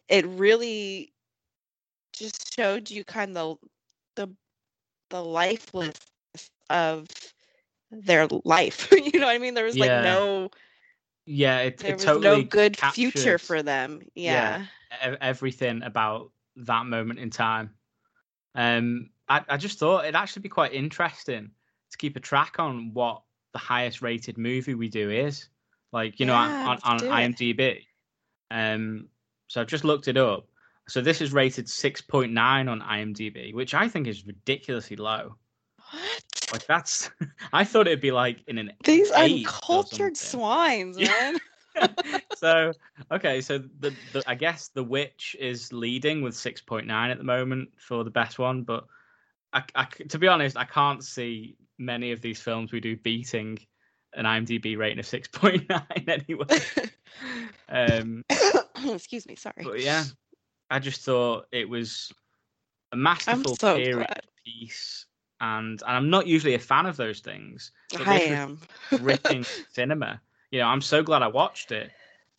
[0.08, 1.12] it really
[2.12, 3.58] just showed you kind of
[4.16, 4.28] the
[5.10, 5.98] the lifeless
[6.70, 7.06] of
[7.94, 9.94] their life you know what i mean there was Yeah.
[9.96, 10.50] like no
[11.26, 11.60] yeah.
[11.60, 14.64] It, there it was totally no good future for them Yeah.
[15.02, 17.70] yeah everything about that moment in time.
[18.54, 21.50] Um, I, I just thought it'd actually be quite interesting
[21.90, 23.22] to keep a track on what
[23.52, 25.48] the highest rated movie we do is.
[25.92, 27.32] Like, you know, on, Yeah, on, on.
[27.32, 27.80] IMDb.
[28.50, 29.08] Um,
[29.48, 30.46] so I've just looked it up.
[30.88, 32.36] So this is rated 6.9
[32.70, 35.36] on IMDb, which I think is ridiculously low.
[35.90, 37.10] what Like that's,
[37.52, 41.40] I thought it'd be like in an these uncultured swines man
[42.36, 42.72] so
[43.10, 47.18] okay, so the, the I guess the witch is leading with six point nine at
[47.18, 48.86] the moment for the best one, but
[49.52, 53.58] I, I to be honest, I can't see many of these films we do beating
[54.14, 56.46] an IMDb rating of six point nine anyway.
[57.68, 58.22] um,
[58.86, 60.04] excuse me sorry but yeah,
[60.70, 62.12] I just thought it was
[62.92, 64.22] a masterful so period glad.
[64.44, 65.06] piece,
[65.44, 67.70] and and I'm not usually a fan of those things.
[67.92, 68.58] but I am
[69.00, 70.20] ripping cinema.
[70.50, 71.90] You know, I'm so glad I watched it.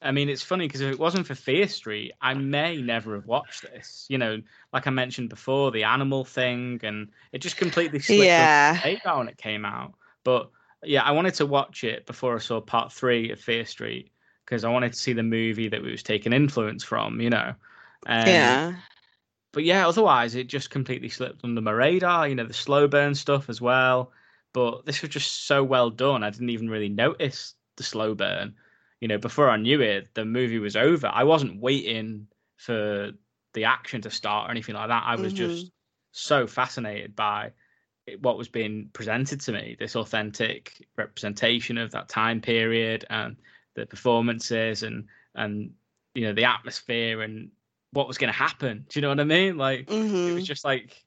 [0.02, 3.26] I mean, it's funny because if it wasn't for Fear Street, I may never have
[3.26, 4.06] watched this.
[4.10, 4.41] You know,
[4.73, 8.80] like I mentioned before, the animal thing, and it just completely slipped yeah.
[8.84, 9.94] radar when it came out.
[10.23, 10.49] But
[10.84, 14.11] yeah, I wanted to watch it before I saw part three of Fear Street
[14.45, 17.22] because I wanted to see the movie that we was taking influence from.
[17.22, 17.53] You know,
[18.07, 18.73] um, yeah
[19.56, 22.27] but yeah, otherwise it just completely slipped under my radar.
[22.27, 24.11] You know, the slow burn stuff as well.
[24.52, 26.23] But this was just so well done.
[26.23, 28.53] I didn't even really notice the slow burn.
[28.99, 31.07] You know, before I knew it, the movie was over.
[31.07, 32.27] I wasn't waiting
[32.57, 33.11] for
[33.53, 35.03] the action to start or anything like that.
[35.06, 35.53] I was mm-hmm.
[35.53, 35.72] just
[36.11, 37.53] so fascinated by
[38.19, 39.77] what was being presented to me.
[39.80, 43.38] This authentic representation of that time period and
[43.76, 45.72] the performances and and
[46.14, 47.52] you know the atmosphere and
[47.96, 48.86] what was going to happen.
[48.90, 49.58] Do you know what I mean?
[49.58, 49.90] Like
[50.26, 51.04] it hmm was just like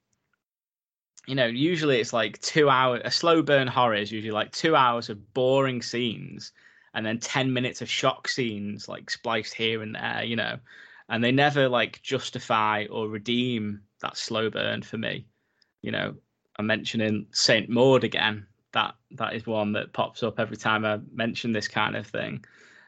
[1.27, 4.75] you know usually it's like two hours a slow burn horror is usually like two
[4.75, 6.51] hours of boring scenes
[6.95, 10.57] and then 10 minutes of shock scenes like spliced here and there you know?
[11.09, 15.25] And they never like justify or redeem that slow burn for me.
[15.81, 16.15] You know
[16.57, 18.47] i'm mentioning saint maud again.
[18.73, 22.43] That that is one that pops up every time i mention this kind of thing.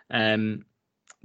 [0.09, 0.65] Um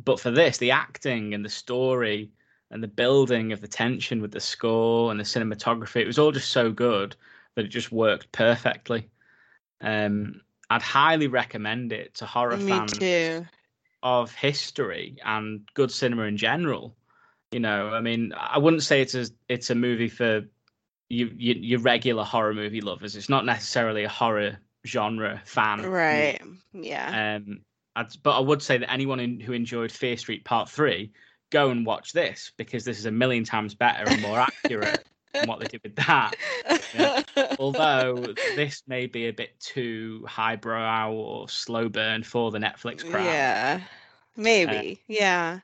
[0.04, 2.30] but for this the acting and the story
[2.70, 6.32] and the building of the tension with the score and the cinematography it was all
[6.32, 7.16] just so good
[7.54, 9.08] that it just worked perfectly
[9.80, 10.40] um
[10.70, 13.46] I'd highly recommend it to horror Me fans too.
[14.02, 16.96] of history and good cinema in general.
[17.52, 20.42] You know, I mean, I wouldn't say it's a it's a movie for
[21.08, 23.14] you, you your regular horror movie lovers.
[23.14, 25.78] It's not necessarily a horror genre fan.
[25.78, 25.88] movie.
[25.88, 26.40] Right.
[26.72, 27.36] Yeah.
[27.36, 27.60] Um,
[27.94, 31.12] I'd, but I would say that anyone in, who enjoyed Fear Street Part Three,
[31.56, 35.48] go and watch this because this is a million times better and more accurate than
[35.48, 36.34] what they did with that.
[36.94, 37.22] yeah.
[37.58, 43.24] Although this may be a bit too highbrow or slow burn for the Netflix crowd.
[43.24, 43.80] yeah.
[44.36, 44.90] Maybe.
[44.90, 45.60] Um, yeah.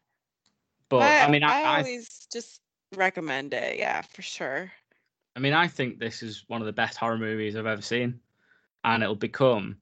[0.89, 2.63] But I, mean, I, I, always just
[2.97, 3.79] recommend it.
[3.79, 4.73] Yeah, for sure.
[5.37, 8.19] I mean, I think this is one of the best horror movies I've ever seen,
[8.83, 9.77] and it'll become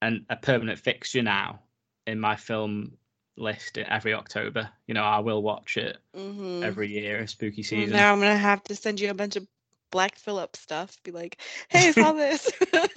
[0.00, 1.58] an, a permanent fixture now
[2.06, 2.92] in my film
[3.36, 4.70] list it every October.
[4.86, 6.72] You know, I will watch it Mm-hmm.
[6.72, 8.06] every year, spooky season.
[8.06, 9.46] Now I'm gonna have to send you a bunch of
[9.90, 10.96] Black Phillip stuff.
[11.04, 12.50] Be like, hey, I saw this.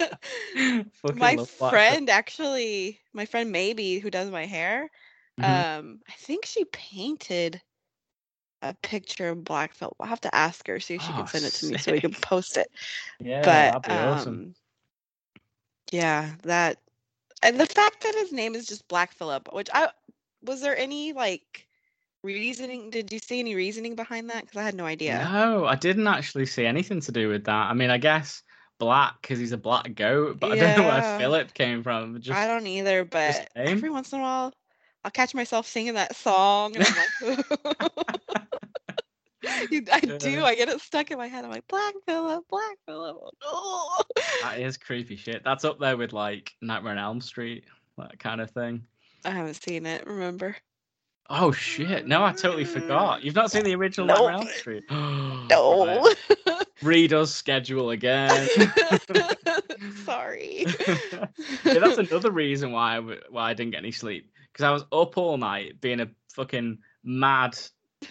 [1.12, 4.90] My friend actually, my friend Maybe, who does my hair,
[5.38, 5.64] Mhm.
[5.76, 7.60] um, I think she painted
[8.62, 9.96] a picture of Black Phillip.
[10.00, 11.92] I'll have to ask her see if she Oh, can send it to me so
[11.92, 12.68] we can post it.
[13.20, 14.42] yeah, but that'd be awesome.
[14.42, 14.54] um,
[15.90, 16.78] yeah, that
[17.42, 19.90] and the fact that his name is just Black Phillip, which I
[20.42, 21.66] was there any like
[22.22, 22.90] reasoning?
[22.90, 24.42] Did you see any reasoning behind that?
[24.42, 25.28] Because I had no idea.
[25.32, 27.70] No, I didn't actually see anything to do with that.
[27.70, 28.42] I mean, I guess
[28.78, 32.20] black because he's a black goat, but I don't know where Phillip came from.
[32.20, 34.52] Just I don't either, but every once in a while,
[35.04, 36.94] I'll catch myself singing that song, and I'm
[37.28, 37.90] like,
[39.70, 40.44] You- I do.
[40.44, 41.44] I get it stuck in my head.
[41.44, 43.16] I'm like, Black Phillip, Black Phillip.
[43.42, 44.02] Oh.
[44.42, 45.42] that is creepy shit.
[45.44, 47.64] That's up there with like Nightmare on Elm Street,
[47.98, 48.82] that kind of thing.
[49.24, 50.06] I haven't seen it.
[50.06, 50.56] Remember?
[51.28, 52.08] Oh shit!
[52.08, 53.22] No, I totally forgot.
[53.22, 54.18] You've not seen the original Nope.
[54.18, 54.84] Nightmare on Elm Street?
[54.90, 56.12] No.
[56.82, 58.48] Read Redoes schedule again.
[60.04, 60.66] Sorry.
[61.64, 64.70] yeah, that's another reason why I, w- why I didn't get any sleep because I
[64.70, 67.56] was up all night being a fucking mad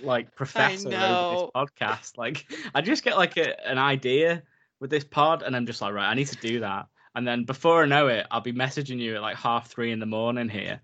[0.02, 2.18] like professor over this podcast.
[2.18, 4.44] Like I just get like a, an idea
[4.80, 6.88] with this pod, and I'm just like, right, I need to do that.
[7.16, 10.00] And then before I know it, I'll be messaging you at like half three in
[10.00, 10.80] the morning here,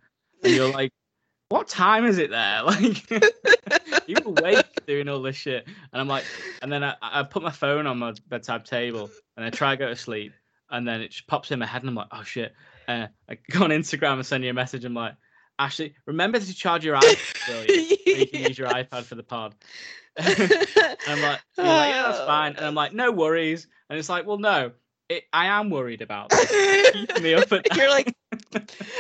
[0.46, 0.92] and you're like,
[1.50, 3.10] "What time is it there?" Like
[4.08, 6.26] you awake doing all this shit, and I'm like,
[6.62, 9.78] and then I, I put my phone on my bedside table, and I try to
[9.78, 10.34] go to sleep,
[10.70, 12.54] and then it just pops in my head, and I'm like, "Oh shit!"
[12.88, 14.86] Uh, I go on Instagram and send you a message.
[14.86, 15.16] I'm like,
[15.60, 17.70] "Ashley, remember to charge your iPad,
[18.08, 18.26] you?
[18.28, 19.56] can use your iPad for the pod."
[20.18, 20.30] and
[21.08, 24.38] I'm like, like, "Yeah, that's fine," and I'm like, "No worries," and it's like, "Well,
[24.38, 24.72] no."
[25.10, 26.32] It, I am worried about.
[27.22, 28.16] Me up at you're like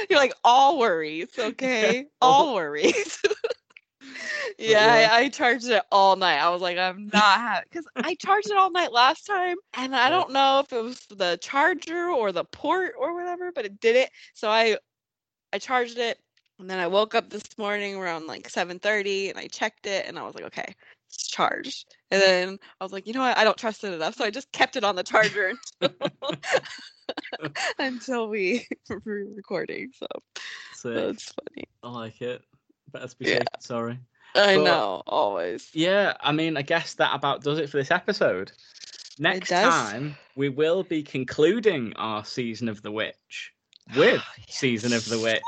[0.10, 2.06] you're like all worries, okay?
[2.22, 3.19] All worries.
[4.60, 5.10] yeah, yeah.
[5.11, 6.40] I, I charged it all night.
[6.40, 9.95] I was like, I'm not having because I charged it all night last time, and
[9.95, 13.80] I don't know if it was the charger or the port or whatever, but it
[13.80, 14.10] did it.
[14.34, 14.77] So I
[15.53, 16.19] I charged it,
[16.60, 20.19] and then I woke up this morning around like 7:30, and I checked it, and
[20.19, 20.76] I was like, okay,
[21.10, 21.86] charged.
[22.11, 23.38] And then I was like, you know what?
[23.38, 26.32] I don't trust it enough, so I just kept it on the charger until
[27.80, 29.91] until we were recording.
[29.98, 30.07] So
[30.73, 30.94] Sick.
[30.95, 31.68] that's funny.
[31.84, 32.41] I like it.
[32.91, 33.38] Better be Yeah.
[33.38, 33.99] safe sorry.
[34.36, 35.69] I But- know, always.
[35.73, 38.52] Yeah, I mean, I guess that about does it for this episode.
[39.18, 43.53] Next time, we will be concluding our season of the witch
[43.95, 45.41] oh, with season of the witch.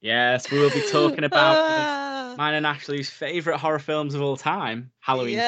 [0.00, 1.54] Yes, we will be talking about
[2.40, 5.42] mine and Ashley's favorite horror films of all time, Halloween 3.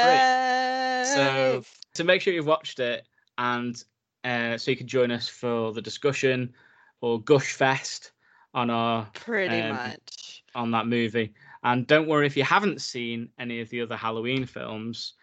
[1.06, 1.62] So,
[1.94, 3.06] So make sure you've watched it
[3.39, 3.82] and
[4.24, 6.52] uh, so you can join us for the discussion
[7.01, 8.12] or gush fest
[8.52, 10.44] on our pretty um, much.
[10.55, 11.32] on that movie.
[11.64, 15.14] And don't worry if you haven't seen any of the other Halloween films.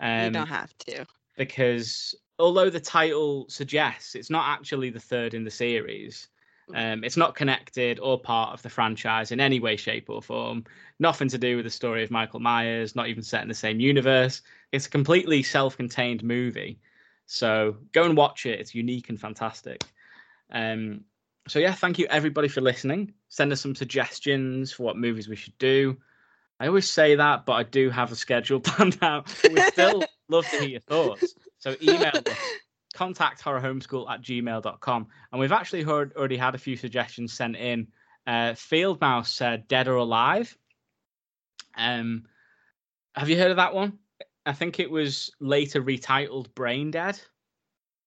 [0.00, 1.06] you Um, don't have to.
[1.36, 6.28] because although the title suggests it's not actually the third in the series,
[6.74, 10.64] um, it's not connected or part of the franchise in any way, shape, or form.
[10.98, 13.78] Nothing to do with the story of Michael Myers, not even set in the same
[13.78, 14.42] universe.
[14.72, 16.80] It's a completely self contained movie.
[17.26, 18.60] So go and watch it.
[18.60, 19.84] It's unique and fantastic.
[20.50, 21.04] Um,
[21.48, 23.12] so, yeah, thank you everybody for listening.
[23.28, 25.96] Send us some suggestions for what movies we should do.
[26.58, 29.32] I always say that, but I do have a schedule planned out.
[29.44, 31.34] We still love to hear your thoughts.
[31.58, 32.38] So email us,
[32.96, 35.06] contact horrorhomeschool at gmail.com.
[35.30, 37.88] And we've actually heard, already had a few suggestions sent in.
[38.26, 40.56] Uh, Field Mouse said Dead or Alive.
[41.76, 42.24] Um,
[43.14, 43.98] have you heard of that one?
[44.44, 47.20] I think it was later retitled Brain Dead.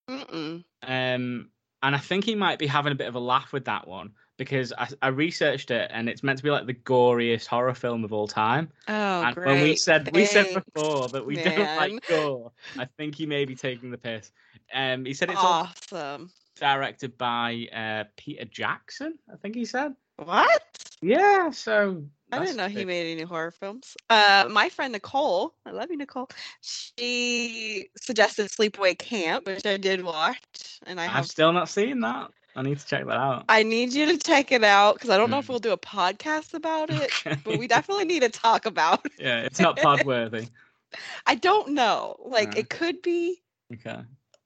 [0.08, 0.64] Mm-mm.
[0.82, 1.50] Um,
[1.82, 4.12] and I think he might be having a bit of a laugh with that one
[4.40, 8.04] because I, I researched it and it's meant to be like the goriest horror film
[8.04, 8.70] of all time.
[8.88, 9.46] Oh, and great.
[9.46, 13.44] when we said we said before that we don't like gore, I think he may
[13.44, 14.32] be taking the piss.
[14.74, 16.30] Um, he said it's awesome.
[16.58, 19.18] directed by uh, Peter Jackson.
[19.30, 19.94] I think he said.
[20.16, 20.90] What?
[21.02, 21.50] Yeah.
[21.50, 23.94] So I didn't know he made any horror films.
[24.08, 26.30] Uh, my friend Nicole, I love you, Nicole.
[26.62, 31.26] She suggested Sleepaway Camp, which I did watch, and I I've have.
[31.26, 32.30] still not seen that.
[32.56, 33.44] I need to check that out.
[33.48, 35.50] I need you to check it out because I don't know if Mm.
[35.50, 37.36] we'll do a podcast about it, Okay.
[37.44, 39.04] but we definitely need to talk about.
[39.06, 39.12] it.
[39.18, 40.48] yeah, it's not pod worthy.
[41.26, 42.16] I don't know.
[42.24, 42.60] Like No.
[42.60, 43.40] it could be,
[43.72, 44.00] Okay.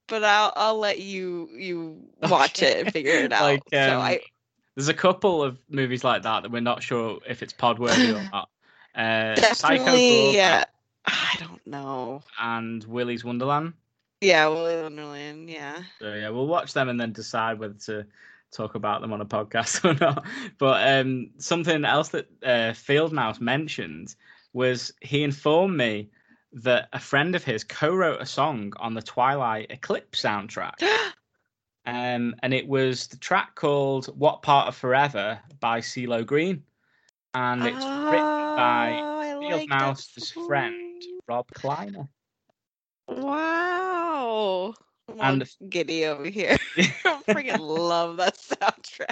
[0.09, 3.43] but I'll I'll let you you watch it and figure it out.
[3.43, 4.21] Like, so um, I
[4.75, 8.11] There's a couple of movies like that that we're not sure if it's pod worthy
[8.13, 8.49] or not.
[8.95, 10.09] Uh, Psycho definitely.
[10.25, 10.65] Gorge Yeah.
[11.07, 12.23] I don't know.
[12.41, 13.73] and Willy's Wonderland.
[14.25, 15.51] Yeah, Willy Wonderland.
[15.51, 15.83] Yeah.
[16.01, 18.07] So yeah, we'll watch them and then decide whether to
[18.51, 20.25] talk about them on a podcast or not.
[20.59, 24.15] But um, something else that uh, Field Mouse mentioned
[24.53, 26.09] was he informed me
[26.53, 30.81] that a friend of his co-wrote a song on the Twilight Eclipse soundtrack,
[31.87, 36.63] um, and it was the track called "What Part of Forever" by CeeLo Green,
[37.35, 41.03] and it's written by Oh, I Field like Mouse's friend.
[41.27, 42.09] Rob Kleiner.
[43.09, 43.74] Wow.
[45.21, 46.57] I'm And- giddy over here.
[46.77, 49.11] I freaking love that soundtrack.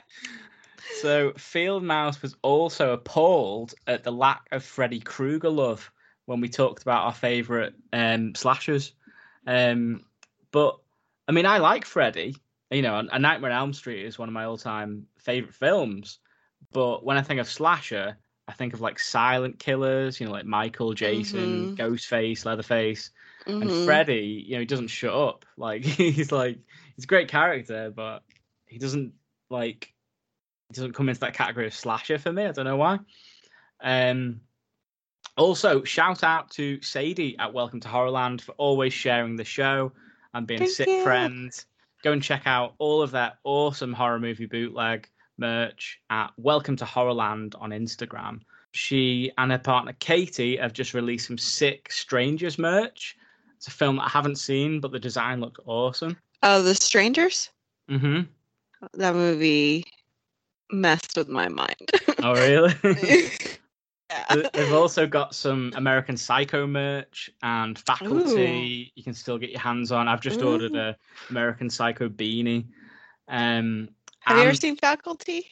[1.01, 5.91] So Field Mouse was also appalled at the lack of Freddy Krueger love
[6.27, 8.93] when we talked about our favourite um, slashers.
[9.47, 10.05] Um,
[10.51, 10.79] but
[11.29, 12.37] I mean, I like Freddy.
[12.71, 16.19] You know, A Nightmare on Elm Street is one of my all-time favourite films.
[16.73, 18.17] But when I think of slasher,
[18.49, 20.21] I think of like silent killers.
[20.21, 21.77] You know, like Michael, Jason, Mhm.
[21.77, 23.11] Ghostface, Leatherface,
[23.47, 23.85] and Mhm.
[23.85, 24.45] Freddy.
[24.47, 25.45] You know, he doesn't shut up.
[25.57, 26.59] Like he's like
[26.97, 28.23] he's a great character, but
[28.67, 29.13] he doesn't
[29.51, 29.93] like
[30.69, 32.45] he doesn't come into that category of slasher for me.
[32.47, 32.99] I don't know why.
[33.83, 34.41] Um,
[35.37, 39.93] also, shout out to Sadie at Welcome to Horrorland for always sharing the show
[40.35, 41.03] and being a sick you.
[41.03, 41.53] friend.
[42.03, 45.09] Go and check out all of their awesome horror movie bootleg
[45.39, 48.41] merch at Welcome to Horrorland on Instagram.
[48.73, 53.17] She and her partner Katie have just released some sick Strangers merch.
[53.63, 56.17] It's a film that I haven't seen, but the design looked awesome.
[56.43, 57.49] Oh, The Strangers?
[57.89, 58.23] hmm
[58.95, 59.85] That movie
[60.73, 61.93] messed with my mind.
[62.19, 62.75] Oh, really?
[64.11, 64.43] yeah.
[64.53, 69.93] They've also got some American Psycho merch and faculty you can still get your hands
[69.93, 70.09] on.
[70.09, 70.97] I've just ordered a
[71.31, 72.67] American Psycho beanie.
[73.29, 73.91] Um,
[74.23, 75.47] Have you ever seen Faculty?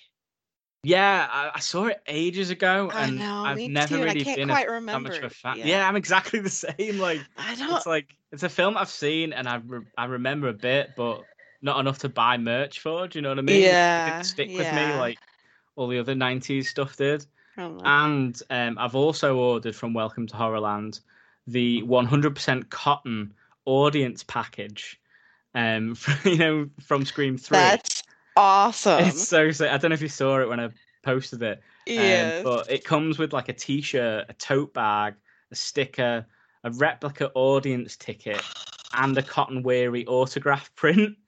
[0.82, 4.36] Yeah, I, I saw it ages ago, I and know, I've never too, really can't
[4.36, 5.59] been a, quite that much of remember a fan.
[5.59, 5.66] Yeah.
[5.66, 5.89] Yeah.
[5.89, 6.98] I'm exactly the same.
[6.98, 7.77] Like I don't.
[7.77, 11.24] it's like it's a film I've seen and I re- I remember a bit, but
[11.62, 13.07] not enough to buy merch for.
[13.07, 13.57] Do you know what I mean?
[13.65, 15.19] It Yeah, didn't stick with me like
[15.77, 17.27] all the other '90s stuff did.
[17.59, 17.81] I.
[17.85, 21.01] And um, I've also ordered from Welcome to Horrorland
[21.47, 23.35] the 100% cotton
[23.65, 25.01] audience package.
[25.55, 27.59] Um, you know, from Scream Three.
[27.59, 28.02] That's
[28.36, 29.05] awesome.
[29.05, 29.70] It's so sick.
[29.70, 30.70] I don't know if you saw it when I
[31.02, 31.59] posted it.
[31.89, 32.44] Um, yes.
[32.44, 35.15] but it comes with like a t-shirt, a tote bag,
[35.51, 36.27] a sticker,
[36.65, 38.40] a replica audience ticket,
[38.94, 41.16] and a Cotton Weary autograph print.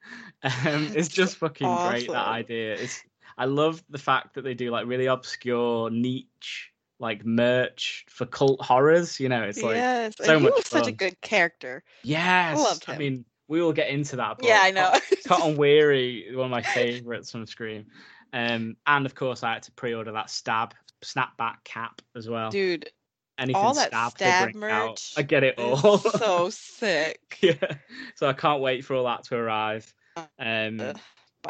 [0.65, 2.73] Um, it's just fucking great that idea.
[2.73, 3.01] It's
[3.37, 8.61] I love the fact that they do like really obscure niche like merch for cult
[8.61, 9.19] horrors.
[9.19, 10.15] You know, it's like yes.
[10.17, 11.83] so and he much was such a good character.
[12.03, 12.57] yes.
[12.57, 14.37] loved I mean, we will get into that.
[14.37, 14.93] But yeah, I know.
[15.27, 17.85] Cotton Weary, one of my favorites from Scream.
[18.31, 22.49] Um, and of course, I had to pre-order that stab snapback cap as well.
[22.49, 22.89] Dude,
[23.37, 25.97] Anything all that stab, stab bring out, merch I get it all.
[25.97, 27.39] so sick.
[27.41, 27.75] yeah,
[28.15, 29.91] so I can't wait for all that to arrive.
[30.39, 30.99] Um, Ugh,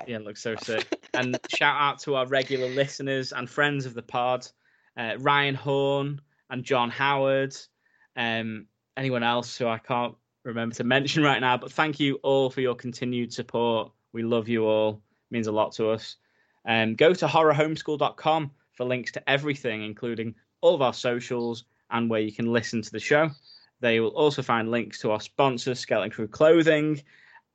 [0.07, 0.88] yeah, it looks so sick.
[1.15, 4.48] And shout out to our regular listeners and friends of the pod,
[4.98, 7.56] uh, Ryan Horn and John Howard.
[8.15, 8.65] Um,
[8.98, 12.61] anyone else who I can't remember to mention right now, but thank you all for
[12.61, 13.91] your continued support.
[14.11, 15.02] We love you all.
[15.30, 16.18] It means a lot to us.
[16.68, 22.22] Um, go to horrorhomeschool.com for links to everything, including all of our socials and where
[22.22, 23.30] you can listen to the show.
[23.80, 27.02] They will also find links to our sponsor, Skeleton Crew Clothing.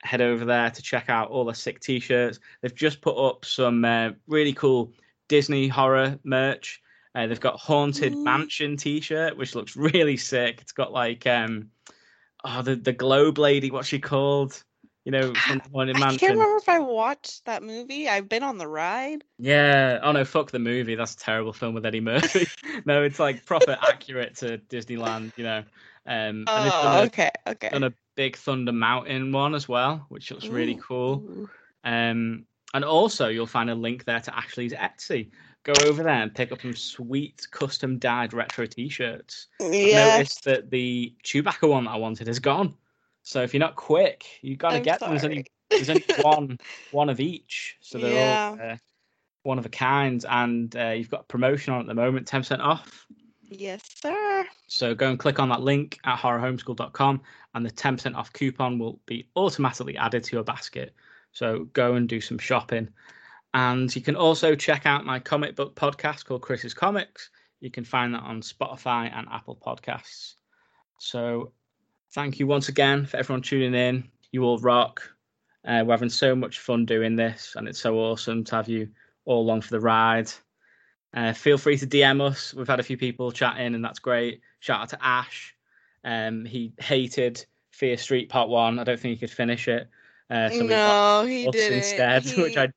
[0.02, 2.38] Head over there to check out all the sick t-shirts.
[2.60, 4.92] They've just put up some uh, really cool
[5.28, 6.80] Disney horror merch.
[7.14, 10.58] Uh, they've got Haunted Mansion t-shirt, which looks really sick.
[10.60, 11.70] It's got like um,
[12.44, 14.62] oh the the globe lady, what's she called?
[15.04, 16.18] You know, from Haunted I Mansion.
[16.18, 18.08] can't remember if I watched that movie.
[18.08, 19.24] I've been on the ride.
[19.38, 20.00] Yeah.
[20.02, 20.96] Oh no, fuck the movie.
[20.96, 22.46] That's a terrible film with Eddie Murphy.
[22.84, 25.32] no, it's like proper accurate to Disneyland.
[25.36, 25.64] You know.
[26.06, 27.68] Um, Oh, done, okay, okay.
[27.68, 31.48] a, done a big Thunder Mountain one as well, which looks really Ooh, cool.
[31.84, 35.30] Um, and also you'll find a link there to Ashley's Etsy.
[35.68, 39.48] Go over there and pick up some sweet custom dyed retro T-shirts.
[39.60, 40.14] Yeah.
[40.16, 42.74] Notice that the Chewbacca one that I wanted is gone.
[43.22, 45.10] So if you're not quick, you got to get them.
[45.10, 45.44] There's only.
[45.68, 46.58] There's only one
[46.90, 48.56] one of each, so they're Yeah.
[48.58, 48.76] all uh,
[49.42, 52.40] one of a kind, and uh, you've got a promotion on at the moment, ten
[52.40, 53.06] percent off.
[53.50, 54.46] Yes, sir.
[54.68, 57.20] So go and click on that link at horrorhomeschool.com,
[57.54, 60.94] and the ten percent off coupon will be automatically added to your basket.
[61.32, 62.88] So go and do some shopping,
[63.54, 67.30] and you can also check out my comic book podcast called Chris's Comics.
[67.60, 70.34] You can find that on Spotify and Apple Podcasts.
[70.98, 71.52] So
[72.12, 74.08] thank you once again for everyone tuning in.
[74.32, 75.02] You all rock.
[75.66, 78.88] Uh, we're having so much fun doing this, and it's so awesome to have you
[79.24, 80.30] all along for the ride.
[81.14, 82.54] Uh, feel free to DM us.
[82.54, 84.40] We've had a few people chat in, and that's great.
[84.60, 85.54] Shout out to Ash.
[86.04, 88.78] Um, he hated Fear Street Part One.
[88.78, 89.88] I don't think he could finish it.
[90.30, 91.78] Uh, so no, he didn't.
[91.78, 92.68] instead, which I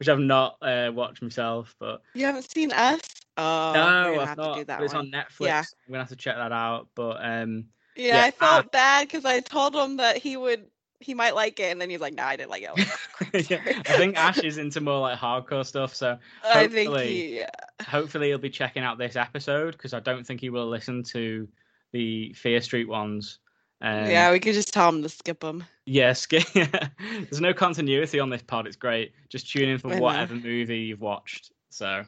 [0.00, 1.76] which I've not uh, watched myself.
[1.78, 3.00] But You haven't seen us?
[3.36, 4.54] Oh, no, I've have not.
[4.54, 5.06] to do that but it's one.
[5.06, 5.46] on Netflix.
[5.46, 5.58] Yeah.
[5.58, 6.88] I'm gonna have to check that out.
[6.94, 7.66] But um,
[7.96, 8.68] Yeah, Yeah, I felt ah.
[8.72, 10.66] bad because I told him that he would,
[11.00, 12.80] he might like it, and then he's like, "No, I didn't like it." I, was
[12.80, 13.82] like, "Oh, crap, yeah.
[13.94, 15.94] I think Ash is into more like hardcore stuff.
[15.94, 17.38] So I think hopefully- he.
[17.38, 17.50] Yeah.
[17.86, 21.46] hopefully he'll be checking out this episode because I don't think he will listen to
[21.92, 23.38] the Fear Street ones.
[23.82, 25.64] Um, yeah, we could just tell them to skip them.
[25.86, 28.66] Yeah, sk- there's no continuity on this pod.
[28.66, 29.12] It's great.
[29.28, 31.50] Just tune in for whatever movie you've watched.
[31.70, 32.04] So,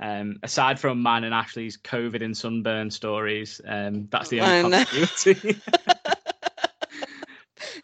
[0.00, 5.60] um, aside from mine and Ashley's COVID and sunburn stories, um, that's the only continuity.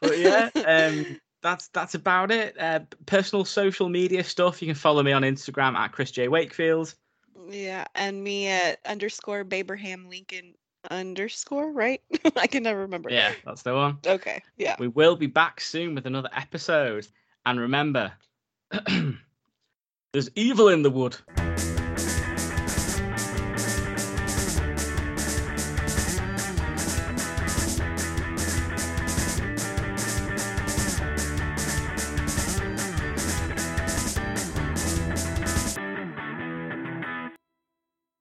[0.01, 2.59] but yeah, um, that's that's about it.
[2.59, 4.61] Uh, personal social media stuff.
[4.61, 6.95] You can follow me on Instagram at Chris J Wakefield.
[7.49, 10.55] Yeah, and me at underscore Baberham Lincoln
[10.91, 12.01] underscore, right?
[12.37, 13.11] I can never remember.
[13.11, 13.99] Yeah, that's the one.
[14.07, 14.43] Okay.
[14.57, 14.77] Yeah.
[14.79, 17.07] We will be back soon with another episode.
[17.47, 18.13] And remember,
[20.13, 21.17] there's evil in the wood.